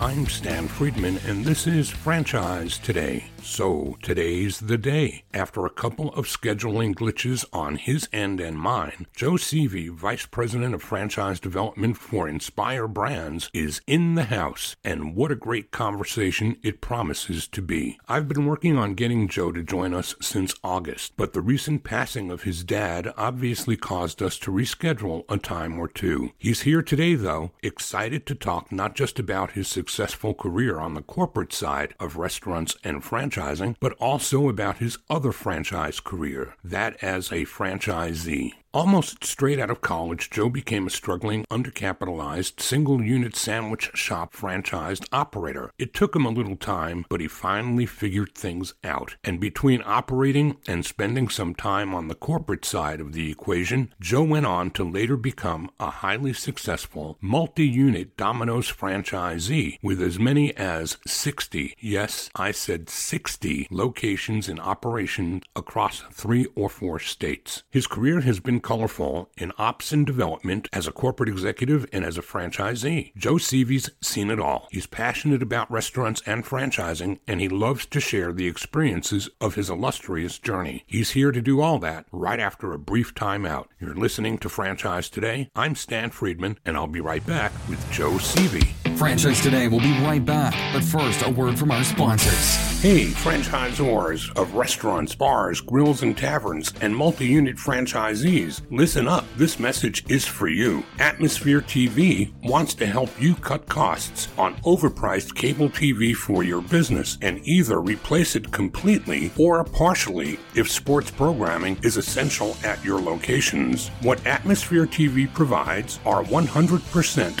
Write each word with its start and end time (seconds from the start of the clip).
I'm 0.00 0.26
Stan 0.26 0.68
Friedman, 0.68 1.18
and 1.26 1.44
this 1.44 1.66
is 1.66 1.90
Franchise 1.90 2.78
Today. 2.78 3.24
So, 3.42 3.96
today's 4.02 4.60
the 4.60 4.78
day. 4.78 5.24
After 5.34 5.64
a 5.64 5.70
couple 5.70 6.12
of 6.14 6.26
scheduling 6.26 6.94
glitches 6.94 7.44
on 7.52 7.76
his 7.76 8.08
end 8.12 8.40
and 8.40 8.58
mine, 8.58 9.06
Joe 9.16 9.36
Sieve, 9.36 9.92
Vice 9.92 10.26
President 10.26 10.74
of 10.74 10.82
Franchise 10.82 11.40
Development 11.40 11.96
for 11.96 12.28
Inspire 12.28 12.86
Brands, 12.86 13.50
is 13.52 13.80
in 13.86 14.14
the 14.14 14.24
house, 14.24 14.76
and 14.84 15.16
what 15.16 15.32
a 15.32 15.36
great 15.36 15.72
conversation 15.72 16.58
it 16.62 16.80
promises 16.80 17.48
to 17.48 17.62
be. 17.62 17.98
I've 18.06 18.28
been 18.28 18.46
working 18.46 18.76
on 18.76 18.94
getting 18.94 19.26
Joe 19.28 19.50
to 19.50 19.62
join 19.64 19.94
us 19.94 20.14
since 20.20 20.54
August, 20.62 21.14
but 21.16 21.32
the 21.32 21.40
recent 21.40 21.82
passing 21.82 22.30
of 22.30 22.42
his 22.42 22.62
dad 22.62 23.12
obviously 23.16 23.76
caused 23.76 24.22
us 24.22 24.38
to 24.40 24.52
reschedule 24.52 25.24
a 25.28 25.38
time 25.38 25.78
or 25.78 25.88
two. 25.88 26.32
He's 26.38 26.62
here 26.62 26.82
today, 26.82 27.14
though, 27.14 27.52
excited 27.62 28.26
to 28.26 28.34
talk 28.34 28.70
not 28.70 28.94
just 28.94 29.18
about 29.18 29.52
his 29.52 29.68
successful 29.88 30.34
career 30.34 30.78
on 30.78 30.92
the 30.92 31.00
corporate 31.00 31.52
side 31.52 31.94
of 31.98 32.16
restaurants 32.16 32.76
and 32.84 33.02
franchising, 33.02 33.74
but 33.80 33.94
also 33.94 34.48
about 34.48 34.76
his 34.78 34.98
other 35.08 35.32
franchise 35.32 35.98
career, 35.98 36.54
that 36.62 37.02
as 37.02 37.32
a 37.32 37.46
franchisee. 37.46 38.52
Almost 38.74 39.24
straight 39.24 39.58
out 39.58 39.70
of 39.70 39.80
college, 39.80 40.28
Joe 40.28 40.50
became 40.50 40.86
a 40.86 40.90
struggling, 40.90 41.46
undercapitalized, 41.50 42.60
single 42.60 43.02
unit 43.02 43.34
sandwich 43.34 43.90
shop 43.94 44.34
franchised 44.34 45.06
operator. 45.10 45.70
It 45.78 45.94
took 45.94 46.14
him 46.14 46.26
a 46.26 46.30
little 46.30 46.54
time, 46.54 47.06
but 47.08 47.22
he 47.22 47.28
finally 47.28 47.86
figured 47.86 48.34
things 48.34 48.74
out. 48.84 49.16
And 49.24 49.40
between 49.40 49.82
operating 49.86 50.58
and 50.66 50.84
spending 50.84 51.30
some 51.30 51.54
time 51.54 51.94
on 51.94 52.08
the 52.08 52.14
corporate 52.14 52.66
side 52.66 53.00
of 53.00 53.14
the 53.14 53.30
equation, 53.30 53.94
Joe 54.02 54.22
went 54.22 54.44
on 54.44 54.70
to 54.72 54.84
later 54.84 55.16
become 55.16 55.70
a 55.80 55.88
highly 55.88 56.34
successful, 56.34 57.16
multi 57.22 57.66
unit 57.66 58.18
Domino's 58.18 58.70
franchisee 58.70 59.78
with 59.82 60.02
as 60.02 60.18
many 60.18 60.54
as 60.58 60.98
60, 61.06 61.74
yes, 61.80 62.28
I 62.36 62.50
said 62.50 62.90
60 62.90 63.68
locations 63.70 64.46
in 64.46 64.60
operation 64.60 65.40
across 65.56 66.02
three 66.12 66.46
or 66.54 66.68
four 66.68 66.98
states. 66.98 67.62
His 67.70 67.86
career 67.86 68.20
has 68.20 68.40
been 68.40 68.57
colorful 68.60 69.30
in 69.36 69.52
ops 69.58 69.92
and 69.92 70.06
development 70.06 70.68
as 70.72 70.86
a 70.86 70.92
corporate 70.92 71.28
executive 71.28 71.86
and 71.92 72.04
as 72.04 72.18
a 72.18 72.22
franchisee. 72.22 73.14
Joe 73.16 73.34
Sieve's 73.34 73.90
seen 74.00 74.30
it 74.30 74.40
all. 74.40 74.68
He's 74.70 74.86
passionate 74.86 75.42
about 75.42 75.70
restaurants 75.70 76.22
and 76.26 76.44
franchising, 76.44 77.18
and 77.26 77.40
he 77.40 77.48
loves 77.48 77.86
to 77.86 78.00
share 78.00 78.32
the 78.32 78.46
experiences 78.46 79.28
of 79.40 79.54
his 79.54 79.70
illustrious 79.70 80.38
journey. 80.38 80.84
He's 80.86 81.10
here 81.10 81.32
to 81.32 81.42
do 81.42 81.60
all 81.60 81.78
that 81.80 82.06
right 82.12 82.40
after 82.40 82.72
a 82.72 82.78
brief 82.78 83.14
time 83.14 83.44
out. 83.44 83.68
You're 83.80 83.94
listening 83.94 84.38
to 84.38 84.48
Franchise 84.48 85.08
Today. 85.08 85.50
I'm 85.54 85.74
Stan 85.74 86.10
Friedman, 86.10 86.58
and 86.64 86.76
I'll 86.76 86.86
be 86.86 87.00
right 87.00 87.24
back 87.26 87.52
with 87.68 87.90
Joe 87.90 88.18
Sieve. 88.18 88.77
Franchise 88.98 89.40
Today 89.40 89.68
will 89.68 89.78
be 89.78 89.92
right 90.00 90.24
back, 90.24 90.54
but 90.72 90.82
first, 90.82 91.24
a 91.24 91.30
word 91.30 91.56
from 91.56 91.70
our 91.70 91.84
sponsors. 91.84 92.56
Hey, 92.82 93.04
franchisors 93.04 94.36
of 94.36 94.54
restaurants, 94.54 95.14
bars, 95.14 95.60
grills, 95.60 96.02
and 96.02 96.18
taverns, 96.18 96.72
and 96.80 96.96
multi 96.96 97.26
unit 97.26 97.56
franchisees, 97.56 98.60
listen 98.72 99.06
up. 99.06 99.24
This 99.36 99.60
message 99.60 100.04
is 100.10 100.26
for 100.26 100.48
you. 100.48 100.82
Atmosphere 100.98 101.60
TV 101.60 102.32
wants 102.42 102.74
to 102.74 102.86
help 102.86 103.08
you 103.20 103.36
cut 103.36 103.66
costs 103.66 104.26
on 104.36 104.56
overpriced 104.62 105.36
cable 105.36 105.68
TV 105.68 106.12
for 106.12 106.42
your 106.42 106.62
business 106.62 107.18
and 107.22 107.40
either 107.44 107.80
replace 107.80 108.34
it 108.34 108.50
completely 108.50 109.30
or 109.38 109.62
partially 109.62 110.40
if 110.56 110.68
sports 110.68 111.12
programming 111.12 111.78
is 111.84 111.98
essential 111.98 112.56
at 112.64 112.84
your 112.84 113.00
locations. 113.00 113.90
What 114.02 114.26
Atmosphere 114.26 114.86
TV 114.86 115.32
provides 115.32 116.00
are 116.04 116.24
100% 116.24 117.40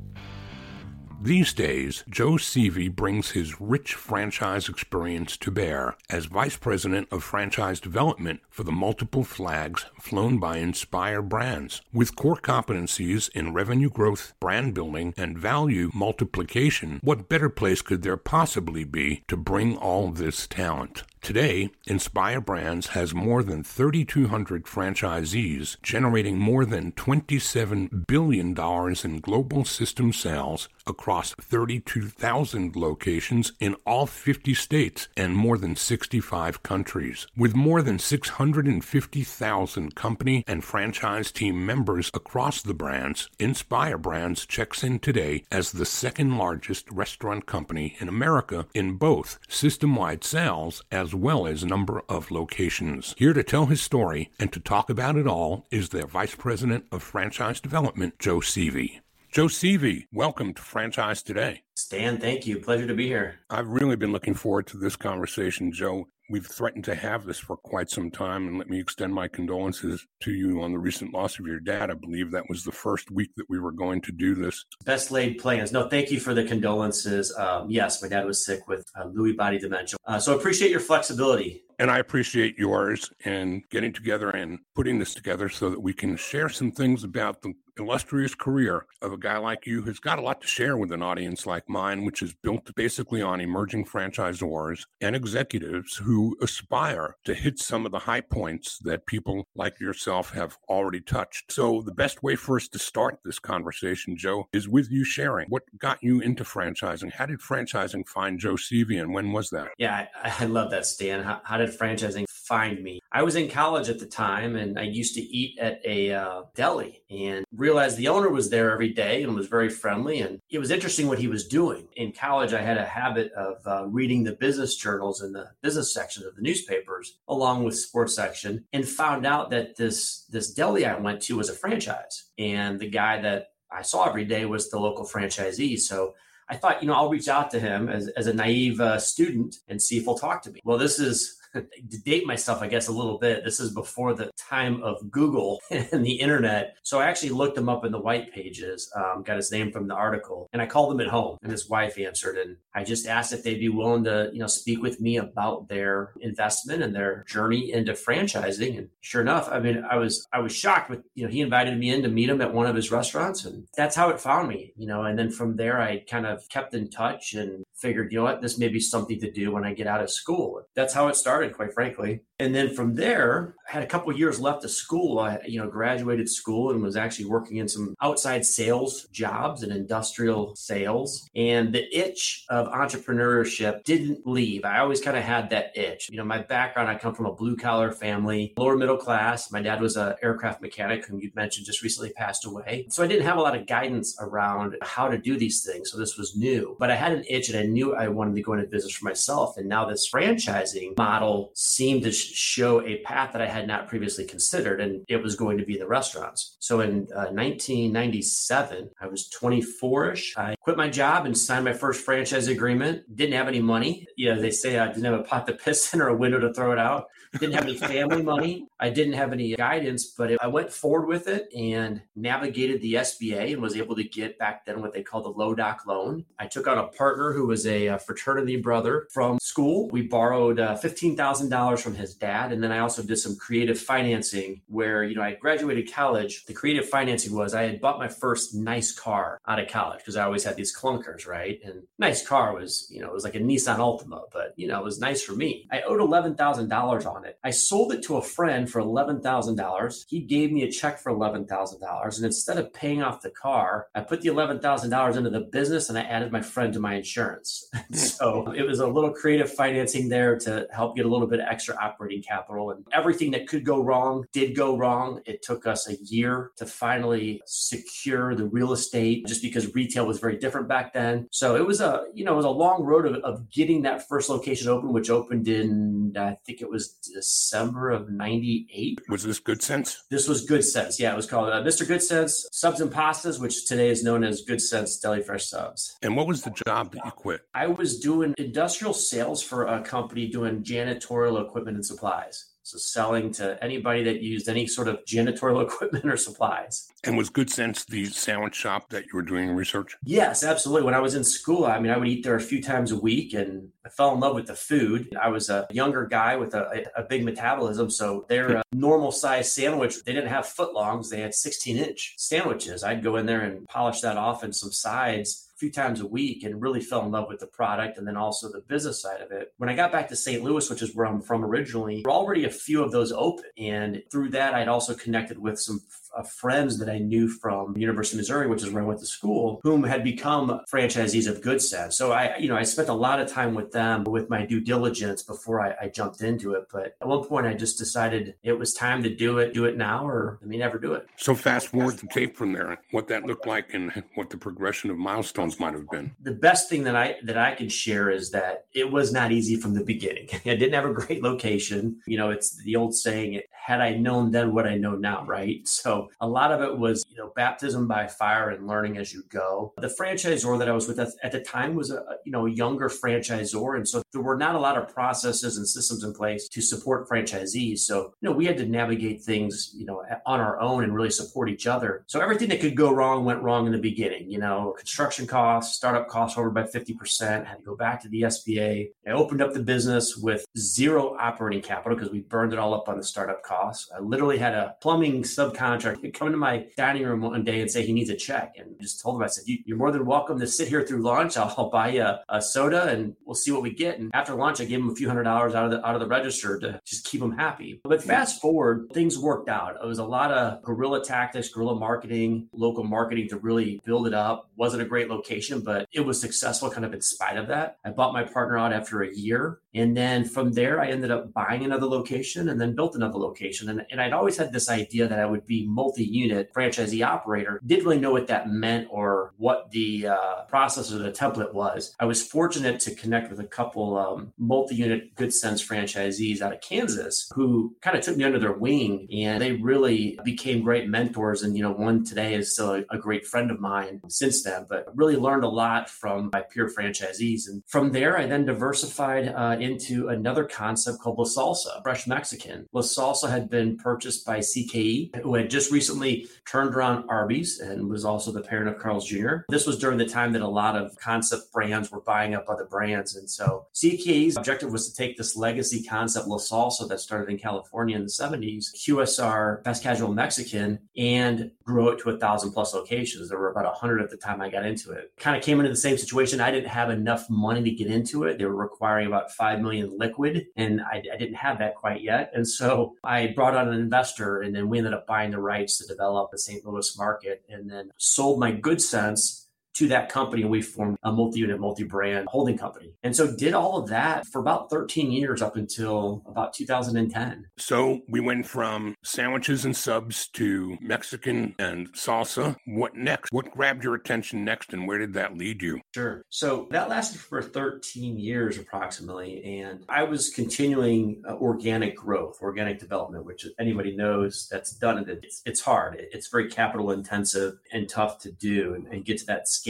These 1.23 1.53
days, 1.53 2.03
Joe 2.09 2.37
Sieve 2.37 2.95
brings 2.95 3.31
his 3.31 3.61
rich 3.61 3.93
franchise 3.93 4.67
experience 4.67 5.37
to 5.37 5.51
bear 5.51 5.95
as 6.09 6.25
Vice 6.25 6.57
President 6.57 7.07
of 7.11 7.23
Franchise 7.23 7.79
Development 7.79 8.39
for 8.49 8.63
the 8.63 8.71
multiple 8.71 9.23
flags 9.23 9.85
flown 9.99 10.39
by 10.39 10.57
Inspire 10.57 11.21
Brands. 11.21 11.83
With 11.93 12.15
core 12.15 12.37
competencies 12.37 13.29
in 13.35 13.53
revenue 13.53 13.91
growth, 13.91 14.33
brand 14.39 14.73
building, 14.73 15.13
and 15.15 15.37
value 15.37 15.91
multiplication, 15.93 16.99
what 17.03 17.29
better 17.29 17.49
place 17.49 17.83
could 17.83 18.01
there 18.01 18.17
possibly 18.17 18.83
be 18.83 19.23
to 19.27 19.37
bring 19.37 19.77
all 19.77 20.09
this 20.09 20.47
talent? 20.47 21.03
Today, 21.21 21.69
Inspire 21.85 22.41
Brands 22.41 22.87
has 22.87 23.13
more 23.13 23.43
than 23.43 23.63
3,200 23.63 24.65
franchisees, 24.65 25.79
generating 25.83 26.39
more 26.39 26.65
than 26.65 26.93
$27 26.93 28.07
billion 28.07 28.57
in 28.57 29.19
global 29.19 29.63
system 29.63 30.13
sales 30.13 30.67
across 30.87 31.33
32,000 31.35 32.75
locations 32.75 33.51
in 33.59 33.75
all 33.85 34.05
50 34.05 34.53
states 34.53 35.07
and 35.15 35.35
more 35.35 35.57
than 35.57 35.75
65 35.75 36.63
countries. 36.63 37.27
With 37.35 37.55
more 37.55 37.81
than 37.81 37.99
650,000 37.99 39.95
company 39.95 40.43
and 40.47 40.63
franchise 40.63 41.31
team 41.31 41.65
members 41.65 42.11
across 42.13 42.61
the 42.61 42.73
brands, 42.73 43.29
Inspire 43.39 43.97
Brands 43.97 44.45
checks 44.45 44.83
in 44.83 44.99
today 44.99 45.43
as 45.51 45.71
the 45.71 45.85
second 45.85 46.37
largest 46.37 46.89
restaurant 46.91 47.45
company 47.45 47.95
in 47.99 48.07
America 48.07 48.67
in 48.73 48.97
both 48.97 49.39
system 49.47 49.95
wide 49.95 50.23
sales 50.23 50.83
as 50.91 51.13
well 51.13 51.47
as 51.47 51.63
number 51.63 52.01
of 52.09 52.31
locations. 52.31 53.15
Here 53.17 53.33
to 53.33 53.43
tell 53.43 53.67
his 53.67 53.81
story 53.81 54.31
and 54.39 54.51
to 54.53 54.59
talk 54.59 54.89
about 54.89 55.15
it 55.15 55.27
all 55.27 55.65
is 55.71 55.89
their 55.89 56.07
Vice 56.07 56.35
President 56.35 56.85
of 56.91 57.03
Franchise 57.03 57.59
Development, 57.59 58.17
Joe 58.19 58.41
Sieve. 58.41 59.01
Joe 59.31 59.47
Sieve, 59.47 60.07
welcome 60.11 60.53
to 60.53 60.61
Franchise 60.61 61.23
Today. 61.23 61.63
Stan, 61.75 62.17
thank 62.17 62.45
you. 62.45 62.59
Pleasure 62.59 62.85
to 62.85 62.93
be 62.93 63.07
here. 63.07 63.39
I've 63.49 63.69
really 63.69 63.95
been 63.95 64.11
looking 64.11 64.33
forward 64.33 64.67
to 64.67 64.77
this 64.77 64.97
conversation, 64.97 65.71
Joe. 65.71 66.09
We've 66.29 66.45
threatened 66.45 66.83
to 66.85 66.95
have 66.95 67.25
this 67.25 67.39
for 67.39 67.55
quite 67.55 67.89
some 67.89 68.11
time, 68.11 68.49
and 68.49 68.57
let 68.57 68.69
me 68.69 68.77
extend 68.81 69.13
my 69.13 69.29
condolences 69.29 70.05
to 70.23 70.33
you 70.33 70.61
on 70.61 70.73
the 70.73 70.79
recent 70.79 71.13
loss 71.13 71.39
of 71.39 71.47
your 71.47 71.61
dad. 71.61 71.89
I 71.89 71.93
believe 71.93 72.31
that 72.31 72.49
was 72.49 72.65
the 72.65 72.73
first 72.73 73.09
week 73.09 73.29
that 73.37 73.45
we 73.47 73.57
were 73.57 73.71
going 73.71 74.01
to 74.01 74.11
do 74.11 74.35
this. 74.35 74.65
Best 74.83 75.11
laid 75.11 75.37
plans. 75.37 75.71
No, 75.71 75.87
thank 75.87 76.11
you 76.11 76.19
for 76.19 76.33
the 76.33 76.43
condolences. 76.43 77.33
Um, 77.37 77.69
yes, 77.69 78.01
my 78.01 78.09
dad 78.09 78.25
was 78.25 78.45
sick 78.45 78.67
with 78.67 78.85
uh, 78.99 79.05
Lewy 79.05 79.35
body 79.35 79.59
dementia. 79.59 79.97
Uh, 80.05 80.19
so 80.19 80.37
appreciate 80.37 80.71
your 80.71 80.81
flexibility. 80.81 81.63
And 81.81 81.89
I 81.89 81.97
appreciate 81.97 82.59
yours 82.59 83.11
and 83.25 83.67
getting 83.71 83.91
together 83.91 84.29
and 84.29 84.59
putting 84.75 84.99
this 84.99 85.15
together 85.15 85.49
so 85.49 85.71
that 85.71 85.81
we 85.81 85.93
can 85.93 86.15
share 86.15 86.47
some 86.47 86.71
things 86.71 87.03
about 87.03 87.41
the 87.41 87.55
illustrious 87.77 88.35
career 88.35 88.85
of 89.01 89.11
a 89.11 89.17
guy 89.17 89.37
like 89.37 89.65
you 89.65 89.81
who's 89.81 89.99
got 89.99 90.19
a 90.19 90.21
lot 90.21 90.41
to 90.41 90.47
share 90.47 90.77
with 90.77 90.91
an 90.91 91.01
audience 91.01 91.45
like 91.45 91.67
mine, 91.67 92.05
which 92.05 92.21
is 92.21 92.33
built 92.33 92.73
basically 92.75 93.21
on 93.21 93.41
emerging 93.41 93.85
franchisors 93.85 94.85
and 94.99 95.15
executives 95.15 95.97
who 95.97 96.37
aspire 96.41 97.15
to 97.23 97.33
hit 97.33 97.59
some 97.59 97.85
of 97.85 97.91
the 97.91 97.99
high 97.99 98.21
points 98.21 98.77
that 98.79 99.05
people 99.05 99.47
like 99.55 99.79
yourself 99.79 100.31
have 100.31 100.57
already 100.69 101.01
touched. 101.01 101.51
So, 101.51 101.81
the 101.81 101.93
best 101.93 102.23
way 102.23 102.35
for 102.35 102.57
us 102.57 102.67
to 102.69 102.79
start 102.79 103.19
this 103.25 103.39
conversation, 103.39 104.15
Joe, 104.15 104.47
is 104.53 104.67
with 104.67 104.91
you 104.91 105.03
sharing 105.03 105.47
what 105.49 105.63
got 105.77 105.97
you 106.01 106.19
into 106.21 106.43
franchising. 106.43 107.11
How 107.11 107.25
did 107.25 107.39
franchising 107.39 108.07
find 108.07 108.39
Joe 108.39 108.55
Sieve 108.55 108.91
and 108.91 109.13
when 109.13 109.31
was 109.31 109.49
that? 109.49 109.69
Yeah, 109.77 110.07
I, 110.15 110.43
I 110.43 110.45
love 110.45 110.71
that, 110.71 110.85
Stan. 110.85 111.23
How, 111.23 111.41
how, 111.43 111.57
did 111.57 111.70
franchising 111.71 112.25
find 112.51 112.83
me? 112.83 112.99
I 113.13 113.23
was 113.23 113.35
in 113.35 113.49
college 113.49 113.87
at 113.87 113.99
the 113.99 114.05
time 114.05 114.57
and 114.57 114.77
I 114.77 114.83
used 114.83 115.15
to 115.15 115.21
eat 115.21 115.57
at 115.57 115.79
a 115.85 116.11
uh, 116.11 116.43
deli 116.53 117.01
and 117.09 117.45
realized 117.55 117.95
the 117.95 118.09
owner 118.09 118.29
was 118.29 118.49
there 118.49 118.71
every 118.71 118.91
day 118.91 119.23
and 119.23 119.33
was 119.33 119.47
very 119.47 119.69
friendly. 119.69 120.19
And 120.19 120.39
it 120.49 120.59
was 120.59 120.69
interesting 120.69 121.07
what 121.07 121.19
he 121.19 121.27
was 121.27 121.47
doing. 121.47 121.87
In 121.95 122.11
college, 122.11 122.51
I 122.51 122.61
had 122.61 122.77
a 122.77 122.85
habit 122.85 123.31
of 123.33 123.65
uh, 123.65 123.87
reading 123.87 124.23
the 124.23 124.33
business 124.33 124.75
journals 124.75 125.21
and 125.21 125.33
the 125.33 125.51
business 125.61 125.93
section 125.93 126.25
of 126.25 126.35
the 126.35 126.41
newspapers, 126.41 127.17
along 127.29 127.63
with 127.63 127.77
sports 127.77 128.15
section, 128.15 128.65
and 128.73 128.87
found 128.87 129.25
out 129.25 129.49
that 129.51 129.77
this 129.77 130.25
this 130.29 130.51
deli 130.53 130.85
I 130.85 130.97
went 130.99 131.21
to 131.23 131.37
was 131.37 131.49
a 131.49 131.53
franchise, 131.53 132.25
and 132.37 132.79
the 132.79 132.89
guy 132.89 133.21
that 133.21 133.51
I 133.71 133.81
saw 133.81 134.09
every 134.09 134.25
day 134.25 134.45
was 134.45 134.69
the 134.69 134.79
local 134.79 135.05
franchisee. 135.05 135.79
So 135.79 136.15
I 136.49 136.57
thought, 136.57 136.81
you 136.81 136.87
know, 136.89 136.95
I'll 136.95 137.09
reach 137.09 137.29
out 137.29 137.49
to 137.51 137.59
him 137.59 137.87
as, 137.87 138.09
as 138.09 138.27
a 138.27 138.33
naive 138.33 138.81
uh, 138.81 138.99
student 138.99 139.55
and 139.69 139.81
see 139.81 139.97
if 139.97 140.03
he'll 140.03 140.17
talk 140.17 140.41
to 140.43 140.51
me. 140.51 140.59
Well, 140.65 140.77
this 140.77 140.99
is 140.99 141.37
to 141.53 141.97
date 142.05 142.25
myself, 142.25 142.61
I 142.61 142.67
guess, 142.67 142.87
a 142.87 142.91
little 142.91 143.17
bit, 143.17 143.43
this 143.43 143.59
is 143.59 143.73
before 143.73 144.13
the 144.13 144.31
time 144.37 144.81
of 144.83 145.09
Google 145.11 145.61
and 145.71 146.05
the 146.05 146.13
internet. 146.13 146.75
So 146.83 146.99
I 146.99 147.07
actually 147.07 147.29
looked 147.29 147.57
him 147.57 147.69
up 147.69 147.85
in 147.85 147.91
the 147.91 147.99
white 147.99 148.31
pages, 148.33 148.91
um, 148.95 149.23
got 149.23 149.37
his 149.37 149.51
name 149.51 149.71
from 149.71 149.87
the 149.87 149.95
article, 149.95 150.49
and 150.53 150.61
I 150.61 150.65
called 150.65 150.93
him 150.93 151.01
at 151.01 151.07
home. 151.07 151.37
And 151.41 151.51
his 151.51 151.69
wife 151.69 151.97
answered, 151.97 152.37
and 152.37 152.57
I 152.73 152.83
just 152.83 153.07
asked 153.07 153.33
if 153.33 153.43
they'd 153.43 153.59
be 153.59 153.69
willing 153.69 154.03
to, 154.05 154.29
you 154.33 154.39
know, 154.39 154.47
speak 154.47 154.81
with 154.81 155.01
me 155.01 155.17
about 155.17 155.67
their 155.67 156.13
investment 156.21 156.83
and 156.83 156.95
their 156.95 157.23
journey 157.27 157.71
into 157.71 157.93
franchising. 157.93 158.77
And 158.77 158.89
sure 159.01 159.21
enough, 159.21 159.49
I 159.51 159.59
mean, 159.59 159.83
I 159.89 159.97
was 159.97 160.27
I 160.33 160.39
was 160.39 160.55
shocked 160.55 160.89
with, 160.89 161.01
you 161.15 161.25
know, 161.25 161.31
he 161.31 161.41
invited 161.41 161.77
me 161.77 161.89
in 161.89 162.03
to 162.03 162.09
meet 162.09 162.29
him 162.29 162.41
at 162.41 162.53
one 162.53 162.67
of 162.67 162.75
his 162.75 162.91
restaurants, 162.91 163.45
and 163.45 163.67
that's 163.75 163.95
how 163.95 164.09
it 164.09 164.19
found 164.19 164.47
me, 164.47 164.73
you 164.75 164.87
know. 164.87 165.03
And 165.03 165.17
then 165.17 165.31
from 165.31 165.55
there, 165.55 165.81
I 165.81 166.03
kind 166.09 166.25
of 166.25 166.47
kept 166.49 166.73
in 166.73 166.89
touch 166.89 167.33
and 167.33 167.63
figured, 167.81 168.11
you 168.11 168.19
know 168.19 168.23
what, 168.23 168.41
this 168.41 168.57
may 168.57 168.67
be 168.67 168.79
something 168.79 169.19
to 169.19 169.31
do 169.31 169.51
when 169.51 169.65
I 169.65 169.73
get 169.73 169.87
out 169.87 170.01
of 170.01 170.11
school. 170.11 170.61
That's 170.75 170.93
how 170.93 171.07
it 171.07 171.15
started, 171.15 171.53
quite 171.53 171.73
frankly. 171.73 172.21
And 172.41 172.55
then 172.55 172.73
from 172.73 172.95
there, 172.95 173.53
I 173.69 173.73
had 173.73 173.83
a 173.83 173.87
couple 173.87 174.11
years 174.17 174.39
left 174.39 174.65
of 174.65 174.71
school. 174.71 175.19
I, 175.19 175.37
you 175.45 175.59
know, 175.59 175.69
graduated 175.69 176.27
school 176.27 176.71
and 176.71 176.81
was 176.81 176.97
actually 176.97 177.25
working 177.25 177.57
in 177.57 177.67
some 177.67 177.93
outside 178.01 178.43
sales 178.45 179.07
jobs 179.11 179.61
and 179.61 179.71
industrial 179.71 180.55
sales. 180.55 181.29
And 181.35 181.71
the 181.71 181.85
itch 181.95 182.45
of 182.49 182.67
entrepreneurship 182.69 183.83
didn't 183.83 184.25
leave. 184.25 184.65
I 184.65 184.79
always 184.79 185.01
kind 185.01 185.15
of 185.15 185.23
had 185.23 185.51
that 185.51 185.77
itch. 185.77 186.09
You 186.09 186.17
know, 186.17 186.25
my 186.25 186.39
background, 186.39 186.89
I 186.89 186.95
come 186.95 187.13
from 187.13 187.27
a 187.27 187.33
blue 187.33 187.55
collar 187.55 187.91
family, 187.91 188.53
lower 188.57 188.75
middle 188.75 188.97
class. 188.97 189.51
My 189.51 189.61
dad 189.61 189.79
was 189.79 189.95
an 189.95 190.15
aircraft 190.23 190.63
mechanic, 190.63 191.05
whom 191.05 191.19
you 191.19 191.29
mentioned 191.35 191.67
just 191.67 191.83
recently 191.83 192.11
passed 192.13 192.45
away. 192.45 192.87
So 192.89 193.03
I 193.03 193.07
didn't 193.07 193.25
have 193.27 193.37
a 193.37 193.41
lot 193.41 193.55
of 193.55 193.67
guidance 193.67 194.17
around 194.19 194.77
how 194.81 195.09
to 195.09 195.17
do 195.19 195.37
these 195.37 195.63
things. 195.63 195.91
So 195.91 195.99
this 195.99 196.17
was 196.17 196.35
new, 196.35 196.75
but 196.79 196.89
I 196.89 196.95
had 196.95 197.11
an 197.11 197.23
itch 197.29 197.49
and 197.49 197.59
I 197.59 197.67
knew 197.67 197.93
I 197.93 198.07
wanted 198.07 198.33
to 198.35 198.41
go 198.41 198.53
into 198.53 198.65
business 198.65 198.95
for 198.95 199.05
myself. 199.05 199.57
And 199.57 199.69
now 199.69 199.85
this 199.85 200.09
franchising 200.11 200.97
model 200.97 201.51
seemed 201.53 202.01
to 202.03 202.30
show 202.35 202.81
a 202.85 203.01
path 203.01 203.33
that 203.33 203.41
I 203.41 203.47
had 203.47 203.67
not 203.67 203.87
previously 203.87 204.25
considered, 204.25 204.81
and 204.81 205.05
it 205.07 205.21
was 205.21 205.35
going 205.35 205.57
to 205.57 205.65
be 205.65 205.77
the 205.77 205.87
restaurants. 205.87 206.55
So 206.59 206.81
in 206.81 207.07
uh, 207.15 207.31
1997, 207.31 208.89
I 208.99 209.07
was 209.07 209.29
24 209.29 210.11
ish. 210.11 210.37
I 210.37 210.55
quit 210.59 210.77
my 210.77 210.89
job 210.89 211.25
and 211.25 211.37
signed 211.37 211.65
my 211.65 211.73
first 211.73 212.03
franchise 212.03 212.47
agreement. 212.47 213.03
Didn't 213.15 213.33
have 213.33 213.47
any 213.47 213.61
money. 213.61 214.07
You 214.15 214.33
know, 214.33 214.41
they 214.41 214.51
say 214.51 214.79
I 214.79 214.87
didn't 214.87 215.03
have 215.03 215.19
a 215.19 215.23
pot 215.23 215.47
to 215.47 215.53
piss 215.53 215.93
in 215.93 216.01
or 216.01 216.09
a 216.09 216.15
window 216.15 216.39
to 216.39 216.53
throw 216.53 216.71
it 216.71 216.79
out. 216.79 217.07
Didn't 217.39 217.55
have 217.55 217.63
any 217.63 217.77
family 217.77 218.21
money. 218.33 218.67
I 218.79 218.89
didn't 218.89 219.13
have 219.13 219.31
any 219.31 219.55
guidance, 219.55 220.13
but 220.17 220.41
I 220.41 220.47
went 220.47 220.71
forward 220.71 221.07
with 221.07 221.27
it 221.27 221.47
and 221.55 222.01
navigated 222.15 222.81
the 222.81 222.95
SBA 222.95 223.53
and 223.53 223.61
was 223.61 223.77
able 223.77 223.95
to 223.95 224.03
get 224.03 224.37
back 224.37 224.65
then 224.65 224.81
what 224.81 224.93
they 224.93 225.03
call 225.03 225.21
the 225.21 225.29
low 225.29 225.55
doc 225.55 225.85
loan. 225.87 226.25
I 226.39 226.47
took 226.47 226.67
out 226.67 226.77
a 226.77 226.87
partner 226.87 227.31
who 227.31 227.47
was 227.47 227.65
a, 227.65 227.87
a 227.87 227.99
fraternity 227.99 228.57
brother 228.57 229.07
from 229.11 229.39
school. 229.39 229.87
We 229.89 230.03
borrowed 230.03 230.59
uh, 230.59 230.77
$15,000 230.77 231.79
from 231.79 231.95
his 231.95 232.15
dad. 232.21 232.53
And 232.53 232.63
then 232.63 232.71
I 232.71 232.79
also 232.79 233.03
did 233.03 233.17
some 233.17 233.35
creative 233.35 233.77
financing 233.77 234.61
where, 234.67 235.03
you 235.03 235.15
know, 235.15 235.23
I 235.23 235.33
graduated 235.33 235.91
college. 235.91 236.45
The 236.45 236.53
creative 236.53 236.87
financing 236.87 237.35
was 237.35 237.53
I 237.53 237.63
had 237.63 237.81
bought 237.81 237.99
my 237.99 238.07
first 238.07 238.55
nice 238.55 238.93
car 238.93 239.39
out 239.47 239.59
of 239.59 239.67
college 239.67 239.99
because 239.99 240.15
I 240.15 240.23
always 240.23 240.43
had 240.43 240.55
these 240.55 240.75
clunkers, 240.75 241.27
right? 241.27 241.59
And 241.65 241.83
nice 241.97 242.25
car 242.25 242.53
was, 242.53 242.87
you 242.89 243.01
know, 243.01 243.07
it 243.07 243.13
was 243.13 243.23
like 243.23 243.35
a 243.35 243.39
Nissan 243.39 243.77
Altima, 243.77 244.21
but, 244.31 244.53
you 244.55 244.67
know, 244.67 244.79
it 244.79 244.85
was 244.85 244.99
nice 244.99 245.21
for 245.21 245.33
me. 245.33 245.67
I 245.71 245.81
owed 245.81 245.99
$11,000 245.99 247.05
on 247.05 247.25
it. 247.25 247.39
I 247.43 247.49
sold 247.49 247.91
it 247.91 248.03
to 248.03 248.17
a 248.17 248.21
friend 248.21 248.69
for 248.69 248.81
$11,000. 248.81 250.05
He 250.07 250.19
gave 250.21 250.51
me 250.51 250.63
a 250.63 250.71
check 250.71 250.99
for 250.99 251.11
$11,000. 251.11 252.15
And 252.15 252.25
instead 252.25 252.57
of 252.59 252.71
paying 252.71 253.01
off 253.01 253.21
the 253.21 253.31
car, 253.31 253.87
I 253.95 254.01
put 254.01 254.21
the 254.21 254.29
$11,000 254.29 255.17
into 255.17 255.29
the 255.29 255.39
business 255.39 255.89
and 255.89 255.97
I 255.97 256.03
added 256.03 256.31
my 256.31 256.41
friend 256.41 256.71
to 256.73 256.79
my 256.79 256.93
insurance. 256.93 257.67
so 257.93 258.51
it 258.51 258.63
was 258.63 258.79
a 258.79 258.87
little 258.87 259.11
creative 259.11 259.51
financing 259.51 260.09
there 260.09 260.37
to 260.37 260.67
help 260.71 260.95
get 260.95 261.05
a 261.05 261.09
little 261.09 261.27
bit 261.27 261.39
extra 261.39 261.75
operating 261.81 262.10
capital. 262.19 262.71
And 262.71 262.85
everything 262.91 263.31
that 263.31 263.47
could 263.47 263.63
go 263.63 263.81
wrong 263.81 264.25
did 264.33 264.55
go 264.55 264.77
wrong. 264.77 265.21
It 265.25 265.41
took 265.41 265.65
us 265.65 265.87
a 265.87 265.95
year 266.03 266.51
to 266.57 266.65
finally 266.65 267.41
secure 267.45 268.35
the 268.35 268.45
real 268.45 268.73
estate 268.73 269.27
just 269.27 269.41
because 269.41 269.73
retail 269.73 270.05
was 270.05 270.19
very 270.19 270.37
different 270.37 270.67
back 270.67 270.93
then. 270.93 271.27
So 271.31 271.55
it 271.55 271.65
was 271.65 271.79
a, 271.79 272.05
you 272.13 272.25
know, 272.25 272.33
it 272.33 272.37
was 272.37 272.45
a 272.45 272.49
long 272.49 272.83
road 272.83 273.05
of, 273.05 273.15
of 273.23 273.49
getting 273.49 273.83
that 273.83 274.07
first 274.07 274.29
location 274.29 274.67
open, 274.67 274.91
which 274.91 275.09
opened 275.09 275.47
in, 275.47 276.13
I 276.17 276.37
think 276.45 276.61
it 276.61 276.69
was 276.69 276.89
December 276.89 277.91
of 277.91 278.09
98. 278.09 279.01
Was 279.09 279.23
this 279.23 279.39
Good 279.39 279.61
Sense? 279.61 280.03
This 280.09 280.27
was 280.27 280.45
Good 280.45 280.63
Sense. 280.63 280.99
Yeah, 280.99 281.13
it 281.13 281.15
was 281.15 281.27
called 281.27 281.49
uh, 281.49 281.61
Mr. 281.63 281.87
Good 281.87 282.01
Sense 282.01 282.47
Subs 282.51 282.81
and 282.81 282.91
Pastas, 282.91 283.39
which 283.39 283.67
today 283.67 283.89
is 283.89 284.03
known 284.03 284.23
as 284.23 284.41
Good 284.41 284.61
Sense 284.61 284.97
Deli 284.99 285.21
Fresh 285.21 285.45
Subs. 285.45 285.95
And 286.01 286.15
what 286.15 286.27
was 286.27 286.41
the 286.41 286.51
job 286.65 286.91
that 286.93 287.05
you 287.05 287.11
quit? 287.11 287.41
I 287.53 287.67
was 287.67 287.99
doing 287.99 288.33
industrial 288.37 288.93
sales 288.93 289.41
for 289.41 289.65
a 289.65 289.81
company 289.81 290.27
doing 290.27 290.63
janitorial 290.63 291.41
equipment 291.45 291.75
and 291.75 291.85
supplies. 291.91 292.45
So 292.63 292.77
selling 292.77 293.31
to 293.33 293.61
anybody 293.61 294.03
that 294.03 294.21
used 294.21 294.47
any 294.47 294.67
sort 294.67 294.87
of 294.87 295.03
janitorial 295.05 295.63
equipment 295.67 296.05
or 296.05 296.15
supplies. 296.15 296.87
And 297.03 297.17
was 297.17 297.29
Good 297.29 297.49
Sense 297.49 297.83
the 297.85 298.05
sandwich 298.05 298.55
shop 298.55 298.89
that 298.91 299.05
you 299.05 299.11
were 299.13 299.23
doing 299.23 299.49
research? 299.49 299.97
Yes, 300.05 300.43
absolutely. 300.43 300.85
When 300.85 300.93
I 300.93 300.99
was 300.99 301.15
in 301.15 301.23
school, 301.23 301.65
I 301.65 301.79
mean, 301.79 301.91
I 301.91 301.97
would 301.97 302.07
eat 302.07 302.23
there 302.23 302.35
a 302.35 302.41
few 302.41 302.61
times 302.61 302.91
a 302.91 302.99
week, 302.99 303.33
and 303.33 303.69
I 303.85 303.89
fell 303.89 304.13
in 304.13 304.19
love 304.19 304.35
with 304.35 304.45
the 304.45 304.55
food. 304.55 305.13
I 305.19 305.29
was 305.29 305.49
a 305.49 305.67
younger 305.71 306.05
guy 306.05 306.35
with 306.35 306.53
a, 306.53 306.85
a 306.95 307.03
big 307.03 307.25
metabolism. 307.25 307.89
So 307.89 308.25
their 308.29 308.59
uh, 308.59 308.63
normal 308.71 309.11
size 309.11 309.51
sandwich, 309.51 310.03
they 310.03 310.13
didn't 310.13 310.29
have 310.29 310.45
footlongs. 310.45 311.09
They 311.09 311.21
had 311.21 311.33
16 311.33 311.77
inch 311.77 312.13
sandwiches. 312.17 312.83
I'd 312.83 313.03
go 313.03 313.17
in 313.17 313.25
there 313.25 313.41
and 313.41 313.67
polish 313.67 314.01
that 314.01 314.17
off 314.17 314.43
and 314.43 314.55
some 314.55 314.71
sides 314.71 315.50
few 315.61 315.71
times 315.71 316.01
a 316.01 316.07
week 316.07 316.43
and 316.43 316.59
really 316.59 316.81
fell 316.81 317.05
in 317.05 317.11
love 317.11 317.27
with 317.27 317.39
the 317.39 317.45
product 317.45 317.99
and 317.99 318.07
then 318.07 318.17
also 318.17 318.51
the 318.51 318.61
business 318.61 318.99
side 318.99 319.21
of 319.21 319.31
it. 319.31 319.53
When 319.57 319.69
I 319.69 319.75
got 319.75 319.91
back 319.91 320.09
to 320.09 320.15
St. 320.15 320.43
Louis, 320.43 320.67
which 320.67 320.81
is 320.81 320.95
where 320.95 321.05
I'm 321.05 321.21
from 321.21 321.45
originally, 321.45 322.01
there 322.01 322.11
were 322.11 322.17
already 322.17 322.45
a 322.45 322.49
few 322.49 322.83
of 322.83 322.91
those 322.91 323.11
open. 323.11 323.45
And 323.59 324.01
through 324.11 324.29
that, 324.29 324.55
I'd 324.55 324.67
also 324.67 324.95
connected 324.95 325.37
with 325.37 325.59
some 325.59 325.81
uh, 326.15 326.23
friends 326.23 326.77
that 326.79 326.89
I 326.89 326.99
knew 326.99 327.27
from 327.27 327.75
University 327.77 328.17
of 328.17 328.19
Missouri, 328.19 328.47
which 328.47 328.63
is 328.63 328.71
where 328.71 328.83
I 328.83 328.85
went 328.85 328.99
to 328.99 329.05
school, 329.05 329.59
whom 329.63 329.83
had 329.83 330.03
become 330.03 330.61
franchisees 330.71 331.27
of 331.27 331.41
Good 331.41 331.61
Sense. 331.61 331.97
So 331.97 332.11
I, 332.11 332.37
you 332.37 332.49
know, 332.49 332.57
I 332.57 332.63
spent 332.63 332.89
a 332.89 332.93
lot 332.93 333.19
of 333.19 333.29
time 333.29 333.53
with 333.53 333.71
them 333.71 334.03
with 334.03 334.29
my 334.29 334.45
due 334.45 334.61
diligence 334.61 335.23
before 335.23 335.61
I, 335.61 335.85
I 335.85 335.87
jumped 335.89 336.21
into 336.21 336.53
it. 336.53 336.67
But 336.71 336.95
at 337.01 337.07
one 337.07 337.23
point, 337.25 337.47
I 337.47 337.53
just 337.53 337.77
decided 337.77 338.35
it 338.43 338.53
was 338.53 338.73
time 338.73 339.03
to 339.03 339.13
do 339.13 339.37
it, 339.39 339.53
do 339.53 339.65
it 339.65 339.77
now, 339.77 340.07
or 340.07 340.39
I 340.41 340.45
mean, 340.45 340.59
never 340.59 340.77
do 340.77 340.93
it. 340.93 341.07
So 341.17 341.35
fast 341.35 341.67
forward 341.69 341.97
the 341.97 342.07
tape 342.07 342.35
from 342.35 342.53
there, 342.53 342.79
what 342.91 343.07
that 343.07 343.25
looked 343.25 343.47
like 343.47 343.73
and 343.73 344.03
what 344.15 344.29
the 344.29 344.37
progression 344.37 344.89
of 344.89 344.97
milestones 344.97 345.59
might 345.59 345.73
have 345.73 345.89
been. 345.89 346.15
The 346.21 346.31
best 346.31 346.69
thing 346.69 346.83
that 346.83 346.95
I 346.95 347.17
that 347.23 347.37
I 347.37 347.55
can 347.55 347.69
share 347.69 348.09
is 348.09 348.31
that 348.31 348.65
it 348.73 348.91
was 348.91 349.11
not 349.11 349.31
easy 349.31 349.55
from 349.55 349.73
the 349.73 349.83
beginning. 349.83 350.29
I 350.45 350.55
didn't 350.55 350.73
have 350.73 350.85
a 350.85 350.93
great 350.93 351.23
location. 351.23 352.01
You 352.05 352.17
know, 352.17 352.31
it's 352.31 352.61
the 352.63 352.75
old 352.75 352.95
saying, 352.95 353.41
had 353.51 353.81
I 353.81 353.95
known 353.95 354.31
then 354.31 354.53
what 354.53 354.67
I 354.67 354.75
know 354.75 354.95
now, 354.95 355.25
right? 355.25 355.67
So 355.67 356.00
a 356.19 356.27
lot 356.27 356.51
of 356.51 356.61
it 356.61 356.77
was, 356.77 357.03
you 357.09 357.17
know, 357.17 357.31
baptism 357.35 357.87
by 357.87 358.07
fire 358.07 358.49
and 358.49 358.67
learning 358.67 358.97
as 358.97 359.13
you 359.13 359.23
go. 359.29 359.73
The 359.77 359.87
franchisor 359.87 360.57
that 360.59 360.69
I 360.69 360.71
was 360.71 360.87
with 360.87 360.99
at 360.99 361.31
the 361.31 361.39
time 361.41 361.75
was 361.75 361.91
a, 361.91 362.03
you 362.25 362.31
know, 362.31 362.45
younger 362.45 362.89
franchisor. 362.89 363.75
And 363.75 363.87
so 363.87 364.01
there 364.11 364.21
were 364.21 364.37
not 364.37 364.55
a 364.55 364.59
lot 364.59 364.77
of 364.77 364.93
processes 364.93 365.57
and 365.57 365.67
systems 365.67 366.03
in 366.03 366.13
place 366.13 366.47
to 366.49 366.61
support 366.61 367.09
franchisees. 367.09 367.79
So, 367.79 368.13
you 368.21 368.29
know, 368.29 368.31
we 368.31 368.45
had 368.45 368.57
to 368.57 368.65
navigate 368.65 369.23
things, 369.23 369.71
you 369.75 369.85
know, 369.85 370.03
on 370.25 370.39
our 370.39 370.59
own 370.59 370.83
and 370.83 370.93
really 370.93 371.09
support 371.09 371.49
each 371.49 371.67
other. 371.67 372.03
So 372.07 372.19
everything 372.19 372.49
that 372.49 372.61
could 372.61 372.75
go 372.75 372.91
wrong 372.91 373.25
went 373.25 373.41
wrong 373.41 373.65
in 373.65 373.71
the 373.71 373.77
beginning, 373.77 374.29
you 374.29 374.39
know, 374.39 374.75
construction 374.77 375.27
costs, 375.27 375.75
startup 375.75 376.07
costs 376.07 376.37
over 376.37 376.49
by 376.49 376.63
50%, 376.63 377.45
had 377.45 377.57
to 377.57 377.63
go 377.63 377.75
back 377.75 378.01
to 378.01 378.09
the 378.09 378.23
SBA. 378.23 378.89
I 379.07 379.11
opened 379.11 379.41
up 379.41 379.53
the 379.53 379.59
business 379.59 380.17
with 380.17 380.45
zero 380.57 381.15
operating 381.19 381.61
capital 381.61 381.97
because 381.97 382.11
we 382.11 382.21
burned 382.21 382.53
it 382.53 382.59
all 382.59 382.73
up 382.73 382.89
on 382.89 382.97
the 382.97 383.03
startup 383.03 383.43
costs. 383.43 383.89
I 383.95 383.99
literally 383.99 384.37
had 384.37 384.53
a 384.53 384.75
plumbing 384.81 385.23
subcontractor 385.23 385.90
come 386.13 386.27
into 386.27 386.37
my 386.37 386.67
dining 386.77 387.03
room 387.03 387.21
one 387.21 387.43
day 387.43 387.61
and 387.61 387.69
say 387.69 387.85
he 387.85 387.93
needs 387.93 388.09
a 388.09 388.15
check. 388.15 388.55
And 388.57 388.75
I 388.79 388.83
just 388.83 389.01
told 389.01 389.15
him, 389.15 389.23
I 389.23 389.27
said, 389.27 389.43
You're 389.47 389.77
more 389.77 389.91
than 389.91 390.05
welcome 390.05 390.39
to 390.39 390.47
sit 390.47 390.67
here 390.67 390.85
through 390.85 391.01
lunch. 391.01 391.37
I'll, 391.37 391.53
I'll 391.57 391.69
buy 391.69 391.89
you 391.89 392.01
a, 392.01 392.21
a, 392.29 392.41
soda 392.41 392.87
and 392.87 393.15
we'll 393.25 393.35
see 393.35 393.51
what 393.51 393.61
we 393.61 393.73
get. 393.73 393.99
And 393.99 394.11
after 394.13 394.33
lunch, 394.33 394.59
I 394.61 394.65
gave 394.65 394.79
him 394.79 394.89
a 394.89 394.95
few 394.95 395.07
hundred 395.07 395.23
dollars 395.23 395.55
out 395.55 395.65
of 395.65 395.71
the 395.71 395.85
out 395.85 395.95
of 395.95 396.01
the 396.01 396.07
register 396.07 396.59
to 396.59 396.79
just 396.85 397.05
keep 397.05 397.21
him 397.21 397.31
happy. 397.31 397.81
But 397.83 398.03
fast 398.03 398.41
forward, 398.41 398.89
things 398.93 399.17
worked 399.17 399.49
out. 399.49 399.77
It 399.81 399.85
was 399.85 399.99
a 399.99 400.05
lot 400.05 400.31
of 400.31 400.61
guerrilla 400.63 401.03
tactics, 401.03 401.49
guerrilla 401.49 401.75
marketing, 401.75 402.49
local 402.53 402.83
marketing 402.83 403.29
to 403.29 403.37
really 403.37 403.81
build 403.85 404.07
it 404.07 404.13
up. 404.13 404.49
Wasn't 404.55 404.81
a 404.81 404.85
great 404.85 405.09
location, 405.09 405.61
but 405.61 405.87
it 405.93 406.01
was 406.01 406.19
successful 406.19 406.69
kind 406.69 406.85
of 406.85 406.93
in 406.93 407.01
spite 407.01 407.37
of 407.37 407.47
that. 407.47 407.77
I 407.85 407.91
bought 407.91 408.13
my 408.13 408.23
partner 408.23 408.57
out 408.57 408.73
after 408.73 409.01
a 409.01 409.13
year. 409.13 409.59
And 409.73 409.95
then 409.95 410.25
from 410.25 410.53
there, 410.53 410.81
I 410.81 410.89
ended 410.89 411.11
up 411.11 411.33
buying 411.33 411.63
another 411.63 411.85
location 411.85 412.49
and 412.49 412.59
then 412.59 412.75
built 412.75 412.95
another 412.95 413.17
location. 413.17 413.69
And, 413.69 413.85
and 413.89 414.01
I'd 414.01 414.13
always 414.13 414.37
had 414.37 414.51
this 414.51 414.69
idea 414.69 415.07
that 415.07 415.19
I 415.19 415.25
would 415.25 415.45
be 415.45 415.65
multi 415.67 416.03
unit 416.03 416.53
franchisee 416.53 417.05
operator. 417.05 417.61
Didn't 417.65 417.85
really 417.85 417.99
know 417.99 418.11
what 418.11 418.27
that 418.27 418.49
meant 418.49 418.87
or 418.89 419.33
what 419.37 419.71
the 419.71 420.07
uh, 420.07 420.43
process 420.49 420.91
or 420.91 420.97
the 420.97 421.11
template 421.11 421.53
was. 421.53 421.95
I 421.99 422.05
was 422.05 422.25
fortunate 422.25 422.79
to 422.81 422.95
connect 422.95 423.29
with 423.29 423.39
a 423.39 423.45
couple 423.45 423.97
um, 423.97 424.33
multi 424.37 424.75
unit 424.75 425.15
Good 425.15 425.33
Sense 425.33 425.65
franchisees 425.65 426.41
out 426.41 426.53
of 426.53 426.61
Kansas 426.61 427.29
who 427.33 427.75
kind 427.81 427.97
of 427.97 428.03
took 428.03 428.17
me 428.17 428.23
under 428.23 428.39
their 428.39 428.53
wing 428.53 429.07
and 429.11 429.41
they 429.41 429.53
really 429.53 430.19
became 430.23 430.61
great 430.61 430.89
mentors. 430.89 431.43
And, 431.43 431.55
you 431.55 431.63
know, 431.63 431.71
one 431.71 432.03
today 432.03 432.33
is 432.33 432.53
still 432.53 432.75
a, 432.75 432.83
a 432.91 432.97
great 432.97 433.25
friend 433.25 433.51
of 433.51 433.59
mine 433.59 434.01
since 434.07 434.43
then, 434.43 434.65
but 434.69 434.85
really 434.95 435.15
learned 435.15 435.43
a 435.43 435.49
lot 435.49 435.89
from 435.89 436.29
my 436.33 436.41
peer 436.41 436.67
franchisees. 436.67 437.47
And 437.47 437.63
from 437.67 437.91
there, 437.91 438.17
I 438.17 438.25
then 438.25 438.45
diversified 438.45 439.27
uh, 439.29 439.57
into 439.61 440.09
another 440.09 440.43
concept 440.43 440.99
called 440.99 441.17
La 441.17 441.25
Salsa, 441.25 441.81
Fresh 441.83 442.07
Mexican. 442.07 442.67
La 442.73 442.81
Salsa 442.81 443.29
had 443.29 443.49
been 443.49 443.77
purchased 443.77 444.25
by 444.25 444.39
CKE, 444.39 445.15
who 445.21 445.35
had 445.35 445.49
just 445.49 445.71
recently 445.71 446.27
turned 446.45 446.75
around 446.75 447.05
Arby's 447.09 447.59
and 447.59 447.89
was 447.89 448.05
also 448.05 448.31
the 448.31 448.41
parent 448.41 448.69
of 448.69 448.77
Carl's 448.77 449.05
Jr. 449.05 449.37
This 449.49 449.67
was 449.67 449.77
during 449.77 449.97
the 449.97 450.05
time 450.05 450.33
that 450.33 450.41
a 450.41 450.47
lot 450.47 450.75
of 450.75 450.95
concept 450.97 451.51
brands 451.51 451.91
were 451.91 452.01
buying 452.01 452.35
up 452.35 452.45
other 452.49 452.65
brands. 452.65 453.15
And 453.15 453.29
so 453.29 453.67
CKE's 453.73 454.37
objective 454.37 454.71
was 454.71 454.89
to 454.89 454.95
take 454.95 455.17
this 455.17 455.35
legacy 455.35 455.83
concept, 455.83 456.27
La 456.27 456.37
Salsa, 456.37 456.87
that 456.87 456.99
started 456.99 457.29
in 457.29 457.37
California 457.37 457.95
in 457.95 458.03
the 458.03 458.09
70s, 458.09 458.65
QSR, 458.75 459.63
fast 459.63 459.83
casual 459.83 460.13
Mexican, 460.13 460.79
and 460.97 461.51
grow 461.63 461.89
it 461.89 461.99
to 461.99 462.09
a 462.09 462.17
thousand 462.17 462.51
plus 462.51 462.73
locations. 462.73 463.29
There 463.29 463.39
were 463.39 463.51
about 463.51 463.65
a 463.65 463.71
hundred 463.71 464.01
at 464.01 464.09
the 464.09 464.17
time 464.17 464.41
I 464.41 464.49
got 464.49 464.65
into 464.65 464.91
it. 464.91 465.11
Kind 465.17 465.35
of 465.37 465.43
came 465.43 465.59
into 465.59 465.69
the 465.69 465.75
same 465.75 465.97
situation. 465.97 466.41
I 466.41 466.51
didn't 466.51 466.69
have 466.69 466.89
enough 466.89 467.29
money 467.29 467.63
to 467.63 467.71
get 467.71 467.87
into 467.87 468.23
it. 468.23 468.37
They 468.37 468.45
were 468.45 468.55
requiring 468.55 469.07
about 469.07 469.31
five 469.31 469.50
million 469.59 469.97
liquid, 469.97 470.45
and 470.55 470.81
I, 470.81 471.01
I 471.11 471.17
didn't 471.17 471.35
have 471.35 471.57
that 471.59 471.75
quite 471.75 472.01
yet. 472.01 472.31
And 472.35 472.47
so 472.47 472.95
I 473.03 473.27
brought 473.27 473.55
on 473.55 473.69
an 473.69 473.79
investor, 473.79 474.41
and 474.41 474.55
then 474.55 474.69
we 474.69 474.77
ended 474.77 474.93
up 474.93 475.07
buying 475.07 475.31
the 475.31 475.39
rights 475.39 475.79
to 475.79 475.87
develop 475.87 476.29
the 476.31 476.37
St. 476.37 476.63
Louis 476.63 476.95
market, 476.97 477.43
and 477.49 477.69
then 477.69 477.91
sold 477.97 478.39
my 478.39 478.51
Good 478.51 478.81
Sense 478.81 479.40
to 479.75 479.87
that 479.87 480.09
company 480.09 480.41
and 480.41 480.51
we 480.51 480.61
formed 480.61 480.97
a 481.03 481.11
multi-unit 481.11 481.59
multi-brand 481.59 482.27
holding 482.29 482.57
company. 482.57 482.93
And 483.03 483.15
so 483.15 483.35
did 483.35 483.53
all 483.53 483.77
of 483.77 483.89
that 483.89 484.25
for 484.27 484.39
about 484.39 484.69
13 484.69 485.11
years 485.11 485.41
up 485.41 485.55
until 485.55 486.23
about 486.27 486.53
2010 486.53 487.45
so 487.57 487.99
we 488.09 488.19
went 488.19 488.45
from 488.45 488.95
sandwiches 489.03 489.65
and 489.65 489.75
subs 489.75 490.27
to 490.29 490.77
mexican 490.81 491.55
and 491.59 491.91
salsa. 491.93 492.55
What 492.65 492.95
next? 492.95 493.31
What 493.31 493.51
grabbed 493.51 493.83
your 493.83 493.95
attention 493.95 494.43
next 494.43 494.73
and 494.73 494.87
where 494.87 494.97
did 494.97 495.13
that 495.13 495.37
lead 495.37 495.61
you? 495.61 495.81
Sure. 495.93 496.23
So 496.29 496.67
that 496.71 496.89
lasted 496.89 497.19
for 497.19 497.41
13 497.41 498.17
years 498.17 498.57
approximately 498.57 499.61
and 499.61 499.83
i 499.89 500.03
was 500.03 500.29
continuing 500.29 501.21
uh, 501.27 501.35
organic 501.35 501.95
growth 501.95 502.37
organic 502.41 502.79
development 502.79 503.25
which 503.25 503.45
anybody 503.59 503.95
knows 503.95 504.47
that's 504.51 504.73
done. 504.73 504.97
It 504.97 505.19
it's, 505.23 505.41
it's 505.45 505.61
hard. 505.61 505.95
It's 506.11 506.27
very 506.27 506.49
capital 506.49 506.91
intensive 506.91 507.59
and 507.71 507.87
tough 507.87 508.19
to 508.19 508.31
do 508.31 508.73
and, 508.73 508.87
and 508.87 509.05
get 509.05 509.17
to 509.19 509.25
that 509.27 509.47
scale. 509.47 509.60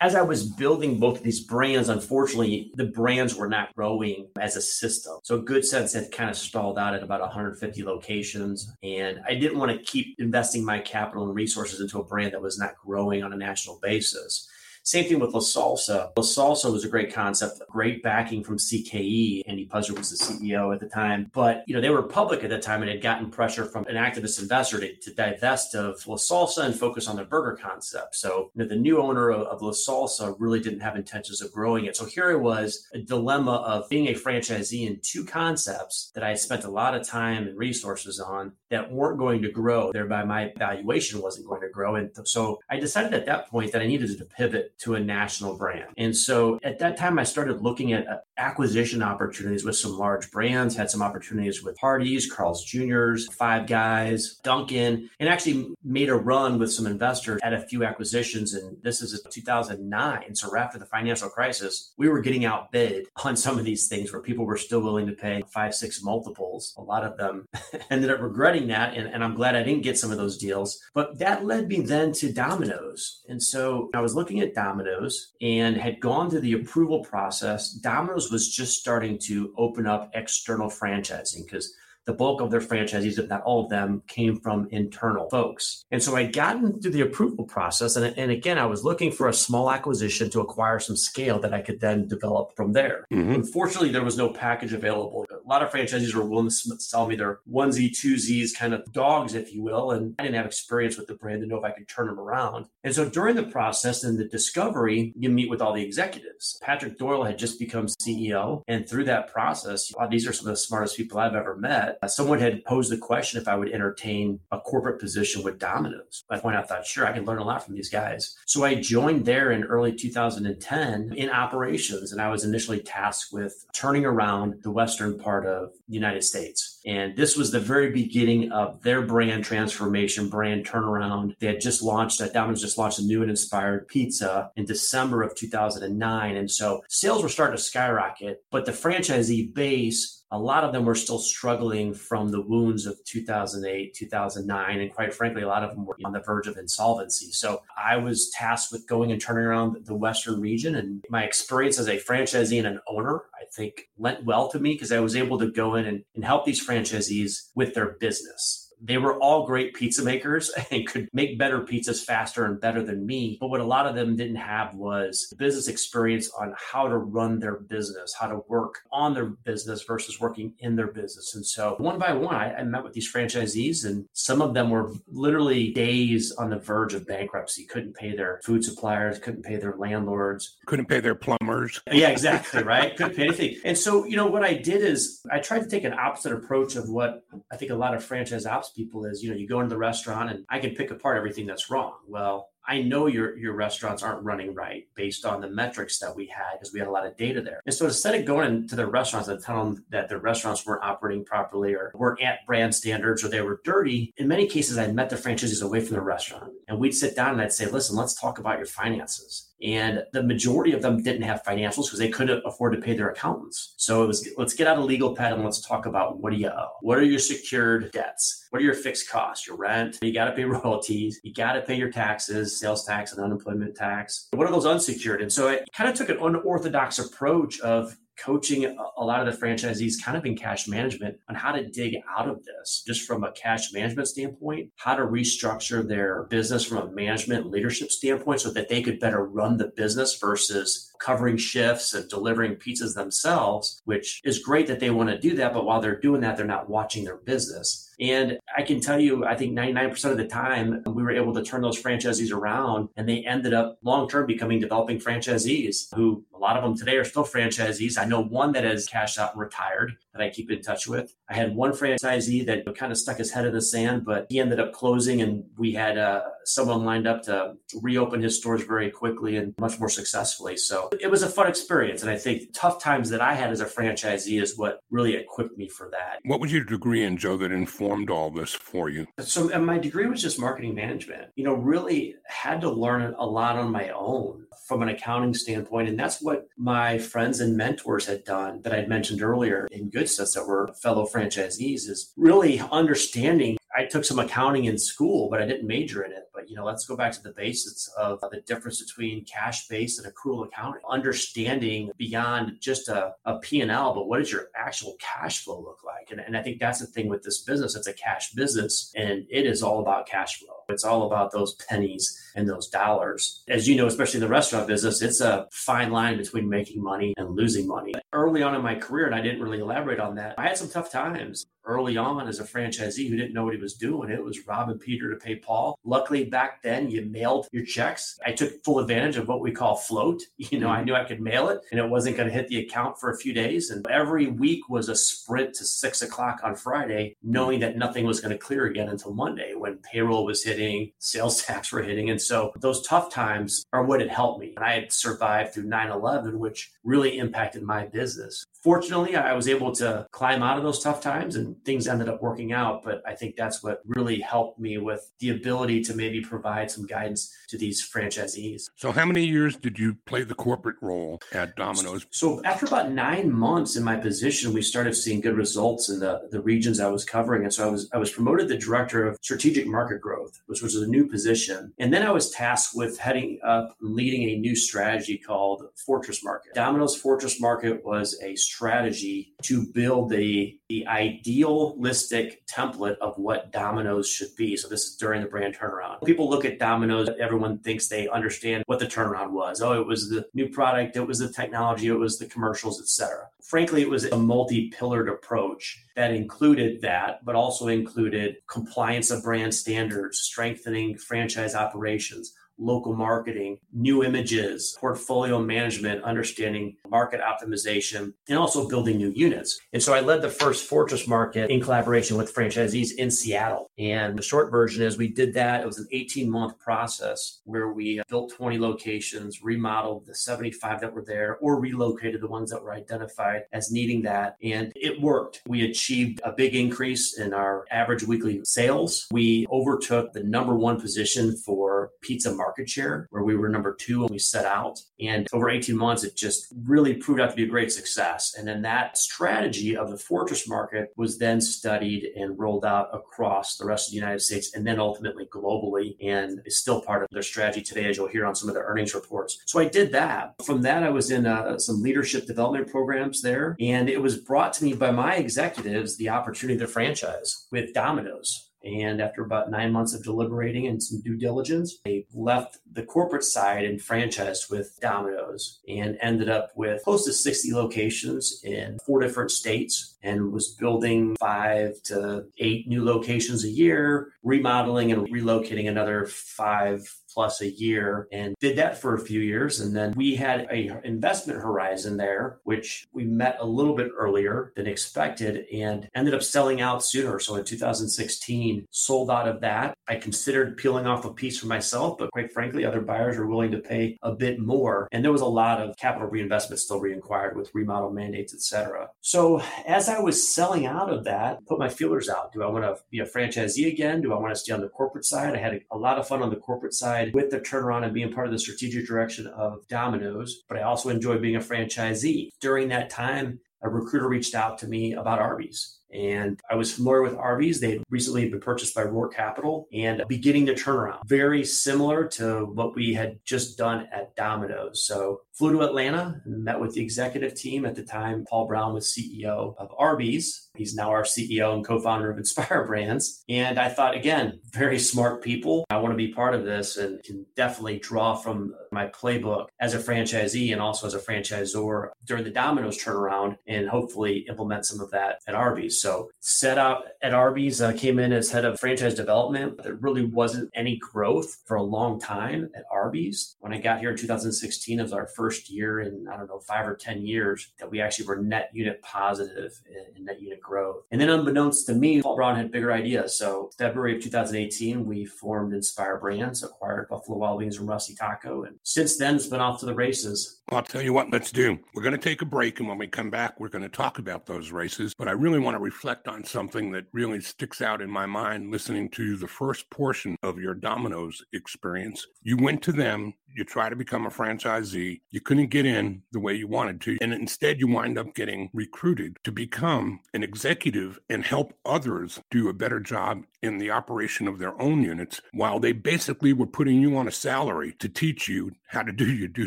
As 0.00 0.14
I 0.14 0.22
was 0.22 0.50
building 0.52 0.98
both 0.98 1.18
of 1.18 1.22
these 1.22 1.40
brands, 1.40 1.88
unfortunately, 1.88 2.70
the 2.74 2.86
brands 2.86 3.34
were 3.34 3.48
not 3.48 3.74
growing 3.74 4.28
as 4.40 4.56
a 4.56 4.62
system. 4.62 5.18
So 5.22 5.40
Good 5.40 5.64
Sense 5.64 5.92
had 5.92 6.10
kind 6.10 6.30
of 6.30 6.36
stalled 6.36 6.78
out 6.78 6.94
at 6.94 7.02
about 7.02 7.20
150 7.20 7.82
locations. 7.84 8.72
And 8.82 9.20
I 9.26 9.34
didn't 9.34 9.58
want 9.58 9.72
to 9.72 9.78
keep 9.84 10.14
investing 10.18 10.64
my 10.64 10.78
capital 10.80 11.24
and 11.24 11.34
resources 11.34 11.80
into 11.80 11.98
a 11.98 12.04
brand 12.04 12.32
that 12.32 12.42
was 12.42 12.58
not 12.58 12.76
growing 12.84 13.22
on 13.22 13.32
a 13.32 13.36
national 13.36 13.78
basis. 13.82 14.48
Same 14.88 15.04
thing 15.04 15.18
with 15.18 15.34
La 15.34 15.40
Salsa. 15.40 16.12
La 16.16 16.22
Salsa 16.22 16.72
was 16.72 16.82
a 16.82 16.88
great 16.88 17.12
concept, 17.12 17.60
great 17.68 18.02
backing 18.02 18.42
from 18.42 18.56
CKE. 18.56 19.42
Andy 19.46 19.66
Puzder 19.66 19.94
was 19.94 20.08
the 20.08 20.16
CEO 20.16 20.72
at 20.72 20.80
the 20.80 20.88
time. 20.88 21.30
But, 21.34 21.62
you 21.66 21.74
know, 21.74 21.82
they 21.82 21.90
were 21.90 22.04
public 22.04 22.42
at 22.42 22.48
the 22.48 22.58
time 22.58 22.80
and 22.80 22.90
had 22.90 23.02
gotten 23.02 23.30
pressure 23.30 23.66
from 23.66 23.84
an 23.84 23.96
activist 23.96 24.40
investor 24.40 24.80
to, 24.80 24.96
to 24.96 25.12
divest 25.12 25.74
of 25.74 26.06
La 26.06 26.16
Salsa 26.16 26.64
and 26.64 26.74
focus 26.74 27.06
on 27.06 27.16
the 27.16 27.24
burger 27.24 27.58
concept. 27.62 28.16
So, 28.16 28.50
you 28.54 28.62
know, 28.62 28.66
the 28.66 28.76
new 28.76 28.98
owner 28.98 29.28
of, 29.28 29.42
of 29.48 29.60
La 29.60 29.72
Salsa 29.72 30.34
really 30.38 30.58
didn't 30.58 30.80
have 30.80 30.96
intentions 30.96 31.42
of 31.42 31.52
growing 31.52 31.84
it. 31.84 31.94
So 31.94 32.06
here 32.06 32.30
it 32.30 32.40
was 32.40 32.88
a 32.94 33.02
dilemma 33.02 33.56
of 33.56 33.90
being 33.90 34.08
a 34.08 34.14
franchisee 34.14 34.86
in 34.86 35.00
two 35.02 35.22
concepts 35.22 36.12
that 36.14 36.24
I 36.24 36.32
spent 36.32 36.64
a 36.64 36.70
lot 36.70 36.94
of 36.94 37.06
time 37.06 37.46
and 37.46 37.58
resources 37.58 38.20
on 38.20 38.52
that 38.70 38.90
weren't 38.90 39.18
going 39.18 39.42
to 39.42 39.50
grow. 39.50 39.92
Thereby, 39.92 40.24
my 40.24 40.52
valuation 40.56 41.20
wasn't 41.20 41.46
going 41.46 41.60
to 41.62 41.68
grow. 41.68 41.96
And 41.96 42.10
so 42.24 42.60
I 42.70 42.78
decided 42.78 43.14
at 43.14 43.26
that 43.26 43.48
point 43.48 43.72
that 43.72 43.82
I 43.82 43.86
needed 43.86 44.16
to 44.18 44.24
pivot 44.24 44.78
to 44.80 44.94
a 44.94 45.00
national 45.00 45.56
brand. 45.56 45.92
And 45.96 46.16
so 46.16 46.58
at 46.62 46.78
that 46.78 46.96
time, 46.96 47.18
I 47.18 47.24
started 47.24 47.62
looking 47.62 47.92
at 47.92 48.06
uh, 48.06 48.18
acquisition 48.36 49.02
opportunities 49.02 49.64
with 49.64 49.76
some 49.76 49.98
large 49.98 50.30
brands, 50.30 50.76
had 50.76 50.90
some 50.90 51.02
opportunities 51.02 51.62
with 51.62 51.78
Hardee's, 51.78 52.30
Carl's 52.30 52.64
Jr.'s, 52.64 53.26
Five 53.26 53.66
Guys, 53.66 54.36
Dunkin', 54.42 55.08
and 55.18 55.28
actually 55.28 55.74
made 55.82 56.08
a 56.08 56.14
run 56.14 56.58
with 56.58 56.72
some 56.72 56.86
investors 56.86 57.40
at 57.42 57.52
a 57.52 57.60
few 57.60 57.84
acquisitions. 57.84 58.54
And 58.54 58.76
this 58.82 59.02
is 59.02 59.20
2009. 59.30 60.34
So 60.34 60.50
right 60.50 60.64
after 60.64 60.78
the 60.78 60.86
financial 60.86 61.28
crisis, 61.28 61.92
we 61.96 62.08
were 62.08 62.20
getting 62.20 62.44
outbid 62.44 63.06
on 63.24 63.36
some 63.36 63.58
of 63.58 63.64
these 63.64 63.88
things 63.88 64.12
where 64.12 64.22
people 64.22 64.44
were 64.44 64.56
still 64.56 64.80
willing 64.80 65.06
to 65.06 65.12
pay 65.12 65.42
five, 65.52 65.74
six 65.74 66.02
multiples. 66.02 66.74
A 66.78 66.82
lot 66.82 67.04
of 67.04 67.16
them 67.16 67.46
ended 67.90 68.10
up 68.10 68.20
regretting 68.20 68.57
that. 68.66 68.96
And, 68.96 69.08
and 69.08 69.22
I'm 69.22 69.34
glad 69.34 69.54
I 69.54 69.62
didn't 69.62 69.84
get 69.84 69.96
some 69.96 70.10
of 70.10 70.18
those 70.18 70.36
deals. 70.36 70.80
But 70.92 71.18
that 71.20 71.44
led 71.44 71.68
me 71.68 71.80
then 71.80 72.12
to 72.14 72.32
Domino's. 72.32 73.22
And 73.28 73.40
so 73.40 73.88
I 73.94 74.00
was 74.00 74.14
looking 74.14 74.40
at 74.40 74.54
Domino's 74.54 75.32
and 75.40 75.76
had 75.76 76.00
gone 76.00 76.28
through 76.28 76.40
the 76.40 76.54
approval 76.54 77.04
process. 77.04 77.70
Domino's 77.70 78.32
was 78.32 78.54
just 78.54 78.80
starting 78.80 79.18
to 79.20 79.54
open 79.56 79.86
up 79.86 80.10
external 80.14 80.68
franchising 80.68 81.44
because 81.44 81.72
the 82.08 82.14
bulk 82.14 82.40
of 82.40 82.50
their 82.50 82.60
franchisees, 82.60 83.18
if 83.18 83.28
not 83.28 83.42
all 83.42 83.64
of 83.64 83.68
them, 83.68 84.02
came 84.08 84.40
from 84.40 84.66
internal 84.70 85.28
folks. 85.28 85.84
And 85.90 86.02
so 86.02 86.16
I'd 86.16 86.32
gotten 86.32 86.80
through 86.80 86.92
the 86.92 87.02
approval 87.02 87.44
process. 87.44 87.96
And, 87.96 88.16
and 88.16 88.30
again, 88.30 88.58
I 88.58 88.64
was 88.64 88.82
looking 88.82 89.12
for 89.12 89.28
a 89.28 89.34
small 89.34 89.70
acquisition 89.70 90.30
to 90.30 90.40
acquire 90.40 90.80
some 90.80 90.96
scale 90.96 91.38
that 91.40 91.52
I 91.52 91.60
could 91.60 91.80
then 91.80 92.08
develop 92.08 92.56
from 92.56 92.72
there. 92.72 93.04
Mm-hmm. 93.12 93.32
Unfortunately, 93.32 93.90
there 93.90 94.04
was 94.04 94.16
no 94.16 94.30
package 94.30 94.72
available. 94.72 95.26
A 95.30 95.46
lot 95.46 95.62
of 95.62 95.70
franchisees 95.70 96.14
were 96.14 96.24
willing 96.24 96.48
to 96.48 96.80
sell 96.80 97.06
me 97.06 97.14
their 97.14 97.40
onesie, 97.50 97.90
twosies 97.90 98.56
kind 98.56 98.72
of 98.72 98.90
dogs, 98.90 99.34
if 99.34 99.52
you 99.52 99.62
will. 99.62 99.90
And 99.90 100.14
I 100.18 100.22
didn't 100.22 100.36
have 100.36 100.46
experience 100.46 100.96
with 100.96 101.08
the 101.08 101.14
brand 101.14 101.42
to 101.42 101.46
know 101.46 101.58
if 101.58 101.64
I 101.64 101.72
could 101.72 101.88
turn 101.88 102.06
them 102.06 102.18
around. 102.18 102.68
And 102.84 102.94
so 102.94 103.06
during 103.06 103.36
the 103.36 103.42
process 103.42 104.02
and 104.02 104.18
the 104.18 104.24
discovery, 104.24 105.12
you 105.14 105.28
meet 105.28 105.50
with 105.50 105.60
all 105.60 105.74
the 105.74 105.84
executives. 105.84 106.58
Patrick 106.62 106.96
Doyle 106.96 107.24
had 107.24 107.38
just 107.38 107.58
become 107.58 107.84
CEO. 107.84 108.62
And 108.66 108.88
through 108.88 109.04
that 109.04 109.30
process, 109.30 109.92
wow, 109.94 110.06
these 110.06 110.26
are 110.26 110.32
some 110.32 110.46
of 110.46 110.54
the 110.54 110.56
smartest 110.56 110.96
people 110.96 111.18
I've 111.18 111.34
ever 111.34 111.54
met. 111.54 111.97
Uh, 112.02 112.08
someone 112.08 112.38
had 112.38 112.64
posed 112.64 112.90
the 112.90 112.98
question 112.98 113.40
if 113.40 113.48
I 113.48 113.56
would 113.56 113.72
entertain 113.72 114.40
a 114.50 114.60
corporate 114.60 115.00
position 115.00 115.42
with 115.42 115.58
Domino's. 115.58 116.24
At 116.30 116.36
that 116.36 116.42
point, 116.42 116.56
I 116.56 116.62
thought, 116.62 116.86
sure, 116.86 117.06
I 117.06 117.12
can 117.12 117.24
learn 117.24 117.38
a 117.38 117.44
lot 117.44 117.64
from 117.64 117.74
these 117.74 117.90
guys. 117.90 118.36
So 118.46 118.64
I 118.64 118.74
joined 118.74 119.24
there 119.24 119.52
in 119.52 119.64
early 119.64 119.92
2010 119.92 121.12
in 121.16 121.30
operations. 121.30 122.12
And 122.12 122.20
I 122.20 122.30
was 122.30 122.44
initially 122.44 122.80
tasked 122.80 123.32
with 123.32 123.64
turning 123.72 124.04
around 124.04 124.62
the 124.62 124.70
western 124.70 125.18
part 125.18 125.46
of 125.46 125.70
the 125.88 125.94
United 125.94 126.24
States. 126.24 126.80
And 126.86 127.16
this 127.16 127.36
was 127.36 127.50
the 127.50 127.60
very 127.60 127.90
beginning 127.90 128.52
of 128.52 128.82
their 128.82 129.02
brand 129.02 129.44
transformation, 129.44 130.28
brand 130.28 130.66
turnaround. 130.66 131.34
They 131.38 131.48
had 131.48 131.60
just 131.60 131.82
launched, 131.82 132.20
uh, 132.20 132.28
Domino's 132.28 132.62
just 132.62 132.78
launched 132.78 132.98
a 132.98 133.02
new 133.02 133.22
and 133.22 133.30
inspired 133.30 133.88
pizza 133.88 134.50
in 134.56 134.64
December 134.64 135.22
of 135.22 135.34
2009. 135.34 136.36
And 136.36 136.50
so 136.50 136.82
sales 136.88 137.22
were 137.22 137.28
starting 137.28 137.56
to 137.56 137.62
skyrocket, 137.62 138.42
but 138.50 138.64
the 138.64 138.72
franchisee 138.72 139.52
base 139.52 140.24
a 140.30 140.38
lot 140.38 140.64
of 140.64 140.72
them 140.72 140.84
were 140.84 140.94
still 140.94 141.18
struggling 141.18 141.94
from 141.94 142.28
the 142.30 142.40
wounds 142.40 142.86
of 142.86 143.02
2008, 143.04 143.94
2009, 143.94 144.80
and 144.80 144.92
quite 144.92 145.14
frankly, 145.14 145.42
a 145.42 145.48
lot 145.48 145.64
of 145.64 145.70
them 145.70 145.86
were 145.86 145.96
on 146.04 146.12
the 146.12 146.20
verge 146.20 146.46
of 146.46 146.58
insolvency. 146.58 147.32
So 147.32 147.62
I 147.76 147.96
was 147.96 148.30
tasked 148.30 148.70
with 148.70 148.86
going 148.86 149.10
and 149.10 149.20
turning 149.20 149.44
around 149.44 149.86
the 149.86 149.94
Western 149.94 150.40
region. 150.40 150.74
And 150.74 151.04
my 151.08 151.24
experience 151.24 151.78
as 151.78 151.88
a 151.88 151.96
franchisee 151.96 152.58
and 152.58 152.66
an 152.66 152.80
owner, 152.86 153.22
I 153.34 153.44
think, 153.54 153.88
lent 153.98 154.24
well 154.24 154.48
to 154.50 154.58
me 154.58 154.74
because 154.74 154.92
I 154.92 155.00
was 155.00 155.16
able 155.16 155.38
to 155.38 155.50
go 155.50 155.74
in 155.74 155.86
and, 155.86 156.04
and 156.14 156.24
help 156.24 156.44
these 156.44 156.66
franchisees 156.66 157.48
with 157.54 157.74
their 157.74 157.96
business 157.98 158.67
they 158.80 158.98
were 158.98 159.18
all 159.20 159.46
great 159.46 159.74
pizza 159.74 160.02
makers 160.02 160.50
and 160.70 160.86
could 160.86 161.08
make 161.12 161.38
better 161.38 161.60
pizzas 161.60 162.04
faster 162.04 162.44
and 162.44 162.60
better 162.60 162.82
than 162.82 163.06
me. 163.06 163.38
But 163.40 163.48
what 163.48 163.60
a 163.60 163.64
lot 163.64 163.86
of 163.86 163.94
them 163.94 164.16
didn't 164.16 164.36
have 164.36 164.74
was 164.74 165.32
business 165.38 165.68
experience 165.68 166.30
on 166.38 166.54
how 166.56 166.88
to 166.88 166.96
run 166.96 167.38
their 167.38 167.56
business, 167.56 168.14
how 168.18 168.28
to 168.28 168.40
work 168.48 168.80
on 168.92 169.14
their 169.14 169.26
business 169.26 169.82
versus 169.82 170.20
working 170.20 170.54
in 170.60 170.76
their 170.76 170.88
business. 170.88 171.34
And 171.34 171.44
so 171.44 171.76
one 171.78 171.98
by 171.98 172.12
one, 172.12 172.34
I, 172.34 172.54
I 172.54 172.62
met 172.64 172.84
with 172.84 172.92
these 172.92 173.10
franchisees, 173.12 173.84
and 173.84 174.06
some 174.12 174.42
of 174.42 174.54
them 174.54 174.70
were 174.70 174.92
literally 175.08 175.72
days 175.72 176.32
on 176.32 176.50
the 176.50 176.58
verge 176.58 176.94
of 176.94 177.06
bankruptcy, 177.06 177.64
couldn't 177.64 177.94
pay 177.94 178.14
their 178.16 178.40
food 178.44 178.64
suppliers, 178.64 179.18
couldn't 179.18 179.42
pay 179.42 179.56
their 179.56 179.76
landlords, 179.76 180.56
couldn't 180.66 180.86
pay 180.86 181.00
their 181.00 181.14
plumbers. 181.14 181.80
Yeah, 181.98 182.10
exactly. 182.10 182.62
Right. 182.62 182.96
couldn't 182.96 183.16
pay 183.16 183.24
anything. 183.24 183.56
And 183.64 183.76
so, 183.76 184.04
you 184.04 184.14
know, 184.14 184.26
what 184.26 184.44
I 184.44 184.54
did 184.54 184.82
is 184.82 185.20
I 185.32 185.40
tried 185.40 185.60
to 185.60 185.68
take 185.68 185.82
an 185.82 185.92
opposite 185.92 186.32
approach 186.32 186.76
of 186.76 186.88
what 186.88 187.24
I 187.50 187.56
think 187.56 187.72
a 187.72 187.74
lot 187.74 187.94
of 187.94 188.04
franchise 188.04 188.46
ops 188.46 188.67
people 188.74 189.04
is, 189.04 189.22
you 189.22 189.30
know, 189.30 189.36
you 189.36 189.48
go 189.48 189.60
into 189.60 189.70
the 189.70 189.78
restaurant 189.78 190.30
and 190.30 190.44
I 190.48 190.58
can 190.58 190.74
pick 190.74 190.90
apart 190.90 191.16
everything 191.16 191.46
that's 191.46 191.70
wrong. 191.70 191.94
Well, 192.06 192.48
I 192.68 192.82
know 192.82 193.06
your 193.06 193.36
your 193.38 193.54
restaurants 193.54 194.02
aren't 194.02 194.22
running 194.22 194.54
right 194.54 194.86
based 194.94 195.24
on 195.24 195.40
the 195.40 195.48
metrics 195.48 195.98
that 196.00 196.14
we 196.14 196.26
had 196.26 196.58
because 196.58 196.72
we 196.72 196.78
had 196.78 196.88
a 196.88 196.90
lot 196.90 197.06
of 197.06 197.16
data 197.16 197.40
there. 197.40 197.62
And 197.64 197.74
so 197.74 197.86
instead 197.86 198.14
of 198.14 198.26
going 198.26 198.46
into 198.54 198.76
the 198.76 198.86
restaurants 198.86 199.28
and 199.28 199.42
telling 199.42 199.74
them 199.74 199.84
that 199.88 200.10
the 200.10 200.18
restaurants 200.18 200.66
weren't 200.66 200.84
operating 200.84 201.24
properly 201.24 201.74
or 201.74 201.92
weren't 201.94 202.20
at 202.20 202.44
brand 202.46 202.74
standards 202.74 203.24
or 203.24 203.28
they 203.28 203.40
were 203.40 203.62
dirty, 203.64 204.12
in 204.18 204.28
many 204.28 204.46
cases 204.46 204.76
I 204.76 204.86
met 204.88 205.08
the 205.08 205.16
franchisees 205.16 205.62
away 205.62 205.80
from 205.80 205.94
the 205.94 206.02
restaurant 206.02 206.52
and 206.68 206.78
we'd 206.78 206.92
sit 206.92 207.16
down 207.16 207.30
and 207.30 207.40
I'd 207.40 207.52
say, 207.52 207.70
listen, 207.70 207.96
let's 207.96 208.20
talk 208.20 208.38
about 208.38 208.58
your 208.58 208.66
finances. 208.66 209.47
And 209.62 210.04
the 210.12 210.22
majority 210.22 210.72
of 210.72 210.82
them 210.82 211.02
didn't 211.02 211.22
have 211.22 211.42
financials 211.42 211.86
because 211.86 211.98
they 211.98 212.10
couldn't 212.10 212.42
afford 212.44 212.74
to 212.74 212.80
pay 212.80 212.94
their 212.94 213.10
accountants. 213.10 213.74
So 213.76 214.04
it 214.04 214.06
was 214.06 214.28
let's 214.36 214.54
get 214.54 214.66
out 214.66 214.78
a 214.78 214.82
legal 214.82 215.16
pad 215.16 215.32
and 215.32 215.44
let's 215.44 215.60
talk 215.60 215.86
about 215.86 216.20
what 216.20 216.32
do 216.32 216.38
you 216.38 216.48
owe? 216.48 216.68
What 216.80 216.98
are 216.98 217.04
your 217.04 217.18
secured 217.18 217.90
debts? 217.92 218.46
What 218.50 218.62
are 218.62 218.64
your 218.64 218.74
fixed 218.74 219.10
costs? 219.10 219.46
Your 219.46 219.56
rent? 219.56 219.98
You 220.00 220.12
got 220.12 220.26
to 220.26 220.32
pay 220.32 220.44
royalties. 220.44 221.20
You 221.24 221.34
got 221.34 221.54
to 221.54 221.62
pay 221.62 221.74
your 221.74 221.90
taxes, 221.90 222.58
sales 222.58 222.84
tax 222.84 223.12
and 223.12 223.24
unemployment 223.24 223.74
tax. 223.74 224.28
What 224.32 224.46
are 224.46 224.52
those 224.52 224.66
unsecured? 224.66 225.22
And 225.22 225.32
so 225.32 225.48
it 225.48 225.68
kind 225.72 225.90
of 225.90 225.96
took 225.96 226.08
an 226.08 226.18
unorthodox 226.18 226.98
approach 226.98 227.60
of 227.60 227.96
coaching 228.18 228.64
a 228.64 229.04
lot 229.04 229.26
of 229.26 229.32
the 229.32 229.46
franchisees 229.46 230.02
kind 230.02 230.16
of 230.16 230.26
in 230.26 230.36
cash 230.36 230.66
management 230.66 231.18
on 231.28 231.34
how 231.34 231.52
to 231.52 231.68
dig 231.68 231.96
out 232.16 232.28
of 232.28 232.44
this, 232.44 232.82
just 232.86 233.06
from 233.06 233.24
a 233.24 233.32
cash 233.32 233.72
management 233.72 234.08
standpoint, 234.08 234.70
how 234.76 234.94
to 234.94 235.02
restructure 235.02 235.86
their 235.86 236.24
business 236.24 236.64
from 236.64 236.78
a 236.78 236.90
management 236.92 237.46
leadership 237.46 237.90
standpoint 237.90 238.40
so 238.40 238.50
that 238.50 238.68
they 238.68 238.82
could 238.82 239.00
better 239.00 239.24
run 239.24 239.56
the 239.56 239.72
business 239.76 240.18
versus 240.18 240.92
covering 240.98 241.36
shifts 241.36 241.94
and 241.94 242.08
delivering 242.08 242.56
pizzas 242.56 242.94
themselves, 242.94 243.80
which 243.84 244.20
is 244.24 244.40
great 244.40 244.66
that 244.66 244.80
they 244.80 244.90
want 244.90 245.08
to 245.08 245.18
do 245.18 245.36
that. 245.36 245.54
But 245.54 245.64
while 245.64 245.80
they're 245.80 246.00
doing 246.00 246.20
that, 246.22 246.36
they're 246.36 246.46
not 246.46 246.68
watching 246.68 247.04
their 247.04 247.18
business. 247.18 247.87
And 248.00 248.38
I 248.56 248.62
can 248.62 248.80
tell 248.80 249.00
you, 249.00 249.24
I 249.24 249.34
think 249.34 249.56
99% 249.58 250.04
of 250.10 250.16
the 250.16 250.26
time, 250.26 250.82
we 250.86 251.02
were 251.02 251.10
able 251.10 251.34
to 251.34 251.42
turn 251.42 251.62
those 251.62 251.80
franchisees 251.80 252.32
around 252.32 252.88
and 252.96 253.08
they 253.08 253.24
ended 253.24 253.52
up 253.52 253.78
long 253.82 254.08
term 254.08 254.26
becoming 254.26 254.60
developing 254.60 254.98
franchisees 254.98 255.92
who 255.94 256.24
a 256.34 256.38
lot 256.38 256.56
of 256.56 256.62
them 256.62 256.76
today 256.76 256.96
are 256.96 257.04
still 257.04 257.24
franchisees. 257.24 257.98
I 257.98 258.04
know 258.04 258.20
one 258.20 258.52
that 258.52 258.64
has 258.64 258.86
cashed 258.86 259.18
out 259.18 259.32
and 259.32 259.40
retired 259.40 259.96
that 260.18 260.24
I 260.24 260.30
keep 260.30 260.50
in 260.50 260.62
touch 260.62 260.86
with. 260.86 261.14
I 261.28 261.34
had 261.34 261.54
one 261.54 261.72
franchisee 261.72 262.44
that 262.46 262.76
kind 262.76 262.92
of 262.92 262.98
stuck 262.98 263.18
his 263.18 263.30
head 263.30 263.46
in 263.46 263.54
the 263.54 263.62
sand, 263.62 264.04
but 264.04 264.26
he 264.28 264.40
ended 264.40 264.60
up 264.60 264.72
closing, 264.72 265.22
and 265.22 265.44
we 265.56 265.72
had 265.72 265.96
uh, 265.98 266.22
someone 266.44 266.84
lined 266.84 267.06
up 267.06 267.22
to 267.24 267.54
reopen 267.82 268.22
his 268.22 268.36
stores 268.36 268.62
very 268.62 268.90
quickly 268.90 269.36
and 269.36 269.54
much 269.58 269.78
more 269.78 269.88
successfully. 269.88 270.56
So 270.56 270.90
it 271.00 271.10
was 271.10 271.22
a 271.22 271.28
fun 271.28 271.46
experience. 271.46 272.02
And 272.02 272.10
I 272.10 272.16
think 272.16 272.52
tough 272.52 272.82
times 272.82 273.10
that 273.10 273.20
I 273.20 273.34
had 273.34 273.50
as 273.50 273.60
a 273.60 273.66
franchisee 273.66 274.40
is 274.40 274.56
what 274.56 274.80
really 274.90 275.14
equipped 275.14 275.56
me 275.56 275.68
for 275.68 275.88
that. 275.90 276.18
What 276.24 276.40
was 276.40 276.52
your 276.52 276.64
degree 276.64 277.04
in, 277.04 277.16
Joe, 277.16 277.36
that 277.38 277.52
informed 277.52 278.10
all 278.10 278.30
this 278.30 278.52
for 278.52 278.88
you? 278.88 279.06
So 279.20 279.48
my 279.60 279.78
degree 279.78 280.06
was 280.06 280.22
just 280.22 280.38
marketing 280.38 280.74
management. 280.74 281.28
You 281.36 281.44
know, 281.44 281.54
really 281.54 282.16
had 282.24 282.60
to 282.62 282.70
learn 282.70 283.14
a 283.18 283.26
lot 283.26 283.56
on 283.56 283.70
my 283.70 283.90
own 283.90 284.46
from 284.68 284.82
an 284.82 284.88
accounting 284.90 285.34
standpoint. 285.34 285.88
And 285.88 285.98
that's 285.98 286.22
what 286.22 286.48
my 286.56 286.98
friends 286.98 287.40
and 287.40 287.56
mentors 287.56 288.06
had 288.06 288.24
done 288.24 288.60
that 288.62 288.74
I'd 288.74 288.88
mentioned 288.88 289.22
earlier 289.22 289.66
in 289.72 289.88
Good 289.88 290.10
Sense 290.10 290.34
that 290.34 290.46
were 290.46 290.72
fellow 290.82 291.06
franchisees 291.06 291.88
is 291.88 292.12
really 292.16 292.60
understanding 292.70 293.58
I 293.76 293.84
took 293.84 294.04
some 294.04 294.18
accounting 294.18 294.64
in 294.64 294.76
school, 294.76 295.28
but 295.30 295.40
I 295.40 295.46
didn't 295.46 295.66
major 295.66 296.02
in 296.02 296.10
it. 296.10 296.30
But 296.34 296.50
you 296.50 296.56
know, 296.56 296.64
let's 296.64 296.84
go 296.84 296.96
back 296.96 297.12
to 297.12 297.22
the 297.22 297.32
basics 297.32 297.88
of 297.96 298.20
the 298.20 298.40
difference 298.40 298.82
between 298.82 299.24
cash-based 299.24 300.04
and 300.04 300.12
accrual 300.12 300.46
accounting. 300.46 300.80
Understanding 300.88 301.90
beyond 301.96 302.56
just 302.60 302.88
a, 302.88 303.14
a 303.24 303.38
P&L, 303.38 303.94
but 303.94 304.08
what 304.08 304.18
does 304.18 304.32
your 304.32 304.48
actual 304.56 304.96
cash 304.98 305.44
flow 305.44 305.60
look 305.60 305.84
like? 305.84 306.10
And, 306.10 306.18
and 306.20 306.36
I 306.36 306.42
think 306.42 306.58
that's 306.58 306.80
the 306.80 306.86
thing 306.86 307.08
with 307.08 307.22
this 307.22 307.42
business. 307.42 307.76
It's 307.76 307.86
a 307.86 307.92
cash 307.92 308.32
business 308.32 308.92
and 308.96 309.26
it 309.30 309.46
is 309.46 309.62
all 309.62 309.80
about 309.80 310.08
cash 310.08 310.40
flow. 310.40 310.57
It's 310.68 310.84
all 310.84 311.06
about 311.06 311.32
those 311.32 311.54
pennies 311.54 312.30
and 312.36 312.48
those 312.48 312.68
dollars. 312.68 313.42
As 313.48 313.66
you 313.66 313.74
know, 313.74 313.86
especially 313.86 314.18
in 314.18 314.26
the 314.26 314.28
restaurant 314.28 314.66
business, 314.66 315.00
it's 315.00 315.20
a 315.20 315.48
fine 315.50 315.90
line 315.90 316.18
between 316.18 316.48
making 316.48 316.82
money 316.82 317.14
and 317.16 317.34
losing 317.34 317.66
money. 317.66 317.94
Early 318.12 318.42
on 318.42 318.54
in 318.54 318.62
my 318.62 318.74
career, 318.74 319.06
and 319.06 319.14
I 319.14 319.22
didn't 319.22 319.42
really 319.42 319.60
elaborate 319.60 319.98
on 319.98 320.14
that, 320.16 320.34
I 320.38 320.46
had 320.48 320.58
some 320.58 320.68
tough 320.68 320.92
times 320.92 321.46
early 321.68 321.96
on 321.96 322.26
as 322.26 322.40
a 322.40 322.44
franchisee 322.44 323.08
who 323.08 323.16
didn't 323.16 323.34
know 323.34 323.44
what 323.44 323.54
he 323.54 323.60
was 323.60 323.74
doing. 323.74 324.10
It 324.10 324.24
was 324.24 324.46
robbing 324.46 324.78
Peter 324.78 325.10
to 325.10 325.16
pay 325.16 325.36
Paul. 325.36 325.78
Luckily, 325.84 326.24
back 326.24 326.62
then, 326.62 326.90
you 326.90 327.04
mailed 327.04 327.46
your 327.52 327.64
checks. 327.64 328.18
I 328.24 328.32
took 328.32 328.64
full 328.64 328.78
advantage 328.78 329.16
of 329.16 329.28
what 329.28 329.40
we 329.40 329.52
call 329.52 329.76
float. 329.76 330.22
You 330.50 330.60
know, 330.60 330.70
I 330.70 330.76
mm-hmm. 330.76 330.84
knew 330.86 330.94
I 330.94 331.04
could 331.04 331.20
mail 331.20 331.50
it 331.50 331.60
and 331.70 331.78
it 331.78 331.86
wasn't 331.86 332.16
going 332.16 332.28
to 332.28 332.34
hit 332.34 332.48
the 332.48 332.60
account 332.60 332.98
for 332.98 333.10
a 333.10 333.18
few 333.18 333.34
days. 333.34 333.68
And 333.68 333.86
every 333.88 334.28
week 334.28 334.70
was 334.70 334.88
a 334.88 334.96
sprint 334.96 335.52
to 335.56 335.64
six 335.66 336.00
o'clock 336.00 336.40
on 336.42 336.54
Friday, 336.54 337.16
knowing 337.22 337.60
that 337.60 337.76
nothing 337.76 338.06
was 338.06 338.20
going 338.20 338.32
to 338.32 338.38
clear 338.38 338.64
again 338.64 338.88
until 338.88 339.12
Monday 339.12 339.54
when 339.54 339.76
payroll 339.78 340.24
was 340.24 340.42
hitting, 340.58 340.92
sales 340.98 341.42
tax 341.46 341.72
were 341.72 341.82
hitting. 341.82 342.10
And 342.10 342.20
so 342.20 342.52
those 342.60 342.86
tough 342.86 343.10
times 343.10 343.64
are 343.72 343.84
what 343.84 344.00
had 344.00 344.10
helped 344.10 344.40
me. 344.40 344.52
And 344.56 344.64
I 344.64 344.72
had 344.72 344.92
survived 344.92 345.54
through 345.54 345.64
9 345.64 345.90
11, 345.90 346.38
which 346.38 346.70
really 346.84 347.18
impacted 347.18 347.62
my 347.62 347.86
business. 347.86 348.44
Fortunately, 348.62 349.16
I 349.16 349.34
was 349.34 349.48
able 349.48 349.72
to 349.76 350.06
climb 350.10 350.42
out 350.42 350.58
of 350.58 350.64
those 350.64 350.82
tough 350.82 351.00
times 351.00 351.36
and 351.36 351.56
things 351.64 351.86
ended 351.86 352.08
up 352.08 352.22
working 352.22 352.52
out. 352.52 352.82
But 352.82 353.02
I 353.06 353.14
think 353.14 353.36
that's 353.36 353.62
what 353.62 353.82
really 353.86 354.20
helped 354.20 354.58
me 354.58 354.78
with 354.78 355.10
the 355.20 355.30
ability 355.30 355.82
to 355.84 355.94
maybe 355.94 356.20
provide 356.20 356.70
some 356.70 356.86
guidance 356.86 357.34
to 357.48 357.58
these 357.58 357.86
franchisees. 357.88 358.70
So, 358.76 358.92
how 358.92 359.04
many 359.04 359.24
years 359.24 359.56
did 359.56 359.78
you 359.78 359.94
play 360.06 360.24
the 360.24 360.34
corporate 360.34 360.76
role 360.80 361.20
at 361.32 361.56
Domino's? 361.56 362.06
So, 362.10 362.42
after 362.44 362.66
about 362.66 362.90
nine 362.90 363.32
months 363.32 363.76
in 363.76 363.84
my 363.84 363.96
position, 363.96 364.52
we 364.52 364.62
started 364.62 364.94
seeing 364.94 365.20
good 365.20 365.36
results 365.36 365.88
in 365.88 366.00
the, 366.00 366.28
the 366.30 366.40
regions 366.40 366.80
I 366.80 366.88
was 366.88 367.04
covering. 367.04 367.44
And 367.44 367.52
so, 367.52 367.66
I 367.68 367.70
was 367.70 367.88
I 367.92 367.98
was 367.98 368.10
promoted 368.10 368.48
the 368.48 368.58
director 368.58 369.06
of 369.06 369.18
strategic 369.22 369.66
market 369.66 370.00
growth, 370.00 370.40
which 370.46 370.62
was 370.62 370.74
a 370.74 370.86
new 370.86 371.06
position. 371.06 371.72
And 371.78 371.92
then 371.92 372.02
I 372.02 372.10
was 372.10 372.30
tasked 372.30 372.74
with 372.74 372.98
heading 372.98 373.38
up 373.44 373.76
and 373.80 373.94
leading 373.94 374.28
a 374.28 374.36
new 374.38 374.56
strategy 374.56 375.18
called 375.18 375.64
Fortress 375.76 376.24
Market. 376.24 376.54
Domino's 376.54 376.96
Fortress 376.96 377.40
Market 377.40 377.84
was 377.84 378.18
a 378.22 378.36
strategy 378.48 379.34
to 379.42 379.66
build 379.72 380.10
the 380.10 380.58
the 380.68 380.86
idealistic 380.86 382.46
template 382.46 382.98
of 382.98 383.16
what 383.16 383.52
Domino's 383.52 384.08
should 384.08 384.34
be. 384.36 384.56
So 384.56 384.68
this 384.68 384.84
is 384.84 384.96
during 384.96 385.22
the 385.22 385.28
brand 385.28 385.56
turnaround. 385.56 386.04
People 386.04 386.28
look 386.28 386.44
at 386.44 386.58
Domino's, 386.58 387.08
everyone 387.18 387.58
thinks 387.60 387.88
they 387.88 388.06
understand 388.08 388.64
what 388.66 388.78
the 388.78 388.86
turnaround 388.86 389.30
was. 389.30 389.62
Oh, 389.62 389.80
it 389.80 389.86
was 389.86 390.10
the 390.10 390.26
new 390.34 390.48
product, 390.48 390.96
it 390.96 391.06
was 391.06 391.20
the 391.20 391.32
technology, 391.32 391.86
it 391.86 391.92
was 391.92 392.18
the 392.18 392.26
commercials, 392.26 392.80
etc. 392.80 393.28
Frankly, 393.42 393.80
it 393.80 393.88
was 393.88 394.04
a 394.04 394.18
multi-pillared 394.18 395.08
approach 395.08 395.82
that 395.96 396.10
included 396.12 396.82
that, 396.82 397.24
but 397.24 397.34
also 397.34 397.68
included 397.68 398.36
compliance 398.46 399.10
of 399.10 399.22
brand 399.22 399.54
standards, 399.54 400.18
strengthening 400.20 400.98
franchise 400.98 401.54
operations, 401.54 402.34
local 402.58 402.94
marketing, 402.94 403.58
new 403.72 404.04
images, 404.04 404.76
portfolio 404.80 405.40
management, 405.40 406.02
understanding 406.02 406.76
market 406.88 407.20
optimization, 407.20 408.12
and 408.28 408.38
also 408.38 408.68
building 408.68 408.96
new 408.96 409.10
units. 409.10 409.60
And 409.72 409.82
so 409.82 409.94
I 409.94 410.00
led 410.00 410.22
the 410.22 410.28
first 410.28 410.68
Fortress 410.68 411.06
market 411.06 411.50
in 411.50 411.60
collaboration 411.60 412.16
with 412.16 412.34
franchisees 412.34 412.94
in 412.96 413.10
Seattle. 413.10 413.70
And 413.78 414.18
the 414.18 414.22
short 414.22 414.50
version 414.50 414.82
is 414.82 414.98
we 414.98 415.08
did 415.08 415.34
that. 415.34 415.60
It 415.60 415.66
was 415.66 415.78
an 415.78 415.88
18 415.92 416.30
month 416.30 416.58
process 416.58 417.40
where 417.44 417.72
we 417.72 418.02
built 418.08 418.32
20 418.32 418.58
locations, 418.58 419.42
remodeled 419.42 420.06
the 420.06 420.14
75 420.14 420.80
that 420.80 420.92
were 420.92 421.04
there, 421.04 421.38
or 421.40 421.60
relocated 421.60 422.20
the 422.20 422.26
ones 422.26 422.50
that 422.50 422.62
were 422.62 422.72
identified 422.72 423.42
as 423.52 423.70
needing 423.70 424.02
that. 424.02 424.36
And 424.42 424.72
it 424.74 425.00
worked. 425.00 425.42
We 425.46 425.64
achieved 425.64 426.20
a 426.24 426.32
big 426.32 426.54
increase 426.54 427.18
in 427.18 427.32
our 427.32 427.64
average 427.70 428.02
weekly 428.02 428.40
sales. 428.44 429.06
We 429.12 429.46
overtook 429.50 430.12
the 430.12 430.24
number 430.24 430.54
one 430.56 430.80
position 430.80 431.36
for 431.36 431.90
pizza 432.02 432.34
market 432.34 432.47
market 432.48 432.70
share, 432.70 433.06
where 433.10 433.24
we 433.24 433.36
were 433.36 433.50
number 433.50 433.74
two 433.74 434.00
when 434.00 434.08
we 434.10 434.18
set 434.18 434.46
out. 434.46 434.80
And 435.00 435.28
over 435.34 435.50
18 435.50 435.76
months, 435.76 436.02
it 436.02 436.16
just 436.16 436.46
really 436.64 436.94
proved 436.94 437.20
out 437.20 437.28
to 437.28 437.36
be 437.36 437.44
a 437.44 437.54
great 437.54 437.70
success. 437.70 438.34
And 438.38 438.48
then 438.48 438.62
that 438.62 438.96
strategy 438.96 439.76
of 439.76 439.90
the 439.90 439.98
fortress 439.98 440.48
market 440.48 440.88
was 440.96 441.18
then 441.18 441.42
studied 441.42 442.04
and 442.16 442.38
rolled 442.38 442.64
out 442.64 442.88
across 442.94 443.58
the 443.58 443.66
rest 443.66 443.88
of 443.88 443.90
the 443.92 443.96
United 443.96 444.20
States 444.20 444.54
and 444.54 444.66
then 444.66 444.80
ultimately 444.80 445.26
globally 445.26 445.96
and 446.00 446.40
is 446.46 446.58
still 446.58 446.80
part 446.80 447.02
of 447.02 447.08
their 447.10 447.22
strategy 447.22 447.60
today, 447.62 447.84
as 447.84 447.98
you'll 447.98 448.08
hear 448.08 448.24
on 448.24 448.34
some 448.34 448.48
of 448.48 448.54
the 448.54 448.62
earnings 448.62 448.94
reports. 448.94 449.38
So 449.44 449.60
I 449.60 449.68
did 449.68 449.92
that. 449.92 450.34
From 450.42 450.62
that, 450.62 450.82
I 450.82 450.88
was 450.88 451.10
in 451.10 451.26
uh, 451.26 451.58
some 451.58 451.82
leadership 451.82 452.26
development 452.26 452.70
programs 452.70 453.20
there. 453.20 453.56
And 453.60 453.90
it 453.90 454.00
was 454.00 454.16
brought 454.16 454.54
to 454.54 454.64
me 454.64 454.72
by 454.72 454.90
my 454.90 455.16
executives 455.16 455.98
the 455.98 456.08
opportunity 456.08 456.58
to 456.58 456.66
franchise 456.66 457.46
with 457.52 457.74
Domino's. 457.74 458.47
And 458.68 459.00
after 459.00 459.22
about 459.22 459.50
nine 459.50 459.72
months 459.72 459.94
of 459.94 460.02
deliberating 460.02 460.66
and 460.66 460.82
some 460.82 461.00
due 461.00 461.16
diligence, 461.16 461.78
they 461.84 462.06
left 462.12 462.58
the 462.70 462.82
corporate 462.82 463.24
side 463.24 463.64
and 463.64 463.80
franchised 463.80 464.50
with 464.50 464.78
Domino's 464.80 465.60
and 465.68 465.96
ended 466.00 466.28
up 466.28 466.50
with 466.54 466.82
close 466.84 467.04
to 467.06 467.12
60 467.12 467.52
locations 467.52 468.40
in 468.44 468.78
four 468.84 469.00
different 469.00 469.30
states 469.30 469.96
and 470.02 470.32
was 470.32 470.48
building 470.48 471.16
five 471.18 471.82
to 471.84 472.24
eight 472.38 472.68
new 472.68 472.84
locations 472.84 473.44
a 473.44 473.48
year, 473.48 474.12
remodeling 474.22 474.92
and 474.92 475.08
relocating 475.08 475.68
another 475.68 476.06
five 476.06 476.82
plus 477.18 477.40
a 477.40 477.50
year 477.50 478.06
and 478.12 478.36
did 478.38 478.56
that 478.56 478.80
for 478.80 478.94
a 478.94 479.00
few 479.00 479.18
years. 479.18 479.58
And 479.58 479.74
then 479.74 479.92
we 479.96 480.14
had 480.14 480.46
a 480.52 480.80
investment 480.84 481.40
horizon 481.40 481.96
there 481.96 482.38
which 482.44 482.86
we 482.92 483.02
met 483.02 483.38
a 483.40 483.44
little 483.44 483.74
bit 483.74 483.90
earlier 483.98 484.52
than 484.54 484.68
expected 484.68 485.44
and 485.52 485.88
ended 485.96 486.14
up 486.14 486.22
selling 486.22 486.60
out 486.60 486.84
sooner. 486.84 487.18
So 487.18 487.34
in 487.34 487.44
2016 487.44 488.68
sold 488.70 489.10
out 489.10 489.26
of 489.26 489.40
that. 489.40 489.74
I 489.88 489.96
considered 489.96 490.58
peeling 490.58 490.86
off 490.86 491.04
a 491.06 491.12
piece 491.12 491.40
for 491.40 491.48
myself 491.48 491.98
but 491.98 492.12
quite 492.12 492.32
frankly 492.32 492.64
other 492.64 492.82
buyers 492.82 493.18
were 493.18 493.26
willing 493.26 493.50
to 493.50 493.58
pay 493.58 493.98
a 494.02 494.12
bit 494.12 494.38
more. 494.38 494.86
And 494.92 495.04
there 495.04 495.10
was 495.10 495.22
a 495.22 495.26
lot 495.26 495.60
of 495.60 495.76
capital 495.76 496.06
reinvestment 496.06 496.60
still 496.60 496.80
required 496.80 497.36
with 497.36 497.50
remodel 497.52 497.90
mandates 497.90 498.32
etc 498.32 498.90
so 499.00 499.42
as 499.66 499.88
i 499.88 499.98
was 499.98 500.32
selling 500.32 500.66
out 500.66 500.92
of 500.92 501.02
that 501.02 501.44
put 501.46 501.58
my 501.58 501.68
feelers 501.68 502.08
out. 502.08 502.32
Do 502.32 502.44
i 502.44 502.46
want 502.46 502.64
to 502.64 502.76
be 502.90 503.00
a 503.00 503.06
franchisee 503.06 503.66
again? 503.66 504.02
Do 504.02 504.12
i 504.12 504.18
want 504.18 504.32
to 504.32 504.38
stay 504.38 504.52
on 504.52 504.60
the 504.60 504.68
corporate 504.68 505.04
side? 505.04 505.34
I 505.34 505.38
had 505.38 505.60
a 505.72 505.76
lot 505.76 505.98
of 505.98 506.06
fun 506.06 506.22
on 506.22 506.30
the 506.30 506.36
corporate 506.36 506.74
side 506.74 507.07
with 507.14 507.30
the 507.30 507.40
turnaround 507.40 507.84
and 507.84 507.94
being 507.94 508.12
part 508.12 508.26
of 508.26 508.32
the 508.32 508.38
strategic 508.38 508.86
direction 508.86 509.26
of 509.26 509.66
Domino's, 509.68 510.42
but 510.48 510.58
I 510.58 510.62
also 510.62 510.88
enjoy 510.88 511.18
being 511.18 511.36
a 511.36 511.40
franchisee. 511.40 512.30
During 512.40 512.68
that 512.68 512.90
time, 512.90 513.40
a 513.62 513.68
recruiter 513.68 514.08
reached 514.08 514.34
out 514.34 514.58
to 514.58 514.68
me 514.68 514.92
about 514.92 515.18
Arby's. 515.18 515.77
And 515.92 516.40
I 516.50 516.54
was 516.54 516.72
familiar 516.72 517.02
with 517.02 517.16
Arby's. 517.16 517.60
They 517.60 517.72
had 517.72 517.82
recently 517.90 518.28
been 518.28 518.40
purchased 518.40 518.74
by 518.74 518.84
Roark 518.84 519.12
Capital 519.12 519.68
and 519.72 520.02
beginning 520.08 520.46
to 520.46 520.54
turn 520.54 520.76
around. 520.76 521.06
Very 521.06 521.44
similar 521.44 522.06
to 522.08 522.44
what 522.44 522.74
we 522.74 522.94
had 522.94 523.18
just 523.24 523.56
done 523.56 523.88
at 523.92 524.14
Domino's. 524.16 524.84
So 524.84 525.22
flew 525.38 525.52
to 525.52 525.62
Atlanta 525.62 526.20
and 526.24 526.44
met 526.44 526.60
with 526.60 526.74
the 526.74 526.82
executive 526.82 527.34
team. 527.34 527.64
At 527.64 527.76
the 527.76 527.84
time, 527.84 528.26
Paul 528.28 528.46
Brown 528.46 528.74
was 528.74 528.92
CEO 528.92 529.54
of 529.56 529.72
Arby's. 529.78 530.50
He's 530.56 530.74
now 530.74 530.90
our 530.90 531.04
CEO 531.04 531.54
and 531.54 531.64
co 531.64 531.78
founder 531.80 532.10
of 532.10 532.18
Inspire 532.18 532.66
Brands. 532.66 533.22
And 533.28 533.58
I 533.58 533.68
thought, 533.68 533.94
again, 533.94 534.40
very 534.52 534.78
smart 534.78 535.22
people. 535.22 535.64
I 535.70 535.78
want 535.78 535.92
to 535.92 535.96
be 535.96 536.12
part 536.12 536.34
of 536.34 536.44
this 536.44 536.76
and 536.76 537.02
can 537.04 537.24
definitely 537.36 537.78
draw 537.78 538.16
from 538.16 538.54
my 538.72 538.88
playbook 538.88 539.46
as 539.60 539.74
a 539.74 539.78
franchisee 539.78 540.52
and 540.52 540.60
also 540.60 540.86
as 540.86 540.94
a 540.94 540.98
franchisor 540.98 541.90
during 542.04 542.24
the 542.24 542.30
Domino's 542.30 542.82
turnaround 542.82 543.36
and 543.46 543.68
hopefully 543.68 544.26
implement 544.28 544.66
some 544.66 544.80
of 544.80 544.90
that 544.90 545.20
at 545.28 545.34
Arby's. 545.34 545.77
So, 545.80 546.10
set 546.20 546.58
out 546.58 546.84
at 547.02 547.14
Arby's, 547.14 547.60
uh, 547.60 547.72
came 547.72 547.98
in 547.98 548.12
as 548.12 548.30
head 548.30 548.44
of 548.44 548.58
franchise 548.58 548.94
development. 548.94 549.62
There 549.62 549.74
really 549.74 550.04
wasn't 550.04 550.50
any 550.54 550.76
growth 550.78 551.36
for 551.46 551.56
a 551.56 551.62
long 551.62 552.00
time 552.00 552.50
at 552.56 552.64
Arby's. 552.70 553.36
When 553.40 553.52
I 553.52 553.58
got 553.58 553.80
here 553.80 553.90
in 553.90 553.96
2016, 553.96 554.78
it 554.78 554.82
was 554.82 554.92
our 554.92 555.08
first 555.08 555.50
year 555.50 555.80
in, 555.80 556.06
I 556.12 556.16
don't 556.16 556.28
know, 556.28 556.40
five 556.40 556.66
or 556.66 556.74
10 556.74 557.06
years 557.06 557.52
that 557.58 557.70
we 557.70 557.80
actually 557.80 558.06
were 558.06 558.16
net 558.16 558.50
unit 558.52 558.82
positive 558.82 559.52
in 559.96 560.04
net 560.04 560.20
unit 560.20 560.40
growth. 560.40 560.84
And 560.90 561.00
then, 561.00 561.10
unbeknownst 561.10 561.66
to 561.66 561.74
me, 561.74 562.02
Paul 562.02 562.16
Brown 562.16 562.36
had 562.36 562.50
bigger 562.50 562.72
ideas. 562.72 563.16
So, 563.16 563.50
February 563.58 563.96
of 563.96 564.02
2018, 564.02 564.84
we 564.84 565.04
formed 565.04 565.52
Inspire 565.54 565.98
Brands, 565.98 566.42
acquired 566.42 566.88
Buffalo 566.88 567.18
Wild 567.18 567.38
Wings 567.38 567.58
and 567.58 567.68
Rusty 567.68 567.94
Taco. 567.94 568.44
And 568.44 568.56
since 568.62 568.96
then, 568.96 569.16
it's 569.16 569.26
been 569.26 569.40
off 569.40 569.60
to 569.60 569.66
the 569.66 569.74
races. 569.74 570.40
I'll 570.50 570.62
tell 570.62 570.82
you 570.82 570.92
what, 570.92 571.10
let's 571.10 571.30
do. 571.30 571.58
We're 571.74 571.82
going 571.82 571.92
to 571.92 571.98
take 571.98 572.22
a 572.22 572.24
break. 572.24 572.58
And 572.58 572.68
when 572.68 572.78
we 572.78 572.86
come 572.86 573.10
back, 573.10 573.38
we're 573.38 573.48
going 573.48 573.62
to 573.62 573.68
talk 573.68 573.98
about 573.98 574.26
those 574.26 574.50
races. 574.50 574.94
But 574.94 575.08
I 575.08 575.12
really 575.12 575.38
want 575.38 575.56
to 575.56 575.62
reflect 575.68 576.08
on 576.08 576.24
something 576.24 576.70
that 576.72 576.86
really 576.94 577.20
sticks 577.20 577.60
out 577.60 577.82
in 577.82 577.90
my 577.90 578.06
mind 578.06 578.50
listening 578.50 578.88
to 578.88 579.18
the 579.18 579.28
first 579.28 579.68
portion 579.68 580.16
of 580.22 580.38
your 580.38 580.54
Domino's 580.54 581.22
experience. 581.34 582.06
You 582.22 582.38
went 582.38 582.62
to 582.62 582.72
them, 582.72 583.12
you 583.36 583.44
try 583.44 583.68
to 583.68 583.76
become 583.76 584.06
a 584.06 584.10
franchisee, 584.10 585.02
you 585.10 585.20
couldn't 585.20 585.50
get 585.50 585.66
in 585.66 586.02
the 586.10 586.20
way 586.20 586.32
you 586.32 586.48
wanted 586.48 586.80
to. 586.80 586.96
And 587.02 587.12
instead, 587.12 587.60
you 587.60 587.68
wind 587.68 587.98
up 587.98 588.14
getting 588.14 588.48
recruited 588.54 589.18
to 589.24 589.30
become 589.30 590.00
an 590.14 590.22
executive 590.22 590.98
and 591.10 591.22
help 591.22 591.52
others 591.66 592.18
do 592.30 592.48
a 592.48 592.54
better 592.54 592.80
job 592.80 593.24
in 593.42 593.58
the 593.58 593.70
operation 593.70 594.28
of 594.28 594.38
their 594.38 594.60
own 594.60 594.82
units 594.82 595.20
while 595.32 595.60
they 595.60 595.72
basically 595.72 596.32
were 596.32 596.46
putting 596.46 596.80
you 596.80 596.96
on 596.96 597.08
a 597.08 597.12
salary 597.12 597.74
to 597.78 597.88
teach 597.88 598.28
you 598.28 598.52
how 598.68 598.82
to 598.82 598.92
do 598.92 599.10
your 599.10 599.28
due 599.28 599.46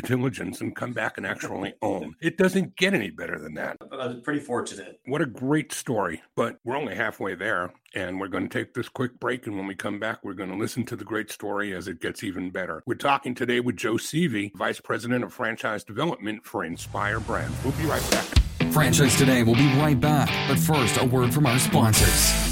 diligence 0.00 0.60
and 0.60 0.74
come 0.74 0.92
back 0.92 1.16
and 1.16 1.26
actually 1.26 1.74
own. 1.82 2.14
It 2.20 2.36
doesn't 2.36 2.76
get 2.76 2.94
any 2.94 3.10
better 3.10 3.38
than 3.38 3.54
that. 3.54 3.76
I 3.92 4.06
was 4.06 4.20
pretty 4.20 4.40
fortunate. 4.40 5.00
What 5.06 5.22
a 5.22 5.26
great 5.26 5.72
story. 5.72 6.22
But 6.34 6.58
we're 6.64 6.76
only 6.76 6.94
halfway 6.94 7.34
there. 7.34 7.72
And 7.94 8.18
we're 8.18 8.28
going 8.28 8.48
to 8.48 8.58
take 8.58 8.72
this 8.72 8.88
quick 8.88 9.20
break. 9.20 9.46
And 9.46 9.56
when 9.56 9.66
we 9.66 9.74
come 9.74 10.00
back, 10.00 10.24
we're 10.24 10.32
going 10.32 10.50
to 10.50 10.56
listen 10.56 10.84
to 10.86 10.96
the 10.96 11.04
great 11.04 11.30
story 11.30 11.74
as 11.74 11.88
it 11.88 12.00
gets 12.00 12.24
even 12.24 12.50
better. 12.50 12.82
We're 12.86 12.94
talking 12.94 13.34
today 13.34 13.60
with 13.60 13.76
Joe 13.76 13.98
Sieve, 13.98 14.50
Vice 14.54 14.80
President 14.80 15.22
of 15.22 15.32
Franchise 15.32 15.84
Development 15.84 16.44
for 16.44 16.64
Inspire 16.64 17.20
Brands. 17.20 17.54
We'll 17.62 17.74
be 17.74 17.84
right 17.84 18.10
back. 18.10 18.26
Franchise 18.72 19.18
Today 19.18 19.42
will 19.42 19.54
be 19.54 19.68
right 19.74 20.00
back. 20.00 20.30
But 20.48 20.58
first, 20.58 20.98
a 21.00 21.04
word 21.04 21.34
from 21.34 21.46
our 21.46 21.58
sponsors. 21.58 22.51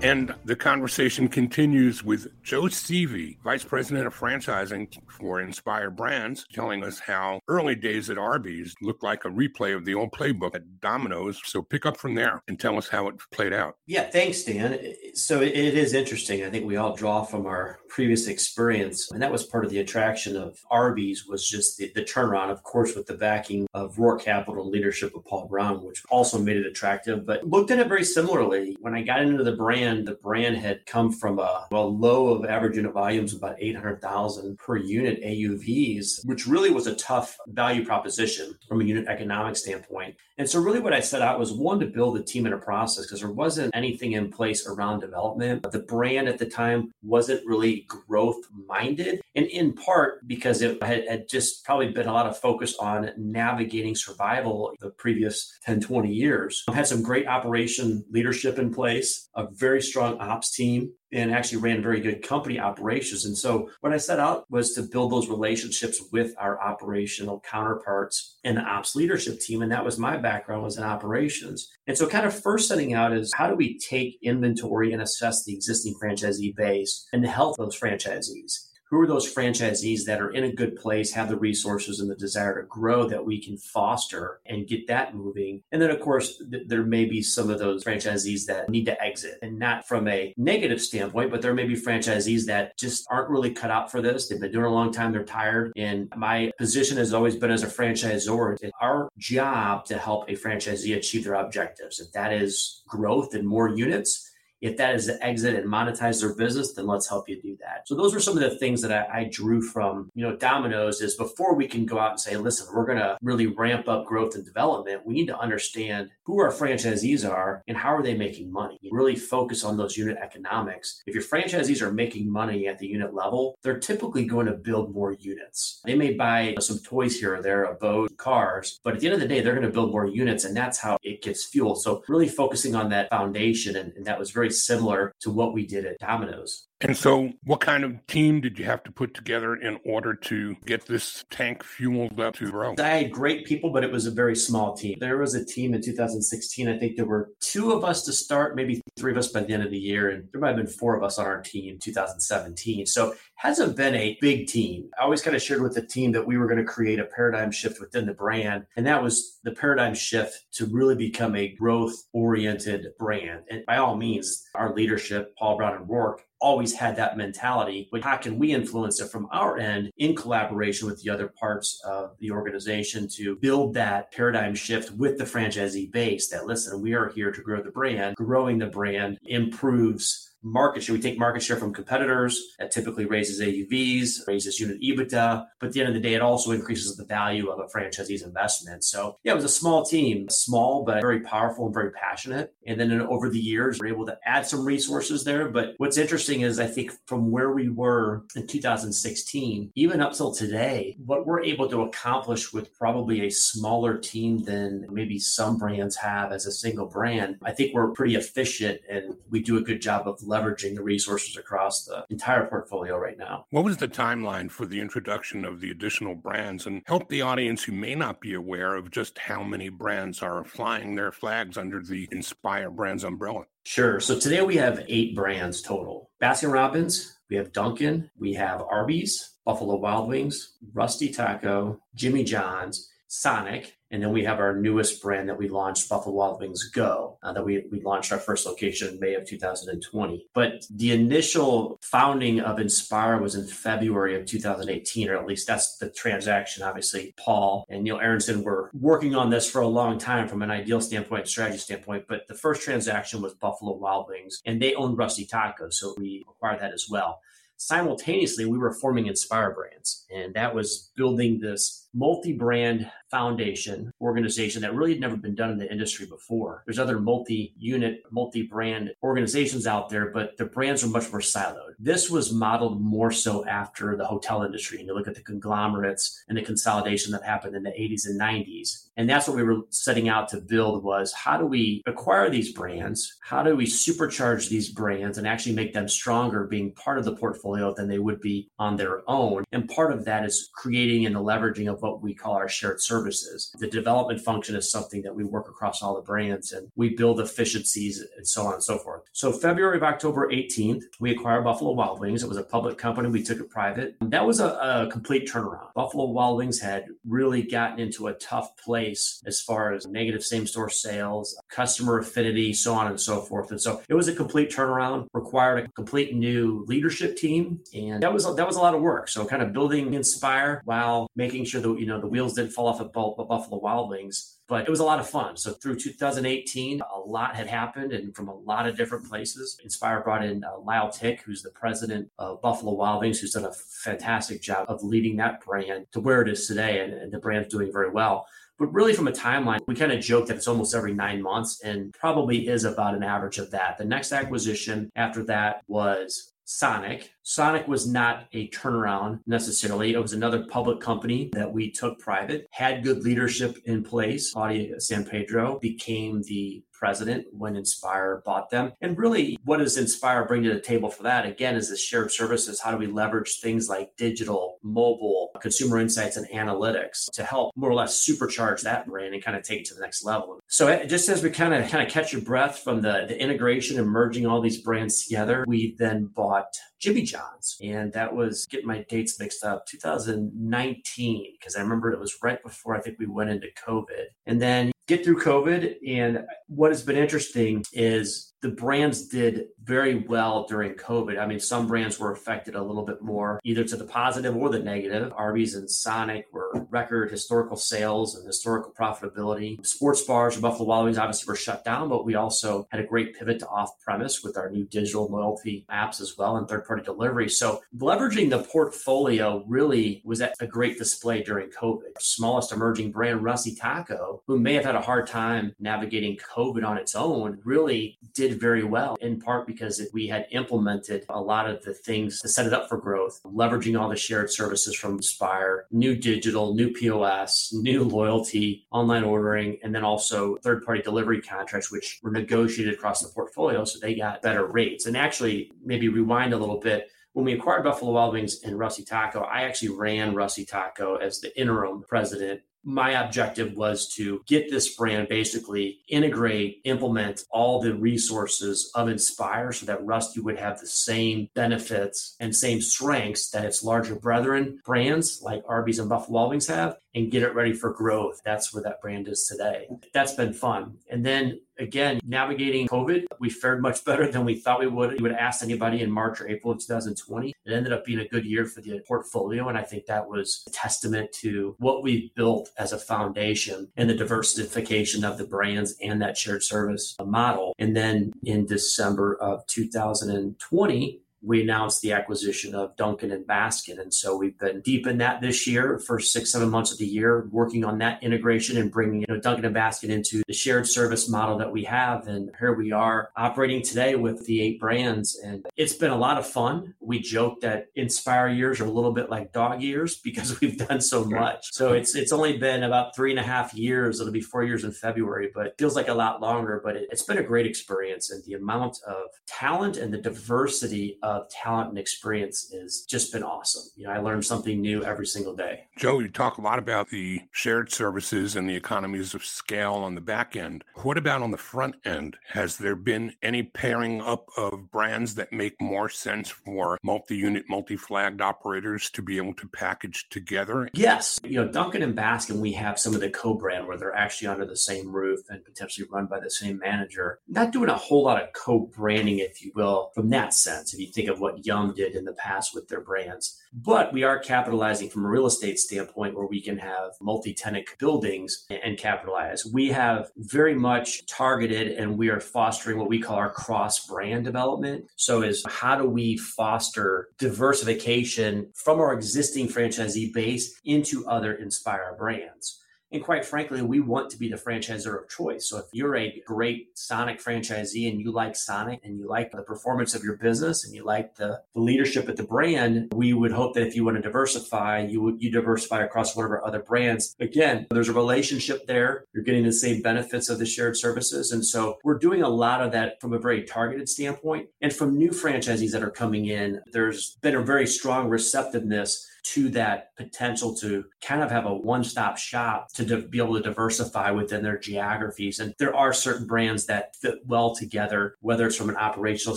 And 0.00 0.32
the 0.44 0.54
conversation 0.54 1.26
continues 1.26 2.04
with 2.04 2.28
Joe 2.44 2.68
Stevie, 2.68 3.36
Vice 3.42 3.64
President 3.64 4.06
of 4.06 4.16
Franchising 4.16 4.96
for 5.10 5.40
Inspire 5.40 5.90
Brands, 5.90 6.46
telling 6.52 6.84
us 6.84 7.00
how 7.00 7.40
early 7.48 7.74
days 7.74 8.08
at 8.08 8.16
Arby's 8.16 8.76
looked 8.80 9.02
like 9.02 9.24
a 9.24 9.28
replay 9.28 9.74
of 9.74 9.84
the 9.84 9.94
old 9.94 10.12
playbook 10.12 10.54
at 10.54 10.80
Domino's. 10.80 11.40
So 11.44 11.62
pick 11.62 11.84
up 11.84 11.96
from 11.96 12.14
there 12.14 12.44
and 12.46 12.60
tell 12.60 12.78
us 12.78 12.88
how 12.88 13.08
it 13.08 13.16
played 13.32 13.52
out. 13.52 13.74
Yeah, 13.88 14.08
thanks, 14.08 14.38
Stan. 14.38 14.78
So 15.14 15.42
it 15.42 15.52
is 15.52 15.94
interesting. 15.94 16.44
I 16.44 16.50
think 16.50 16.64
we 16.64 16.76
all 16.76 16.94
draw 16.94 17.24
from 17.24 17.46
our 17.46 17.80
previous 17.88 18.28
experience, 18.28 19.10
and 19.10 19.20
that 19.20 19.32
was 19.32 19.46
part 19.46 19.64
of 19.64 19.70
the 19.72 19.80
attraction 19.80 20.36
of 20.36 20.60
Arby's 20.70 21.26
was 21.26 21.46
just 21.46 21.76
the, 21.76 21.90
the 21.96 22.02
turnaround, 22.02 22.50
of 22.50 22.62
course, 22.62 22.94
with 22.94 23.06
the 23.06 23.14
backing 23.14 23.66
of 23.74 23.96
Roark 23.96 24.20
Capital 24.20 24.70
leadership 24.70 25.16
of 25.16 25.24
Paul 25.24 25.48
Brown, 25.48 25.82
which 25.82 26.04
also 26.08 26.38
made 26.38 26.56
it 26.56 26.66
attractive. 26.66 27.26
But 27.26 27.44
looked 27.48 27.72
at 27.72 27.80
it 27.80 27.88
very 27.88 28.04
similarly. 28.04 28.76
When 28.80 28.94
I 28.94 29.02
got 29.02 29.22
into 29.22 29.42
the 29.42 29.56
brand, 29.56 29.87
brand, 29.88 30.06
the 30.06 30.14
brand 30.14 30.56
had 30.56 30.84
come 30.86 31.12
from 31.12 31.38
a, 31.38 31.66
a 31.70 31.80
low 31.80 32.28
of 32.28 32.44
average 32.44 32.76
unit 32.76 32.92
volumes 32.92 33.34
about 33.34 33.56
800,000 33.58 34.58
per 34.58 34.76
unit 34.76 35.22
AUVs, 35.22 36.24
which 36.24 36.46
really 36.46 36.70
was 36.70 36.86
a 36.86 36.94
tough 36.94 37.36
value 37.46 37.84
proposition 37.84 38.54
from 38.68 38.80
a 38.80 38.84
unit 38.84 39.06
economic 39.08 39.56
standpoint. 39.56 40.16
And 40.38 40.48
so, 40.48 40.60
really, 40.60 40.78
what 40.78 40.92
I 40.92 41.00
set 41.00 41.20
out 41.20 41.40
was 41.40 41.52
one 41.52 41.80
to 41.80 41.86
build 41.86 42.16
a 42.16 42.22
team 42.22 42.46
and 42.46 42.54
a 42.54 42.58
process 42.58 43.04
because 43.04 43.20
there 43.20 43.30
wasn't 43.30 43.74
anything 43.74 44.12
in 44.12 44.30
place 44.30 44.68
around 44.68 45.00
development. 45.00 45.66
The 45.70 45.80
brand 45.80 46.28
at 46.28 46.38
the 46.38 46.46
time 46.46 46.92
wasn't 47.02 47.44
really 47.44 47.86
growth 47.88 48.36
minded, 48.68 49.20
and 49.34 49.46
in 49.46 49.72
part 49.72 50.26
because 50.28 50.62
it 50.62 50.80
had, 50.80 51.08
had 51.08 51.28
just 51.28 51.64
probably 51.64 51.90
been 51.90 52.06
a 52.06 52.12
lot 52.12 52.26
of 52.26 52.38
focus 52.38 52.76
on 52.78 53.10
navigating 53.16 53.96
survival 53.96 54.72
the 54.78 54.90
previous 54.90 55.52
10, 55.64 55.80
20 55.80 56.12
years. 56.12 56.62
I 56.68 56.74
had 56.74 56.86
some 56.86 57.02
great 57.02 57.26
operation 57.26 58.04
leadership 58.08 58.60
in 58.60 58.72
place, 58.72 59.28
a 59.34 59.48
very 59.50 59.77
strong 59.80 60.18
ops 60.20 60.54
team, 60.54 60.92
and 61.12 61.32
actually 61.32 61.58
ran 61.58 61.82
very 61.82 62.00
good 62.00 62.22
company 62.22 62.58
operations. 62.58 63.24
And 63.24 63.36
so 63.36 63.70
what 63.80 63.92
I 63.92 63.96
set 63.96 64.18
out 64.18 64.44
was 64.50 64.74
to 64.74 64.82
build 64.82 65.10
those 65.10 65.28
relationships 65.28 66.02
with 66.12 66.34
our 66.38 66.60
operational 66.60 67.40
counterparts 67.40 68.38
and 68.44 68.58
the 68.58 68.62
ops 68.62 68.94
leadership 68.94 69.40
team. 69.40 69.62
And 69.62 69.72
that 69.72 69.84
was 69.84 69.98
my 69.98 70.16
background 70.18 70.64
was 70.64 70.76
in 70.76 70.84
operations. 70.84 71.68
And 71.86 71.96
so 71.96 72.06
kind 72.06 72.26
of 72.26 72.38
first 72.38 72.68
setting 72.68 72.92
out 72.92 73.12
is 73.12 73.32
how 73.32 73.48
do 73.48 73.54
we 73.54 73.78
take 73.78 74.18
inventory 74.22 74.92
and 74.92 75.00
assess 75.00 75.44
the 75.44 75.54
existing 75.54 75.94
franchisee 76.02 76.54
base 76.54 77.06
and 77.12 77.24
the 77.24 77.28
health 77.28 77.58
of 77.58 77.66
those 77.66 77.80
franchisees? 77.80 78.67
Who 78.90 79.00
are 79.00 79.06
those 79.06 79.32
franchisees 79.32 80.04
that 80.04 80.20
are 80.20 80.30
in 80.30 80.44
a 80.44 80.52
good 80.52 80.76
place, 80.76 81.12
have 81.12 81.28
the 81.28 81.36
resources 81.36 82.00
and 82.00 82.10
the 82.10 82.16
desire 82.16 82.60
to 82.60 82.66
grow 82.66 83.08
that 83.08 83.24
we 83.24 83.42
can 83.42 83.56
foster 83.56 84.40
and 84.46 84.66
get 84.66 84.86
that 84.86 85.14
moving. 85.14 85.62
And 85.72 85.80
then, 85.80 85.90
of 85.90 86.00
course, 86.00 86.42
th- 86.50 86.66
there 86.66 86.84
may 86.84 87.04
be 87.04 87.22
some 87.22 87.50
of 87.50 87.58
those 87.58 87.84
franchisees 87.84 88.46
that 88.46 88.68
need 88.68 88.86
to 88.86 89.02
exit 89.02 89.38
and 89.42 89.58
not 89.58 89.86
from 89.86 90.08
a 90.08 90.32
negative 90.36 90.80
standpoint, 90.80 91.30
but 91.30 91.42
there 91.42 91.54
may 91.54 91.66
be 91.66 91.74
franchisees 91.74 92.46
that 92.46 92.76
just 92.78 93.06
aren't 93.10 93.30
really 93.30 93.52
cut 93.52 93.70
out 93.70 93.90
for 93.90 94.00
this. 94.00 94.28
They've 94.28 94.40
been 94.40 94.52
doing 94.52 94.64
a 94.64 94.72
long 94.72 94.92
time, 94.92 95.12
they're 95.12 95.24
tired. 95.24 95.72
And 95.76 96.10
my 96.16 96.50
position 96.58 96.96
has 96.96 97.12
always 97.12 97.36
been 97.36 97.50
as 97.50 97.62
a 97.62 97.66
franchisor, 97.66 98.54
it's 98.60 98.72
our 98.80 99.08
job 99.18 99.84
to 99.86 99.98
help 99.98 100.28
a 100.28 100.32
franchisee 100.32 100.96
achieve 100.96 101.24
their 101.24 101.34
objectives. 101.34 102.00
If 102.00 102.12
that 102.12 102.32
is 102.32 102.82
growth 102.86 103.34
and 103.34 103.46
more 103.46 103.68
units, 103.68 104.27
if 104.60 104.76
that 104.76 104.94
is 104.94 105.06
to 105.06 105.24
exit 105.24 105.54
and 105.54 105.70
monetize 105.70 106.20
their 106.20 106.34
business, 106.34 106.72
then 106.72 106.86
let's 106.86 107.08
help 107.08 107.28
you 107.28 107.40
do 107.40 107.56
that. 107.60 107.86
So 107.86 107.94
those 107.94 108.14
were 108.14 108.20
some 108.20 108.36
of 108.36 108.42
the 108.42 108.58
things 108.58 108.82
that 108.82 108.92
I, 108.92 109.20
I 109.20 109.24
drew 109.30 109.62
from, 109.62 110.10
you 110.14 110.24
know, 110.24 110.36
Domino's 110.36 111.00
is 111.00 111.14
before 111.14 111.54
we 111.54 111.66
can 111.66 111.86
go 111.86 111.98
out 111.98 112.12
and 112.12 112.20
say, 112.20 112.36
listen, 112.36 112.66
we're 112.74 112.86
going 112.86 112.98
to 112.98 113.16
really 113.22 113.46
ramp 113.46 113.88
up 113.88 114.06
growth 114.06 114.34
and 114.34 114.44
development, 114.44 115.06
we 115.06 115.14
need 115.14 115.26
to 115.26 115.38
understand 115.38 116.10
who 116.24 116.40
our 116.40 116.52
franchisees 116.52 117.28
are 117.28 117.62
and 117.68 117.76
how 117.76 117.94
are 117.94 118.02
they 118.02 118.14
making 118.14 118.52
money. 118.52 118.78
You 118.82 118.90
really 118.92 119.16
focus 119.16 119.64
on 119.64 119.76
those 119.76 119.96
unit 119.96 120.18
economics. 120.20 121.02
If 121.06 121.14
your 121.14 121.24
franchisees 121.24 121.80
are 121.80 121.92
making 121.92 122.30
money 122.30 122.66
at 122.66 122.78
the 122.78 122.86
unit 122.86 123.14
level, 123.14 123.56
they're 123.62 123.78
typically 123.78 124.24
going 124.24 124.46
to 124.46 124.52
build 124.52 124.94
more 124.94 125.12
units. 125.12 125.80
They 125.84 125.94
may 125.94 126.12
buy 126.12 126.56
some 126.60 126.78
toys 126.80 127.18
here 127.18 127.36
or 127.36 127.42
there, 127.42 127.64
a 127.64 127.74
boat, 127.74 128.16
cars, 128.16 128.78
but 128.84 128.94
at 128.94 129.00
the 129.00 129.06
end 129.06 129.14
of 129.14 129.20
the 129.20 129.28
day, 129.28 129.40
they're 129.40 129.54
going 129.54 129.66
to 129.66 129.72
build 129.72 129.92
more 129.92 130.06
units 130.06 130.44
and 130.44 130.56
that's 130.56 130.78
how 130.78 130.98
it 131.02 131.22
gets 131.22 131.44
fueled. 131.44 131.82
So 131.82 132.02
really 132.08 132.28
focusing 132.28 132.74
on 132.74 132.90
that 132.90 133.10
foundation. 133.10 133.76
And, 133.76 133.92
and 133.94 134.06
that 134.06 134.18
was 134.18 134.30
very 134.30 134.47
similar 134.52 135.14
to 135.20 135.30
what 135.30 135.52
we 135.54 135.66
did 135.66 135.86
at 135.86 135.98
Domino's. 135.98 136.67
And 136.80 136.96
so, 136.96 137.32
what 137.42 137.60
kind 137.60 137.82
of 137.82 138.06
team 138.06 138.40
did 138.40 138.56
you 138.56 138.64
have 138.66 138.84
to 138.84 138.92
put 138.92 139.12
together 139.12 139.56
in 139.56 139.80
order 139.84 140.14
to 140.14 140.54
get 140.64 140.86
this 140.86 141.24
tank 141.28 141.64
fueled 141.64 142.20
up 142.20 142.36
to 142.36 142.50
grow? 142.52 142.76
I 142.78 142.88
had 142.88 143.10
great 143.10 143.46
people, 143.46 143.70
but 143.70 143.82
it 143.82 143.90
was 143.90 144.06
a 144.06 144.12
very 144.12 144.36
small 144.36 144.76
team. 144.76 144.98
There 145.00 145.18
was 145.18 145.34
a 145.34 145.44
team 145.44 145.74
in 145.74 145.82
2016. 145.82 146.68
I 146.68 146.78
think 146.78 146.94
there 146.94 147.04
were 147.04 147.30
two 147.40 147.72
of 147.72 147.82
us 147.82 148.04
to 148.04 148.12
start, 148.12 148.54
maybe 148.54 148.80
three 148.96 149.10
of 149.10 149.18
us 149.18 149.26
by 149.26 149.40
the 149.40 149.52
end 149.52 149.64
of 149.64 149.72
the 149.72 149.78
year, 149.78 150.10
and 150.10 150.28
there 150.30 150.40
might 150.40 150.48
have 150.48 150.56
been 150.56 150.68
four 150.68 150.96
of 150.96 151.02
us 151.02 151.18
on 151.18 151.26
our 151.26 151.42
team 151.42 151.74
in 151.74 151.80
2017. 151.80 152.86
So, 152.86 153.14
hasn't 153.34 153.76
been 153.76 153.96
a 153.96 154.16
big 154.20 154.46
team. 154.46 154.88
I 154.98 155.02
always 155.02 155.22
kind 155.22 155.34
of 155.34 155.42
shared 155.42 155.62
with 155.62 155.74
the 155.74 155.82
team 155.82 156.12
that 156.12 156.26
we 156.26 156.36
were 156.36 156.46
going 156.46 156.58
to 156.58 156.64
create 156.64 157.00
a 157.00 157.06
paradigm 157.06 157.50
shift 157.50 157.80
within 157.80 158.06
the 158.06 158.14
brand, 158.14 158.66
and 158.76 158.86
that 158.86 159.02
was 159.02 159.40
the 159.42 159.52
paradigm 159.52 159.94
shift 159.94 160.46
to 160.52 160.66
really 160.66 160.94
become 160.94 161.34
a 161.34 161.48
growth 161.48 162.04
oriented 162.12 162.86
brand. 163.00 163.42
And 163.50 163.66
by 163.66 163.78
all 163.78 163.96
means, 163.96 164.44
our 164.54 164.72
leadership, 164.74 165.34
Paul 165.36 165.56
Brown 165.56 165.76
and 165.76 165.88
Roark, 165.88 166.18
always 166.40 166.74
had 166.74 166.96
that 166.96 167.16
mentality, 167.16 167.88
but 167.90 168.02
how 168.02 168.16
can 168.16 168.38
we 168.38 168.52
influence 168.52 169.00
it 169.00 169.10
from 169.10 169.28
our 169.32 169.58
end 169.58 169.90
in 169.98 170.14
collaboration 170.14 170.86
with 170.86 171.02
the 171.02 171.10
other 171.10 171.28
parts 171.28 171.80
of 171.84 172.16
the 172.20 172.30
organization 172.30 173.08
to 173.08 173.36
build 173.36 173.74
that 173.74 174.12
paradigm 174.12 174.54
shift 174.54 174.90
with 174.92 175.18
the 175.18 175.24
franchisee 175.24 175.90
base 175.90 176.28
that 176.28 176.46
listen, 176.46 176.80
we 176.80 176.94
are 176.94 177.08
here 177.10 177.32
to 177.32 177.42
grow 177.42 177.62
the 177.62 177.70
brand. 177.70 178.16
Growing 178.16 178.58
the 178.58 178.66
brand 178.66 179.18
improves 179.24 180.27
market 180.42 180.82
share. 180.82 180.94
We 180.94 181.00
take 181.00 181.18
market 181.18 181.42
share 181.42 181.56
from 181.56 181.72
competitors. 181.72 182.40
That 182.58 182.70
typically 182.70 183.06
raises 183.06 183.40
AUVs, 183.40 184.26
raises 184.26 184.60
unit 184.60 184.80
EBITDA. 184.80 185.46
But 185.60 185.68
at 185.68 185.72
the 185.72 185.80
end 185.80 185.88
of 185.88 185.94
the 185.94 186.00
day, 186.00 186.14
it 186.14 186.22
also 186.22 186.52
increases 186.52 186.96
the 186.96 187.04
value 187.04 187.48
of 187.48 187.58
a 187.58 187.64
franchisee's 187.64 188.22
investment. 188.22 188.84
So 188.84 189.16
yeah, 189.24 189.32
it 189.32 189.36
was 189.36 189.44
a 189.44 189.48
small 189.48 189.84
team, 189.84 190.28
small 190.30 190.84
but 190.84 191.00
very 191.00 191.20
powerful 191.20 191.66
and 191.66 191.74
very 191.74 191.90
passionate. 191.90 192.54
And 192.66 192.78
then 192.78 192.92
over 193.00 193.28
the 193.28 193.38
years, 193.38 193.78
we're 193.78 193.88
able 193.88 194.06
to 194.06 194.18
add 194.24 194.46
some 194.46 194.64
resources 194.64 195.24
there. 195.24 195.48
But 195.48 195.74
what's 195.78 195.98
interesting 195.98 196.42
is 196.42 196.60
I 196.60 196.66
think 196.66 196.92
from 197.06 197.30
where 197.30 197.52
we 197.52 197.68
were 197.68 198.24
in 198.36 198.46
2016, 198.46 199.72
even 199.74 200.00
up 200.00 200.12
till 200.12 200.32
today, 200.32 200.96
what 201.04 201.26
we're 201.26 201.42
able 201.42 201.68
to 201.68 201.82
accomplish 201.82 202.52
with 202.52 202.76
probably 202.78 203.26
a 203.26 203.30
smaller 203.30 203.96
team 203.96 204.44
than 204.44 204.86
maybe 204.90 205.18
some 205.18 205.58
brands 205.58 205.96
have 205.96 206.32
as 206.32 206.46
a 206.46 206.52
single 206.52 206.86
brand, 206.86 207.36
I 207.42 207.52
think 207.52 207.74
we're 207.74 207.90
pretty 207.90 208.14
efficient 208.14 208.80
and 208.88 209.16
we 209.30 209.42
do 209.42 209.56
a 209.56 209.62
good 209.62 209.80
job 209.80 210.06
of 210.06 210.22
leveraging 210.28 210.74
the 210.74 210.82
resources 210.82 211.36
across 211.36 211.84
the 211.84 212.04
entire 212.10 212.46
portfolio 212.46 212.96
right 212.96 213.18
now. 213.18 213.46
What 213.50 213.64
was 213.64 213.78
the 213.78 213.88
timeline 213.88 214.50
for 214.50 214.66
the 214.66 214.80
introduction 214.80 215.44
of 215.44 215.60
the 215.60 215.70
additional 215.70 216.14
brands 216.14 216.66
and 216.66 216.82
help 216.86 217.08
the 217.08 217.22
audience 217.22 217.64
who 217.64 217.72
may 217.72 217.94
not 217.94 218.20
be 218.20 218.34
aware 218.34 218.76
of 218.76 218.90
just 218.90 219.18
how 219.18 219.42
many 219.42 219.68
brands 219.68 220.22
are 220.22 220.44
flying 220.44 220.94
their 220.94 221.12
flags 221.12 221.56
under 221.56 221.82
the 221.82 222.08
Inspire 222.12 222.70
Brands 222.70 223.04
umbrella? 223.04 223.44
Sure. 223.64 224.00
So 224.00 224.18
today 224.18 224.42
we 224.42 224.56
have 224.56 224.84
eight 224.88 225.14
brands 225.14 225.62
total 225.62 226.10
Baskin 226.22 226.52
Robbins, 226.52 227.18
we 227.30 227.36
have 227.36 227.52
Dunkin', 227.52 228.10
we 228.18 228.34
have 228.34 228.62
Arby's, 228.62 229.36
Buffalo 229.44 229.76
Wild 229.76 230.08
Wings, 230.08 230.56
Rusty 230.72 231.10
Taco, 231.10 231.80
Jimmy 231.94 232.24
John's, 232.24 232.90
Sonic, 233.08 233.74
and 233.90 234.02
then 234.02 234.12
we 234.12 234.22
have 234.24 234.38
our 234.38 234.54
newest 234.54 235.00
brand 235.00 235.30
that 235.30 235.38
we 235.38 235.48
launched, 235.48 235.88
Buffalo 235.88 236.14
Wild 236.14 236.40
Wings 236.40 236.64
Go, 236.64 237.18
uh, 237.22 237.32
that 237.32 237.44
we, 237.44 237.64
we 237.72 237.80
launched 237.80 238.12
our 238.12 238.18
first 238.18 238.44
location 238.44 238.88
in 238.88 239.00
May 239.00 239.14
of 239.14 239.26
2020. 239.26 240.26
But 240.34 240.64
the 240.70 240.92
initial 240.92 241.78
founding 241.80 242.40
of 242.40 242.60
Inspire 242.60 243.18
was 243.18 243.34
in 243.34 243.46
February 243.46 244.14
of 244.14 244.26
2018, 244.26 245.08
or 245.08 245.16
at 245.16 245.26
least 245.26 245.46
that's 245.46 245.78
the 245.78 245.88
transaction. 245.88 246.62
Obviously, 246.62 247.14
Paul 247.18 247.64
and 247.70 247.82
Neal 247.82 247.98
Aronson 247.98 248.42
were 248.42 248.70
working 248.74 249.14
on 249.14 249.30
this 249.30 249.50
for 249.50 249.62
a 249.62 249.68
long 249.68 249.98
time 249.98 250.28
from 250.28 250.42
an 250.42 250.50
ideal 250.50 250.82
standpoint, 250.82 251.28
strategy 251.28 251.58
standpoint. 251.58 252.04
But 252.08 252.28
the 252.28 252.34
first 252.34 252.60
transaction 252.62 253.22
was 253.22 253.32
Buffalo 253.34 253.74
Wild 253.74 254.08
Wings, 254.08 254.42
and 254.44 254.60
they 254.60 254.74
own 254.74 254.96
Rusty 254.96 255.26
Tacos. 255.26 255.74
So 255.74 255.94
we 255.96 256.26
acquired 256.28 256.60
that 256.60 256.74
as 256.74 256.88
well. 256.90 257.20
simultaneously 257.56 258.44
we 258.44 258.58
were 258.58 258.72
forming 258.72 259.06
Inspire 259.06 259.52
brands, 259.52 260.06
and 260.14 260.34
that 260.34 260.54
was 260.54 260.90
building 260.94 261.40
this 261.40 261.87
multi-brand 261.94 262.90
foundation 263.10 263.92
organization 264.00 264.62
that 264.62 264.74
really 264.74 264.92
had 264.92 265.00
never 265.00 265.16
been 265.16 265.34
done 265.34 265.50
in 265.50 265.58
the 265.58 265.70
industry 265.70 266.06
before. 266.06 266.62
There's 266.66 266.78
other 266.78 267.00
multi-unit, 267.00 268.02
multi-brand 268.10 268.92
organizations 269.02 269.66
out 269.66 269.88
there, 269.88 270.10
but 270.10 270.36
the 270.36 270.44
brands 270.44 270.84
are 270.84 270.88
much 270.88 271.10
more 271.10 271.20
siloed. 271.20 271.74
This 271.78 272.10
was 272.10 272.32
modeled 272.32 272.80
more 272.82 273.10
so 273.10 273.46
after 273.46 273.96
the 273.96 274.04
hotel 274.04 274.42
industry. 274.42 274.78
And 274.78 274.86
you 274.86 274.94
look 274.94 275.08
at 275.08 275.14
the 275.14 275.22
conglomerates 275.22 276.22
and 276.28 276.36
the 276.36 276.42
consolidation 276.42 277.12
that 277.12 277.22
happened 277.22 277.56
in 277.56 277.62
the 277.62 277.70
80s 277.70 278.06
and 278.06 278.20
90s. 278.20 278.88
And 278.96 279.08
that's 279.08 279.28
what 279.28 279.36
we 279.36 279.44
were 279.44 279.60
setting 279.70 280.08
out 280.08 280.28
to 280.30 280.40
build 280.40 280.82
was 280.82 281.12
how 281.12 281.38
do 281.38 281.46
we 281.46 281.82
acquire 281.86 282.28
these 282.28 282.52
brands? 282.52 283.16
How 283.20 283.42
do 283.42 283.54
we 283.54 283.64
supercharge 283.64 284.48
these 284.48 284.68
brands 284.68 285.18
and 285.18 285.26
actually 285.26 285.54
make 285.54 285.72
them 285.72 285.88
stronger 285.88 286.44
being 286.44 286.72
part 286.72 286.98
of 286.98 287.04
the 287.04 287.14
portfolio 287.14 287.72
than 287.72 287.88
they 287.88 288.00
would 288.00 288.20
be 288.20 288.50
on 288.58 288.76
their 288.76 289.08
own? 289.08 289.44
And 289.52 289.68
part 289.68 289.92
of 289.92 290.04
that 290.04 290.24
is 290.24 290.50
creating 290.52 291.06
and 291.06 291.14
the 291.14 291.20
leveraging 291.20 291.70
of 291.72 291.77
what 291.82 292.02
we 292.02 292.14
call 292.14 292.34
our 292.34 292.48
shared 292.48 292.80
services. 292.80 293.54
The 293.58 293.66
development 293.66 294.20
function 294.20 294.56
is 294.56 294.70
something 294.70 295.02
that 295.02 295.14
we 295.14 295.24
work 295.24 295.48
across 295.48 295.82
all 295.82 295.94
the 295.94 296.02
brands 296.02 296.52
and 296.52 296.70
we 296.76 296.90
build 296.90 297.20
efficiencies 297.20 298.04
and 298.16 298.26
so 298.26 298.46
on 298.46 298.54
and 298.54 298.62
so 298.62 298.78
forth. 298.78 299.02
So 299.12 299.32
February 299.32 299.76
of 299.76 299.82
October 299.82 300.28
18th, 300.30 300.84
we 301.00 301.10
acquired 301.10 301.44
Buffalo 301.44 301.72
Wild 301.72 302.00
Wings. 302.00 302.22
It 302.22 302.28
was 302.28 302.38
a 302.38 302.42
public 302.42 302.78
company. 302.78 303.08
We 303.08 303.22
took 303.22 303.40
it 303.40 303.50
private. 303.50 303.96
That 304.00 304.26
was 304.26 304.40
a, 304.40 304.48
a 304.48 304.88
complete 304.90 305.28
turnaround. 305.28 305.72
Buffalo 305.74 306.06
Wild 306.06 306.38
Wings 306.38 306.60
had 306.60 306.86
really 307.06 307.42
gotten 307.42 307.78
into 307.78 308.08
a 308.08 308.14
tough 308.14 308.56
place 308.56 309.22
as 309.26 309.40
far 309.40 309.72
as 309.72 309.86
negative 309.86 310.24
same 310.24 310.46
store 310.46 310.70
sales, 310.70 311.38
customer 311.48 311.98
affinity, 311.98 312.52
so 312.52 312.74
on 312.74 312.86
and 312.86 313.00
so 313.00 313.20
forth. 313.20 313.50
And 313.50 313.60
so 313.60 313.82
it 313.88 313.94
was 313.94 314.08
a 314.08 314.14
complete 314.14 314.50
turnaround, 314.50 315.06
required 315.12 315.64
a 315.64 315.68
complete 315.72 316.14
new 316.14 316.64
leadership 316.66 317.16
team. 317.16 317.60
And 317.74 318.02
that 318.02 318.12
was 318.12 318.24
that 318.36 318.46
was 318.46 318.56
a 318.56 318.60
lot 318.60 318.74
of 318.74 318.80
work. 318.80 319.08
So 319.08 319.24
kind 319.24 319.42
of 319.42 319.52
building 319.52 319.94
Inspire 319.94 320.62
while 320.64 321.10
making 321.16 321.44
sure 321.44 321.60
that 321.60 321.67
you 321.76 321.86
know 321.86 322.00
the 322.00 322.06
wheels 322.06 322.34
didn't 322.34 322.52
fall 322.52 322.68
off 322.68 322.80
at 322.80 322.92
Buffalo 322.92 323.58
Wild 323.58 323.90
Wings 323.90 324.38
but 324.48 324.66
it 324.66 324.70
was 324.70 324.80
a 324.80 324.84
lot 324.84 324.98
of 324.98 325.08
fun. 325.08 325.36
So 325.36 325.52
through 325.52 325.76
2018, 325.78 326.80
a 326.80 326.98
lot 326.98 327.36
had 327.36 327.46
happened 327.46 327.92
and 327.92 328.16
from 328.16 328.28
a 328.28 328.34
lot 328.34 328.66
of 328.66 328.78
different 328.78 329.06
places. 329.06 329.60
Inspire 329.62 330.00
brought 330.00 330.24
in 330.24 330.42
uh, 330.42 330.58
Lyle 330.58 330.90
Tick, 330.90 331.20
who's 331.20 331.42
the 331.42 331.50
president 331.50 332.10
of 332.18 332.40
Buffalo 332.40 332.72
Wild 332.72 333.02
Wings, 333.02 333.20
who's 333.20 333.34
done 333.34 333.44
a 333.44 333.52
fantastic 333.52 334.40
job 334.40 334.64
of 334.68 334.82
leading 334.82 335.16
that 335.16 335.44
brand 335.44 335.86
to 335.92 336.00
where 336.00 336.22
it 336.22 336.30
is 336.30 336.46
today. 336.46 336.80
And, 336.80 336.94
and 336.94 337.12
the 337.12 337.18
brand's 337.18 337.48
doing 337.48 337.70
very 337.70 337.90
well. 337.90 338.26
But 338.58 338.72
really, 338.72 338.94
from 338.94 339.06
a 339.06 339.12
timeline, 339.12 339.60
we 339.68 339.74
kind 339.74 339.92
of 339.92 340.00
joke 340.00 340.26
that 340.26 340.36
it's 340.36 340.48
almost 340.48 340.74
every 340.74 340.94
nine 340.94 341.22
months 341.22 341.60
and 341.60 341.92
probably 341.92 342.48
is 342.48 342.64
about 342.64 342.94
an 342.94 343.04
average 343.04 343.38
of 343.38 343.50
that. 343.50 343.76
The 343.76 343.84
next 343.84 344.12
acquisition 344.12 344.90
after 344.96 345.22
that 345.24 345.62
was 345.68 346.32
Sonic. 346.50 347.12
Sonic 347.24 347.68
was 347.68 347.86
not 347.86 348.24
a 348.32 348.48
turnaround 348.48 349.20
necessarily. 349.26 349.92
It 349.92 350.00
was 350.00 350.14
another 350.14 350.46
public 350.46 350.80
company 350.80 351.28
that 351.34 351.52
we 351.52 351.70
took 351.70 351.98
private, 351.98 352.46
had 352.52 352.82
good 352.82 353.04
leadership 353.04 353.58
in 353.66 353.84
place. 353.84 354.32
Claudia 354.32 354.80
San 354.80 355.04
Pedro 355.04 355.58
became 355.58 356.22
the 356.22 356.62
president 356.78 357.26
when 357.32 357.56
Inspire 357.56 358.22
bought 358.24 358.50
them. 358.50 358.72
And 358.80 358.96
really, 358.96 359.38
what 359.44 359.58
does 359.58 359.76
Inspire 359.76 360.24
bring 360.24 360.42
to 360.44 360.54
the 360.54 360.60
table 360.60 360.90
for 360.90 361.02
that? 361.02 361.26
Again, 361.26 361.56
is 361.56 361.70
the 361.70 361.76
shared 361.76 362.12
services. 362.12 362.60
How 362.60 362.70
do 362.70 362.76
we 362.76 362.86
leverage 362.86 363.40
things 363.40 363.68
like 363.68 363.96
digital, 363.96 364.58
mobile, 364.62 365.30
consumer 365.40 365.78
insights, 365.78 366.16
and 366.16 366.28
analytics 366.28 367.10
to 367.12 367.24
help 367.24 367.52
more 367.56 367.70
or 367.70 367.74
less 367.74 368.06
supercharge 368.06 368.62
that 368.62 368.86
brand 368.86 369.14
and 369.14 369.22
kind 369.22 369.36
of 369.36 369.42
take 369.42 369.60
it 369.60 369.66
to 369.66 369.74
the 369.74 369.80
next 369.80 370.04
level? 370.04 370.40
So 370.46 370.68
eh, 370.68 370.86
just 370.86 371.08
as 371.08 371.22
we 371.22 371.30
kind 371.30 371.54
of 371.54 371.68
kind 371.70 371.86
of 371.86 371.92
catch 371.92 372.12
your 372.12 372.22
breath 372.22 372.60
from 372.60 372.80
the, 372.80 373.06
the 373.08 373.20
integration 373.20 373.78
and 373.78 373.88
merging 373.88 374.26
all 374.26 374.40
these 374.40 374.60
brands 374.60 375.04
together, 375.04 375.44
we 375.46 375.74
then 375.78 376.06
bought 376.06 376.56
Jimmy 376.78 377.02
John's. 377.02 377.56
And 377.62 377.92
that 377.92 378.14
was 378.14 378.46
getting 378.46 378.66
my 378.66 378.84
dates 378.88 379.18
mixed 379.18 379.44
up 379.44 379.66
2019, 379.66 381.34
because 381.38 381.56
I 381.56 381.60
remember 381.60 381.92
it 381.92 382.00
was 382.00 382.16
right 382.22 382.42
before 382.42 382.76
I 382.76 382.80
think 382.80 382.98
we 382.98 383.06
went 383.06 383.30
into 383.30 383.48
COVID. 383.66 384.06
And 384.26 384.40
then 384.40 384.72
get 384.88 385.04
through 385.04 385.20
COVID. 385.20 385.76
And 385.86 386.26
what 386.48 386.72
has 386.72 386.82
been 386.82 386.96
interesting 386.96 387.64
is 387.72 388.27
the 388.40 388.50
brands 388.50 389.08
did 389.08 389.48
very 389.62 389.96
well 389.96 390.46
during 390.46 390.74
COVID. 390.74 391.18
I 391.18 391.26
mean, 391.26 391.40
some 391.40 391.66
brands 391.66 391.98
were 391.98 392.12
affected 392.12 392.54
a 392.54 392.62
little 392.62 392.84
bit 392.84 393.02
more, 393.02 393.40
either 393.44 393.64
to 393.64 393.76
the 393.76 393.84
positive 393.84 394.36
or 394.36 394.48
the 394.48 394.58
negative. 394.58 395.12
Arby's 395.14 395.54
and 395.54 395.70
Sonic 395.70 396.26
were 396.32 396.66
record 396.70 397.10
historical 397.10 397.56
sales 397.56 398.16
and 398.16 398.26
historical 398.26 398.72
profitability. 398.72 399.64
Sports 399.66 400.02
bars 400.02 400.34
and 400.34 400.42
Buffalo 400.42 400.68
Wild 400.68 400.84
Wings 400.84 400.98
obviously 400.98 401.30
were 401.30 401.36
shut 401.36 401.64
down, 401.64 401.88
but 401.88 402.04
we 402.04 402.14
also 402.14 402.66
had 402.70 402.80
a 402.80 402.86
great 402.86 403.18
pivot 403.18 403.40
to 403.40 403.48
off 403.48 403.78
premise 403.80 404.22
with 404.22 404.36
our 404.36 404.50
new 404.50 404.64
digital 404.64 405.08
loyalty 405.08 405.66
apps 405.70 406.00
as 406.00 406.16
well 406.16 406.36
and 406.36 406.48
third 406.48 406.64
party 406.64 406.82
delivery. 406.82 407.28
So 407.28 407.60
leveraging 407.76 408.30
the 408.30 408.42
portfolio 408.42 409.44
really 409.46 410.02
was 410.04 410.20
at 410.20 410.34
a 410.40 410.46
great 410.46 410.78
display 410.78 411.22
during 411.22 411.50
COVID. 411.50 411.98
Smallest 411.98 412.52
emerging 412.52 412.92
brand, 412.92 413.22
Rusty 413.22 413.54
Taco, 413.54 414.22
who 414.26 414.38
may 414.38 414.54
have 414.54 414.64
had 414.64 414.76
a 414.76 414.80
hard 414.80 415.06
time 415.06 415.54
navigating 415.58 416.16
COVID 416.16 416.64
on 416.64 416.78
its 416.78 416.94
own, 416.94 417.38
really 417.44 417.98
did 418.14 418.27
did 418.28 418.40
very 418.40 418.64
well, 418.64 418.96
in 419.00 419.20
part 419.20 419.46
because 419.46 419.80
we 419.92 420.06
had 420.06 420.26
implemented 420.30 421.04
a 421.08 421.20
lot 421.20 421.48
of 421.48 421.62
the 421.62 421.72
things 421.72 422.20
to 422.20 422.28
set 422.28 422.46
it 422.46 422.52
up 422.52 422.68
for 422.68 422.76
growth, 422.76 423.20
leveraging 423.24 423.80
all 423.80 423.88
the 423.88 423.96
shared 423.96 424.30
services 424.30 424.74
from 424.74 424.96
Inspire, 424.96 425.66
new 425.70 425.94
digital, 425.94 426.54
new 426.54 426.70
POS, 426.72 427.50
new 427.52 427.84
loyalty, 427.84 428.66
online 428.70 429.04
ordering, 429.04 429.58
and 429.62 429.74
then 429.74 429.84
also 429.84 430.36
third 430.36 430.64
party 430.64 430.82
delivery 430.82 431.20
contracts, 431.20 431.70
which 431.70 432.00
were 432.02 432.10
negotiated 432.10 432.74
across 432.74 433.00
the 433.00 433.08
portfolio. 433.08 433.64
So 433.64 433.78
they 433.78 433.94
got 433.94 434.22
better 434.22 434.46
rates. 434.46 434.86
And 434.86 434.96
actually, 434.96 435.52
maybe 435.64 435.88
rewind 435.88 436.32
a 436.32 436.38
little 436.38 436.60
bit 436.60 436.90
when 437.14 437.24
we 437.24 437.32
acquired 437.32 437.64
Buffalo 437.64 437.92
Wild 437.92 438.12
Wings 438.12 438.42
and 438.44 438.56
Rusty 438.56 438.84
Taco, 438.84 439.22
I 439.22 439.42
actually 439.42 439.70
ran 439.70 440.14
Rusty 440.14 440.44
Taco 440.44 440.96
as 440.96 441.20
the 441.20 441.36
interim 441.36 441.82
president 441.82 442.42
my 442.64 442.90
objective 443.02 443.54
was 443.54 443.88
to 443.94 444.22
get 444.26 444.50
this 444.50 444.74
brand 444.74 445.08
basically 445.08 445.80
integrate, 445.88 446.60
implement 446.64 447.22
all 447.30 447.60
the 447.60 447.74
resources 447.74 448.70
of 448.74 448.88
Inspire 448.88 449.52
so 449.52 449.66
that 449.66 449.84
Rusty 449.84 450.20
would 450.20 450.38
have 450.38 450.58
the 450.60 450.66
same 450.66 451.28
benefits 451.34 452.16
and 452.20 452.34
same 452.34 452.60
strengths 452.60 453.30
that 453.30 453.44
its 453.44 453.62
larger 453.62 453.94
brethren 453.94 454.60
brands 454.64 455.20
like 455.22 455.42
Arby's 455.48 455.78
and 455.78 455.88
Buffalo 455.88 456.28
Wings 456.28 456.46
have 456.48 456.76
and 456.98 457.10
get 457.10 457.22
it 457.22 457.34
ready 457.34 457.52
for 457.52 457.72
growth. 457.72 458.20
That's 458.24 458.52
where 458.52 458.62
that 458.64 458.80
brand 458.80 459.08
is 459.08 459.26
today. 459.26 459.68
That's 459.94 460.14
been 460.14 460.32
fun. 460.32 460.78
And 460.90 461.04
then 461.06 461.40
again, 461.58 462.00
navigating 462.04 462.66
COVID, 462.68 463.06
we 463.20 463.30
fared 463.30 463.62
much 463.62 463.84
better 463.86 464.10
than 464.10 464.24
we 464.24 464.36
thought 464.36 464.60
we 464.60 464.66
would. 464.66 464.98
You 464.98 465.02
would 465.02 465.12
ask 465.12 465.42
anybody 465.42 465.80
in 465.82 465.90
March 465.90 466.20
or 466.20 466.28
April 466.28 466.52
of 466.52 466.60
2020. 466.60 467.34
It 467.44 467.52
ended 467.52 467.72
up 467.72 467.84
being 467.84 468.00
a 468.00 468.08
good 468.08 468.24
year 468.24 468.46
for 468.46 468.60
the 468.60 468.80
portfolio. 468.86 469.48
And 469.48 469.56
I 469.56 469.62
think 469.62 469.86
that 469.86 470.08
was 470.08 470.44
a 470.46 470.50
testament 470.50 471.12
to 471.20 471.54
what 471.58 471.82
we've 471.82 472.14
built 472.14 472.50
as 472.58 472.72
a 472.72 472.78
foundation 472.78 473.68
and 473.76 473.88
the 473.88 473.94
diversification 473.94 475.04
of 475.04 475.18
the 475.18 475.26
brands 475.26 475.76
and 475.82 476.02
that 476.02 476.16
shared 476.16 476.42
service 476.42 476.96
model. 477.04 477.54
And 477.58 477.76
then 477.76 478.12
in 478.24 478.46
December 478.46 479.16
of 479.20 479.46
2020, 479.46 481.00
we 481.20 481.42
announced 481.42 481.82
the 481.82 481.92
acquisition 481.92 482.54
of 482.54 482.76
Dunkin' 482.76 483.10
and 483.10 483.26
Baskin. 483.26 483.80
And 483.80 483.92
so 483.92 484.16
we've 484.16 484.38
been 484.38 484.60
deep 484.60 484.86
in 484.86 484.98
that 484.98 485.20
this 485.20 485.46
year, 485.46 485.78
first 485.78 486.12
six, 486.12 486.32
seven 486.32 486.48
months 486.48 486.72
of 486.72 486.78
the 486.78 486.86
year, 486.86 487.28
working 487.30 487.64
on 487.64 487.78
that 487.78 488.02
integration 488.02 488.56
and 488.56 488.70
bringing 488.70 489.00
you 489.00 489.06
know, 489.08 489.20
Dunkin' 489.20 489.44
and 489.44 489.54
Baskin 489.54 489.90
into 489.90 490.22
the 490.26 490.32
shared 490.32 490.66
service 490.68 491.08
model 491.08 491.38
that 491.38 491.50
we 491.50 491.64
have. 491.64 492.06
And 492.06 492.30
here 492.38 492.54
we 492.54 492.72
are 492.72 493.10
operating 493.16 493.62
today 493.62 493.96
with 493.96 494.24
the 494.26 494.40
eight 494.40 494.60
brands. 494.60 495.18
And 495.18 495.44
it's 495.56 495.74
been 495.74 495.90
a 495.90 495.96
lot 495.96 496.18
of 496.18 496.26
fun. 496.26 496.74
We 496.80 497.00
joke 497.00 497.40
that 497.40 497.66
Inspire 497.74 498.28
years 498.28 498.60
are 498.60 498.66
a 498.66 498.70
little 498.70 498.92
bit 498.92 499.10
like 499.10 499.32
dog 499.32 499.62
years 499.62 499.98
because 500.04 500.40
we've 500.40 500.58
done 500.58 500.80
so 500.80 501.04
much. 501.04 501.52
So 501.52 501.72
it's 501.72 501.94
it's 501.94 502.12
only 502.12 502.38
been 502.38 502.62
about 502.62 502.94
three 502.94 503.10
and 503.10 503.20
a 503.20 503.22
half 503.22 503.54
years. 503.54 504.00
It'll 504.00 504.12
be 504.12 504.20
four 504.20 504.44
years 504.44 504.64
in 504.64 504.72
February, 504.72 505.30
but 505.34 505.46
it 505.46 505.54
feels 505.58 505.74
like 505.74 505.88
a 505.88 505.94
lot 505.94 506.20
longer. 506.20 506.60
But 506.62 506.76
it, 506.76 506.88
it's 506.90 507.02
been 507.02 507.18
a 507.18 507.22
great 507.22 507.46
experience. 507.46 508.10
And 508.10 508.22
the 508.24 508.34
amount 508.34 508.78
of 508.86 509.02
talent 509.26 509.76
and 509.76 509.92
the 509.92 509.98
diversity 509.98 510.98
of 511.02 511.07
talent 511.30 511.70
and 511.70 511.78
experience 511.78 512.52
has 512.52 512.82
just 512.82 513.12
been 513.12 513.22
awesome. 513.22 513.64
You 513.76 513.86
know, 513.86 513.92
I 513.92 513.98
learned 513.98 514.24
something 514.24 514.60
new 514.60 514.84
every 514.84 515.06
single 515.06 515.34
day. 515.34 515.64
Joe, 515.76 515.98
you 516.00 516.08
talk 516.08 516.38
a 516.38 516.42
lot 516.42 516.58
about 516.58 516.90
the 516.90 517.20
shared 517.32 517.72
services 517.72 518.36
and 518.36 518.48
the 518.48 518.56
economies 518.56 519.14
of 519.14 519.24
scale 519.24 519.74
on 519.74 519.94
the 519.94 520.00
back 520.00 520.36
end. 520.36 520.64
What 520.82 520.98
about 520.98 521.22
on 521.22 521.30
the 521.30 521.36
front 521.36 521.76
end? 521.84 522.16
Has 522.28 522.56
there 522.56 522.76
been 522.76 523.14
any 523.22 523.42
pairing 523.42 524.00
up 524.00 524.28
of 524.36 524.70
brands 524.70 525.14
that 525.16 525.32
make 525.32 525.60
more 525.60 525.88
sense 525.88 526.30
for 526.30 526.78
multi-unit, 526.82 527.44
multi-flagged 527.48 528.20
operators 528.20 528.90
to 528.90 529.02
be 529.02 529.16
able 529.16 529.34
to 529.34 529.48
package 529.48 530.08
together? 530.08 530.68
Yes. 530.72 531.20
You 531.24 531.44
know, 531.44 531.50
Dunkin' 531.50 531.82
and 531.82 531.96
Baskin, 531.96 532.40
we 532.40 532.52
have 532.52 532.78
some 532.78 532.94
of 532.94 533.00
the 533.00 533.10
co-brand 533.10 533.66
where 533.66 533.76
they're 533.76 533.94
actually 533.94 534.28
under 534.28 534.46
the 534.46 534.56
same 534.56 534.90
roof 534.90 535.20
and 535.28 535.44
potentially 535.44 535.86
run 535.90 536.06
by 536.06 536.20
the 536.20 536.30
same 536.30 536.58
manager. 536.58 537.20
Not 537.28 537.52
doing 537.52 537.68
a 537.68 537.76
whole 537.76 538.04
lot 538.04 538.22
of 538.22 538.32
co-branding, 538.32 539.18
if 539.18 539.44
you 539.44 539.52
will, 539.54 539.90
from 539.94 540.10
that 540.10 540.34
sense. 540.34 540.74
If 540.74 540.80
you 540.80 540.90
think 540.98 541.08
of 541.08 541.20
what 541.20 541.46
Yum 541.46 541.72
did 541.74 541.94
in 541.94 542.04
the 542.04 542.12
past 542.14 542.54
with 542.54 542.66
their 542.66 542.80
brands. 542.80 543.40
But 543.52 543.92
we 543.92 544.02
are 544.02 544.18
capitalizing 544.18 544.90
from 544.90 545.04
a 545.04 545.08
real 545.08 545.26
estate 545.26 545.60
standpoint 545.60 546.16
where 546.16 546.26
we 546.26 546.40
can 546.40 546.58
have 546.58 546.92
multi 547.00 547.32
tenant 547.32 547.68
buildings 547.78 548.46
and 548.50 548.76
capitalize. 548.76 549.46
We 549.46 549.68
have 549.68 550.10
very 550.16 550.54
much 550.54 551.06
targeted 551.06 551.78
and 551.78 551.96
we 551.96 552.08
are 552.08 552.18
fostering 552.18 552.78
what 552.78 552.88
we 552.88 553.00
call 553.00 553.14
our 553.14 553.30
cross 553.30 553.86
brand 553.86 554.24
development. 554.24 554.86
So, 554.96 555.22
is 555.22 555.44
how 555.48 555.76
do 555.76 555.88
we 555.88 556.16
foster 556.16 557.10
diversification 557.18 558.50
from 558.54 558.80
our 558.80 558.92
existing 558.92 559.48
franchisee 559.48 560.12
base 560.12 560.58
into 560.64 561.06
other 561.06 561.34
Inspire 561.34 561.94
brands? 561.96 562.60
And 562.92 563.02
quite 563.02 563.24
frankly, 563.24 563.62
we 563.62 563.80
want 563.80 564.10
to 564.10 564.18
be 564.18 564.28
the 564.28 564.36
franchisor 564.36 565.02
of 565.02 565.08
choice. 565.08 565.48
So 565.48 565.58
if 565.58 565.66
you're 565.72 565.96
a 565.96 566.22
great 566.26 566.78
Sonic 566.78 567.22
franchisee 567.22 567.90
and 567.90 568.00
you 568.00 568.10
like 568.12 568.34
Sonic 568.34 568.80
and 568.82 568.98
you 568.98 569.06
like 569.06 569.30
the 569.30 569.42
performance 569.42 569.94
of 569.94 570.02
your 570.02 570.16
business 570.16 570.64
and 570.64 570.74
you 570.74 570.84
like 570.84 571.14
the, 571.16 571.42
the 571.54 571.60
leadership 571.60 572.08
at 572.08 572.16
the 572.16 572.22
brand, 572.22 572.92
we 572.94 573.12
would 573.12 573.32
hope 573.32 573.54
that 573.54 573.66
if 573.66 573.76
you 573.76 573.84
want 573.84 573.96
to 573.96 574.02
diversify, 574.02 574.80
you 574.80 575.16
you 575.18 575.30
diversify 575.30 575.82
across 575.82 576.16
one 576.16 576.24
of 576.24 576.30
our 576.30 576.44
other 576.46 576.60
brands. 576.60 577.14
Again, 577.20 577.66
there's 577.70 577.88
a 577.88 577.92
relationship 577.92 578.66
there. 578.66 579.04
You're 579.12 579.24
getting 579.24 579.44
the 579.44 579.52
same 579.52 579.82
benefits 579.82 580.28
of 580.28 580.38
the 580.38 580.46
shared 580.46 580.76
services. 580.76 581.32
And 581.32 581.44
so 581.44 581.78
we're 581.84 581.98
doing 581.98 582.22
a 582.22 582.28
lot 582.28 582.62
of 582.62 582.72
that 582.72 583.00
from 583.00 583.12
a 583.12 583.18
very 583.18 583.44
targeted 583.44 583.88
standpoint. 583.88 584.48
And 584.60 584.72
from 584.72 584.96
new 584.96 585.10
franchisees 585.10 585.72
that 585.72 585.82
are 585.82 585.90
coming 585.90 586.26
in, 586.26 586.60
there's 586.72 587.16
been 587.20 587.34
a 587.34 587.42
very 587.42 587.66
strong 587.66 588.08
receptiveness 588.08 589.06
to 589.24 589.48
that 589.50 589.94
potential 589.96 590.54
to 590.56 590.84
kind 591.02 591.22
of 591.22 591.30
have 591.30 591.46
a 591.46 591.54
one 591.54 591.84
stop 591.84 592.16
shop 592.18 592.72
to 592.74 593.02
be 593.02 593.18
able 593.18 593.34
to 593.34 593.42
diversify 593.42 594.10
within 594.10 594.42
their 594.42 594.58
geographies. 594.58 595.40
And 595.40 595.54
there 595.58 595.74
are 595.74 595.92
certain 595.92 596.26
brands 596.26 596.66
that 596.66 596.96
fit 596.96 597.20
well 597.26 597.54
together, 597.54 598.16
whether 598.20 598.46
it's 598.46 598.56
from 598.56 598.68
an 598.68 598.76
operational 598.76 599.36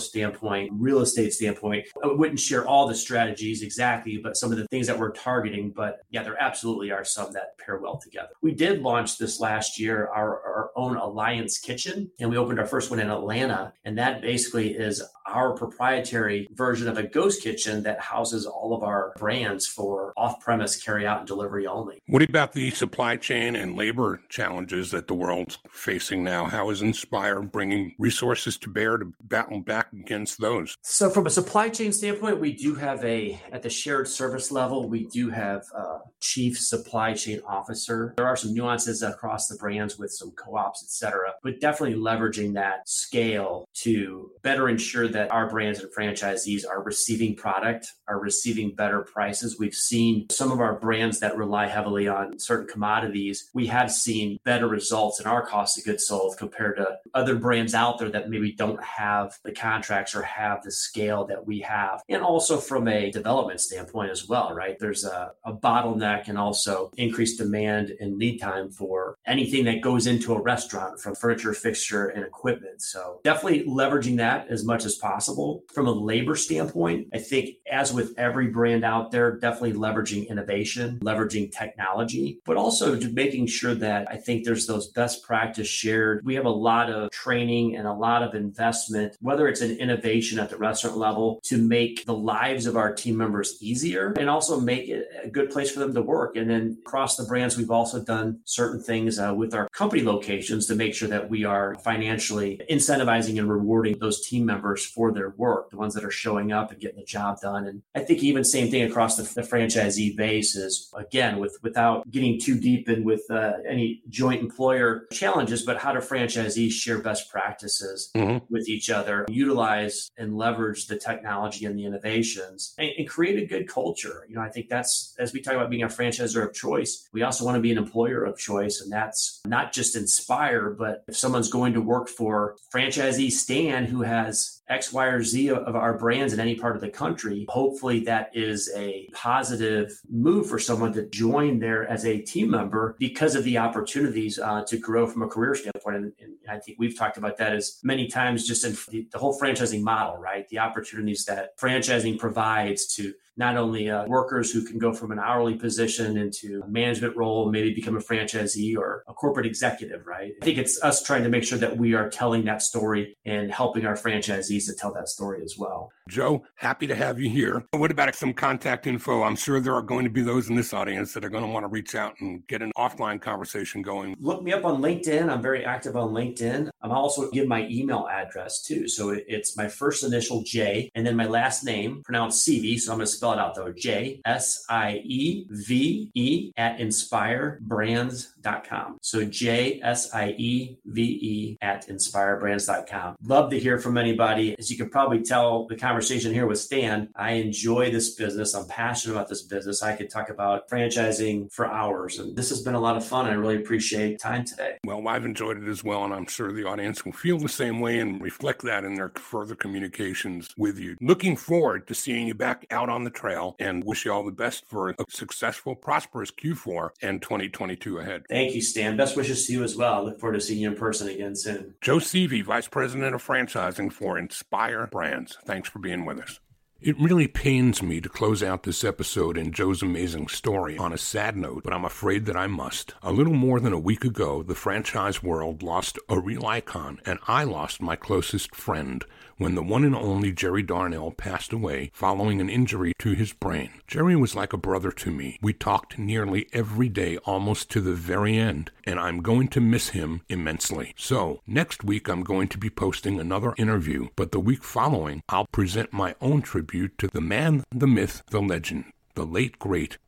standpoint, 0.00 0.70
real 0.74 1.00
estate 1.00 1.32
standpoint. 1.32 1.86
I 2.02 2.08
wouldn't 2.08 2.40
share 2.40 2.66
all 2.66 2.86
the 2.86 2.94
strategies 2.94 3.62
exactly, 3.62 4.18
but 4.22 4.36
some 4.36 4.52
of 4.52 4.58
the 4.58 4.66
things 4.68 4.86
that 4.86 4.98
we're 4.98 5.12
targeting. 5.12 5.70
But 5.70 6.00
yeah, 6.10 6.22
there 6.22 6.40
absolutely 6.40 6.90
are 6.90 7.04
some 7.04 7.32
that 7.32 7.58
pair 7.58 7.78
well 7.78 7.98
together. 7.98 8.30
We 8.40 8.52
did 8.52 8.82
launch 8.82 9.18
this 9.18 9.40
last 9.40 9.78
year 9.78 10.08
our, 10.08 10.40
our 10.42 10.70
own 10.76 10.96
Alliance 10.96 11.58
Kitchen, 11.58 12.10
and 12.20 12.30
we 12.30 12.36
opened 12.36 12.58
our 12.58 12.66
first 12.66 12.90
one 12.90 13.00
in 13.00 13.10
Atlanta. 13.10 13.72
And 13.84 13.98
that 13.98 14.22
basically 14.22 14.70
is 14.70 15.02
our 15.26 15.54
proprietary 15.54 16.48
version 16.52 16.88
of 16.88 16.98
a 16.98 17.02
ghost 17.02 17.42
kitchen 17.42 17.82
that 17.82 18.00
houses 18.00 18.46
all 18.46 18.74
of 18.74 18.82
our 18.82 19.12
brands 19.16 19.66
for 19.72 20.12
off 20.16 20.40
premise 20.40 20.82
carry 20.82 21.06
out 21.06 21.18
and 21.18 21.26
delivery 21.26 21.66
only. 21.66 22.02
What 22.06 22.22
about 22.22 22.52
the 22.52 22.70
supply 22.70 23.16
chain 23.16 23.56
and 23.56 23.76
labor 23.76 24.20
challenges 24.28 24.90
that 24.90 25.08
the 25.08 25.14
world's 25.14 25.58
facing 25.70 26.22
now? 26.22 26.46
How 26.46 26.70
is 26.70 26.82
Inspire 26.82 27.42
bringing 27.42 27.94
resources 27.98 28.56
to 28.58 28.70
bear 28.70 28.98
to 28.98 29.12
battle 29.22 29.60
back 29.60 29.92
against 29.92 30.40
those? 30.40 30.76
So, 30.82 31.10
from 31.10 31.26
a 31.26 31.30
supply 31.30 31.68
chain 31.68 31.92
standpoint, 31.92 32.40
we 32.40 32.52
do 32.52 32.74
have 32.74 33.04
a, 33.04 33.40
at 33.50 33.62
the 33.62 33.70
shared 33.70 34.08
service 34.08 34.50
level, 34.50 34.88
we 34.88 35.06
do 35.06 35.30
have 35.30 35.64
a 35.74 35.98
chief 36.20 36.58
supply 36.58 37.12
chain 37.12 37.40
officer. 37.46 38.14
There 38.16 38.26
are 38.26 38.36
some 38.36 38.54
nuances 38.54 39.02
across 39.02 39.48
the 39.48 39.56
brands 39.56 39.98
with 39.98 40.10
some 40.12 40.32
co 40.32 40.56
ops, 40.56 40.82
et 40.84 40.90
cetera, 40.90 41.32
but 41.42 41.60
definitely 41.60 41.98
leveraging 41.98 42.54
that 42.54 42.88
scale 42.88 43.66
to 43.74 44.30
better 44.42 44.68
ensure 44.68 45.08
that 45.08 45.30
our 45.30 45.48
brands 45.48 45.80
and 45.80 45.92
franchisees 45.92 46.64
are 46.68 46.82
receiving 46.82 47.34
product, 47.34 47.92
are 48.08 48.20
receiving 48.20 48.74
better 48.74 49.02
prices. 49.02 49.58
We've 49.62 49.72
seen 49.72 50.28
some 50.28 50.50
of 50.50 50.58
our 50.58 50.74
brands 50.74 51.20
that 51.20 51.36
rely 51.36 51.68
heavily 51.68 52.08
on 52.08 52.36
certain 52.40 52.66
commodities. 52.66 53.48
We 53.54 53.68
have 53.68 53.92
seen 53.92 54.40
better 54.42 54.66
results 54.66 55.20
in 55.20 55.26
our 55.28 55.46
cost 55.46 55.78
of 55.78 55.84
goods 55.84 56.04
sold 56.04 56.36
compared 56.36 56.78
to 56.78 56.98
other 57.14 57.36
brands 57.36 57.72
out 57.72 58.00
there 58.00 58.08
that 58.08 58.28
maybe 58.28 58.50
don't 58.50 58.82
have 58.82 59.38
the 59.44 59.52
contracts 59.52 60.16
or 60.16 60.22
have 60.22 60.64
the 60.64 60.72
scale 60.72 61.26
that 61.26 61.46
we 61.46 61.60
have. 61.60 62.02
And 62.08 62.22
also 62.22 62.56
from 62.56 62.88
a 62.88 63.12
development 63.12 63.60
standpoint 63.60 64.10
as 64.10 64.26
well, 64.26 64.52
right? 64.52 64.76
There's 64.80 65.04
a, 65.04 65.30
a 65.44 65.52
bottleneck 65.52 66.26
and 66.26 66.36
also 66.36 66.90
increased 66.96 67.38
demand 67.38 67.92
and 68.00 68.18
lead 68.18 68.40
time 68.40 68.68
for 68.68 69.16
anything 69.28 69.64
that 69.66 69.80
goes 69.80 70.08
into 70.08 70.34
a 70.34 70.42
restaurant 70.42 71.00
from 71.00 71.14
furniture, 71.14 71.54
fixture, 71.54 72.08
and 72.08 72.24
equipment. 72.24 72.82
So 72.82 73.20
definitely 73.22 73.64
leveraging 73.64 74.16
that 74.16 74.48
as 74.48 74.64
much 74.64 74.84
as 74.84 74.96
possible. 74.96 75.62
From 75.72 75.86
a 75.86 75.92
labor 75.92 76.34
standpoint, 76.34 77.10
I 77.14 77.18
think 77.18 77.58
as 77.70 77.92
with 77.92 78.18
every 78.18 78.48
brand 78.48 78.84
out 78.84 79.12
there, 79.12 79.36
definitely 79.36 79.51
leveraging 79.60 80.28
innovation, 80.28 80.98
leveraging 81.02 81.52
technology, 81.52 82.40
but 82.44 82.56
also 82.56 82.98
making 83.10 83.46
sure 83.46 83.74
that 83.74 84.06
I 84.10 84.16
think 84.16 84.44
there's 84.44 84.66
those 84.66 84.88
best 84.88 85.22
practice 85.22 85.68
shared. 85.68 86.24
We 86.24 86.34
have 86.34 86.46
a 86.46 86.50
lot 86.50 86.90
of 86.90 87.10
training 87.10 87.76
and 87.76 87.86
a 87.86 87.92
lot 87.92 88.22
of 88.22 88.34
investment, 88.34 89.16
whether 89.20 89.48
it's 89.48 89.60
an 89.60 89.76
innovation 89.78 90.38
at 90.38 90.50
the 90.50 90.56
restaurant 90.56 90.96
level 90.96 91.40
to 91.44 91.58
make 91.58 92.04
the 92.04 92.14
lives 92.14 92.66
of 92.66 92.76
our 92.76 92.92
team 92.92 93.16
members 93.16 93.56
easier 93.60 94.12
and 94.18 94.28
also 94.28 94.60
make 94.60 94.88
it 94.88 95.08
a 95.22 95.28
good 95.28 95.50
place 95.50 95.70
for 95.70 95.80
them 95.80 95.94
to 95.94 96.02
work. 96.02 96.36
And 96.36 96.48
then 96.48 96.78
across 96.84 97.16
the 97.16 97.24
brands, 97.24 97.56
we've 97.56 97.70
also 97.70 98.02
done 98.02 98.40
certain 98.44 98.82
things 98.82 99.18
uh, 99.18 99.34
with 99.34 99.54
our 99.54 99.68
company 99.70 100.02
locations 100.02 100.66
to 100.66 100.74
make 100.74 100.94
sure 100.94 101.08
that 101.08 101.28
we 101.28 101.44
are 101.44 101.74
financially 101.84 102.60
incentivizing 102.70 103.38
and 103.38 103.50
rewarding 103.50 103.98
those 103.98 104.26
team 104.26 104.46
members 104.46 104.84
for 104.84 105.12
their 105.12 105.30
work, 105.30 105.70
the 105.70 105.76
ones 105.76 105.94
that 105.94 106.04
are 106.04 106.10
showing 106.10 106.52
up 106.52 106.70
and 106.70 106.80
getting 106.80 106.98
the 106.98 107.04
job 107.04 107.40
done. 107.40 107.66
And 107.66 107.82
I 107.94 108.00
think 108.00 108.22
even 108.22 108.44
same 108.44 108.70
thing 108.70 108.82
across 108.82 109.16
the, 109.16 109.41
the 109.42 109.56
franchisee 109.56 110.16
base 110.16 110.54
is 110.56 110.90
again 110.94 111.38
with 111.38 111.56
without 111.62 112.10
getting 112.10 112.40
too 112.40 112.58
deep 112.58 112.88
in 112.88 113.04
with 113.04 113.22
uh, 113.30 113.52
any 113.68 114.02
joint 114.08 114.40
employer 114.40 115.06
challenges, 115.12 115.62
but 115.62 115.78
how 115.78 115.92
do 115.92 115.98
franchisees 116.00 116.72
share 116.72 116.98
best 116.98 117.30
practices 117.30 118.10
mm-hmm. 118.14 118.44
with 118.50 118.68
each 118.68 118.90
other, 118.90 119.26
utilize 119.28 120.10
and 120.16 120.36
leverage 120.36 120.86
the 120.86 120.96
technology 120.96 121.64
and 121.64 121.78
the 121.78 121.84
innovations, 121.84 122.74
and, 122.78 122.90
and 122.98 123.08
create 123.08 123.42
a 123.42 123.46
good 123.46 123.68
culture. 123.68 124.26
You 124.28 124.36
know, 124.36 124.42
I 124.42 124.48
think 124.48 124.68
that's 124.68 125.14
as 125.18 125.32
we 125.32 125.40
talk 125.40 125.54
about 125.54 125.70
being 125.70 125.82
a 125.82 125.88
franchisor 125.88 126.46
of 126.46 126.54
choice, 126.54 127.08
we 127.12 127.22
also 127.22 127.44
want 127.44 127.56
to 127.56 127.60
be 127.60 127.72
an 127.72 127.78
employer 127.78 128.24
of 128.24 128.38
choice, 128.38 128.80
and 128.80 128.92
that's 128.92 129.40
not 129.46 129.72
just 129.72 129.96
inspire, 129.96 130.70
but 130.70 131.04
if 131.08 131.16
someone's 131.16 131.50
going 131.50 131.74
to 131.74 131.80
work 131.80 132.08
for 132.08 132.56
franchisee 132.74 133.30
Stan 133.30 133.86
who 133.86 134.02
has 134.02 134.61
X, 134.68 134.92
Y, 134.92 135.06
or 135.06 135.22
Z 135.22 135.50
of 135.50 135.76
our 135.76 135.98
brands 135.98 136.32
in 136.32 136.40
any 136.40 136.54
part 136.54 136.76
of 136.76 136.80
the 136.80 136.88
country, 136.88 137.46
hopefully 137.48 138.00
that 138.04 138.30
is 138.34 138.70
a 138.76 139.08
positive 139.12 140.00
move 140.10 140.48
for 140.48 140.58
someone 140.58 140.92
to 140.92 141.06
join 141.08 141.58
there 141.58 141.86
as 141.88 142.06
a 142.06 142.20
team 142.20 142.50
member 142.50 142.96
because 142.98 143.34
of 143.34 143.44
the 143.44 143.58
opportunities 143.58 144.38
uh, 144.38 144.64
to 144.64 144.78
grow 144.78 145.06
from 145.06 145.22
a 145.22 145.28
career 145.28 145.54
standpoint. 145.54 145.96
And, 145.96 146.12
and, 146.20 146.32
I 146.48 146.58
think 146.58 146.76
we've 146.80 146.98
talked 146.98 147.18
about 147.18 147.38
that 147.38 147.54
as 147.54 147.78
many 147.84 148.08
times 148.08 148.48
just 148.48 148.64
in 148.64 148.76
the, 148.90 149.06
the 149.12 149.18
whole 149.18 149.38
franchising 149.38 149.82
model, 149.82 150.16
right? 150.16 150.46
The 150.48 150.58
opportunities 150.58 151.24
that 151.26 151.56
franchising 151.56 152.18
provides 152.18 152.92
to 152.96 153.14
not 153.36 153.56
only 153.56 153.90
uh, 153.90 154.06
workers 154.06 154.52
who 154.52 154.64
can 154.64 154.78
go 154.78 154.92
from 154.92 155.10
an 155.12 155.18
hourly 155.18 155.54
position 155.54 156.16
into 156.16 156.62
a 156.64 156.68
management 156.68 157.16
role, 157.16 157.50
maybe 157.50 157.74
become 157.74 157.96
a 157.96 158.00
franchisee 158.00 158.76
or 158.76 159.02
a 159.08 159.14
corporate 159.14 159.46
executive, 159.46 160.06
right? 160.06 160.32
I 160.40 160.44
think 160.44 160.58
it's 160.58 160.82
us 160.82 161.02
trying 161.02 161.22
to 161.22 161.28
make 161.28 161.44
sure 161.44 161.58
that 161.58 161.76
we 161.76 161.94
are 161.94 162.10
telling 162.10 162.44
that 162.44 162.62
story 162.62 163.16
and 163.24 163.50
helping 163.50 163.86
our 163.86 163.94
franchisees 163.94 164.66
to 164.66 164.74
tell 164.74 164.92
that 164.94 165.08
story 165.08 165.42
as 165.42 165.56
well. 165.58 165.90
Joe, 166.08 166.42
happy 166.56 166.86
to 166.88 166.94
have 166.94 167.20
you 167.20 167.30
here. 167.30 167.64
What 167.72 167.90
about 167.90 168.14
some 168.14 168.34
contact 168.34 168.86
info? 168.86 169.22
I'm 169.22 169.36
sure 169.36 169.60
there 169.60 169.74
are 169.74 169.82
going 169.82 170.04
to 170.04 170.10
be 170.10 170.22
those 170.22 170.48
in 170.48 170.56
this 170.56 170.72
audience 170.72 171.14
that 171.14 171.24
are 171.24 171.30
going 171.30 171.44
to 171.44 171.50
want 171.50 171.64
to 171.64 171.68
reach 171.68 171.94
out 171.94 172.14
and 172.20 172.46
get 172.48 172.60
an 172.60 172.72
offline 172.76 173.20
conversation 173.20 173.82
going. 173.82 174.16
Look 174.18 174.42
me 174.42 174.52
up 174.52 174.64
on 174.64 174.82
LinkedIn. 174.82 175.30
I'm 175.30 175.40
very 175.40 175.64
active 175.64 175.96
on 175.96 176.10
LinkedIn. 176.10 176.70
I'm 176.82 176.90
also 176.90 177.30
give 177.30 177.46
my 177.46 177.66
email 177.68 178.08
address 178.10 178.62
too. 178.62 178.88
So 178.88 179.10
it's 179.10 179.56
my 179.56 179.68
first 179.68 180.04
initial 180.04 180.42
J 180.42 180.90
and 180.94 181.06
then 181.06 181.16
my 181.16 181.26
last 181.26 181.64
name 181.64 182.02
pronounced 182.04 182.46
CV. 182.46 182.78
So 182.78 182.92
I'm 182.92 182.98
going 182.98 183.06
to 183.06 183.12
spell 183.22 183.34
it 183.34 183.38
out 183.38 183.54
though. 183.54 183.70
J 183.70 184.20
S 184.24 184.64
I 184.68 185.00
E 185.04 185.46
V 185.48 186.10
E 186.14 186.52
at 186.56 186.78
inspirebrands.com. 186.78 188.98
So 189.00 189.24
J 189.24 189.80
S 189.80 190.12
I 190.12 190.30
E 190.30 190.76
V 190.84 191.02
E 191.02 191.56
at 191.62 191.88
inspirebrands.com. 191.88 193.14
Love 193.22 193.50
to 193.50 193.60
hear 193.60 193.78
from 193.78 193.96
anybody. 193.96 194.56
As 194.58 194.72
you 194.72 194.76
can 194.76 194.90
probably 194.90 195.22
tell, 195.22 195.68
the 195.68 195.76
conversation 195.76 196.34
here 196.34 196.48
with 196.48 196.58
Stan, 196.58 197.10
I 197.14 197.34
enjoy 197.34 197.92
this 197.92 198.16
business. 198.16 198.54
I'm 198.54 198.66
passionate 198.66 199.14
about 199.14 199.28
this 199.28 199.42
business. 199.42 199.84
I 199.84 199.94
could 199.94 200.10
talk 200.10 200.28
about 200.28 200.68
franchising 200.68 201.52
for 201.52 201.66
hours. 201.66 202.18
And 202.18 202.34
this 202.36 202.48
has 202.48 202.62
been 202.62 202.74
a 202.74 202.80
lot 202.80 202.96
of 202.96 203.04
fun. 203.04 203.26
I 203.26 203.34
really 203.34 203.54
appreciate 203.56 204.18
time 204.18 204.44
today. 204.44 204.78
Well, 204.84 205.06
I've 205.06 205.24
enjoyed 205.24 205.62
it 205.62 205.68
as 205.68 205.84
well. 205.84 206.04
And 206.04 206.12
I'm 206.12 206.26
sure 206.26 206.52
the 206.52 206.66
audience 206.66 207.04
will 207.04 207.12
feel 207.12 207.38
the 207.38 207.48
same 207.48 207.78
way 207.78 208.00
and 208.00 208.20
reflect 208.20 208.62
that 208.62 208.82
in 208.82 208.94
their 208.94 209.12
further 209.14 209.54
communications 209.54 210.48
with 210.56 210.80
you. 210.80 210.96
Looking 211.00 211.36
forward 211.36 211.86
to 211.86 211.94
seeing 211.94 212.26
you 212.26 212.34
back 212.34 212.66
out 212.72 212.88
on 212.88 213.04
the 213.04 213.11
trail 213.12 213.56
and 213.58 213.84
wish 213.84 214.04
you 214.04 214.12
all 214.12 214.24
the 214.24 214.32
best 214.32 214.66
for 214.66 214.90
a 214.90 214.94
successful, 215.08 215.74
prosperous 215.74 216.30
Q4 216.30 216.90
and 217.02 217.22
2022 217.22 217.98
ahead. 217.98 218.24
Thank 218.28 218.54
you, 218.54 218.62
Stan. 218.62 218.96
Best 218.96 219.16
wishes 219.16 219.46
to 219.46 219.52
you 219.52 219.62
as 219.62 219.76
well. 219.76 220.04
Look 220.04 220.18
forward 220.18 220.34
to 220.34 220.40
seeing 220.40 220.60
you 220.60 220.70
in 220.70 220.76
person 220.76 221.08
again 221.08 221.36
soon. 221.36 221.74
Joe 221.80 221.98
Sieve, 221.98 222.44
Vice 222.46 222.68
President 222.68 223.14
of 223.14 223.24
Franchising 223.24 223.92
for 223.92 224.18
Inspire 224.18 224.86
Brands. 224.86 225.38
Thanks 225.44 225.68
for 225.68 225.78
being 225.78 226.04
with 226.04 226.20
us. 226.20 226.40
It 226.84 226.98
really 226.98 227.28
pains 227.28 227.80
me 227.80 228.00
to 228.00 228.08
close 228.08 228.42
out 228.42 228.64
this 228.64 228.82
episode 228.82 229.38
in 229.38 229.52
Joe's 229.52 229.82
amazing 229.82 230.26
story 230.26 230.76
on 230.76 230.92
a 230.92 230.98
sad 230.98 231.36
note, 231.36 231.62
but 231.62 231.72
I'm 231.72 231.84
afraid 231.84 232.26
that 232.26 232.36
I 232.36 232.48
must. 232.48 232.94
A 233.04 233.12
little 233.12 233.34
more 233.34 233.60
than 233.60 233.72
a 233.72 233.78
week 233.78 234.04
ago, 234.04 234.42
the 234.42 234.56
franchise 234.56 235.22
world 235.22 235.62
lost 235.62 235.96
a 236.08 236.18
real 236.18 236.44
icon, 236.44 237.00
and 237.06 237.20
I 237.28 237.44
lost 237.44 237.80
my 237.80 237.94
closest 237.94 238.56
friend 238.56 239.04
when 239.38 239.54
the 239.54 239.62
one 239.62 239.84
and 239.84 239.94
only 239.94 240.32
Jerry 240.32 240.62
Darnell 240.62 241.10
passed 241.10 241.52
away 241.52 241.90
following 241.92 242.40
an 242.40 242.48
injury 242.48 242.92
to 242.98 243.12
his 243.12 243.32
brain. 243.32 243.70
Jerry 243.86 244.16
was 244.16 244.34
like 244.34 244.52
a 244.52 244.58
brother 244.58 244.90
to 244.92 245.10
me. 245.10 245.38
We 245.42 245.52
talked 245.52 245.98
nearly 245.98 246.48
every 246.52 246.88
day 246.88 247.16
almost 247.18 247.70
to 247.70 247.80
the 247.80 247.94
very 247.94 248.36
end, 248.36 248.70
and 248.84 248.98
I'm 248.98 249.20
going 249.20 249.48
to 249.48 249.60
miss 249.60 249.90
him 249.90 250.22
immensely. 250.28 250.94
So, 250.96 251.40
next 251.46 251.84
week 251.84 252.08
I'm 252.08 252.22
going 252.22 252.48
to 252.48 252.58
be 252.58 252.70
posting 252.70 253.18
another 253.18 253.54
interview, 253.56 254.08
but 254.16 254.32
the 254.32 254.40
week 254.40 254.64
following 254.64 255.22
I'll 255.28 255.46
present 255.46 255.92
my 255.92 256.14
own 256.20 256.42
tribute 256.42 256.98
to 256.98 257.08
the 257.08 257.20
man, 257.20 257.64
the 257.70 257.86
myth, 257.86 258.22
the 258.30 258.40
legend 258.40 258.86
the 259.14 259.24
late 259.24 259.58
great 259.58 259.98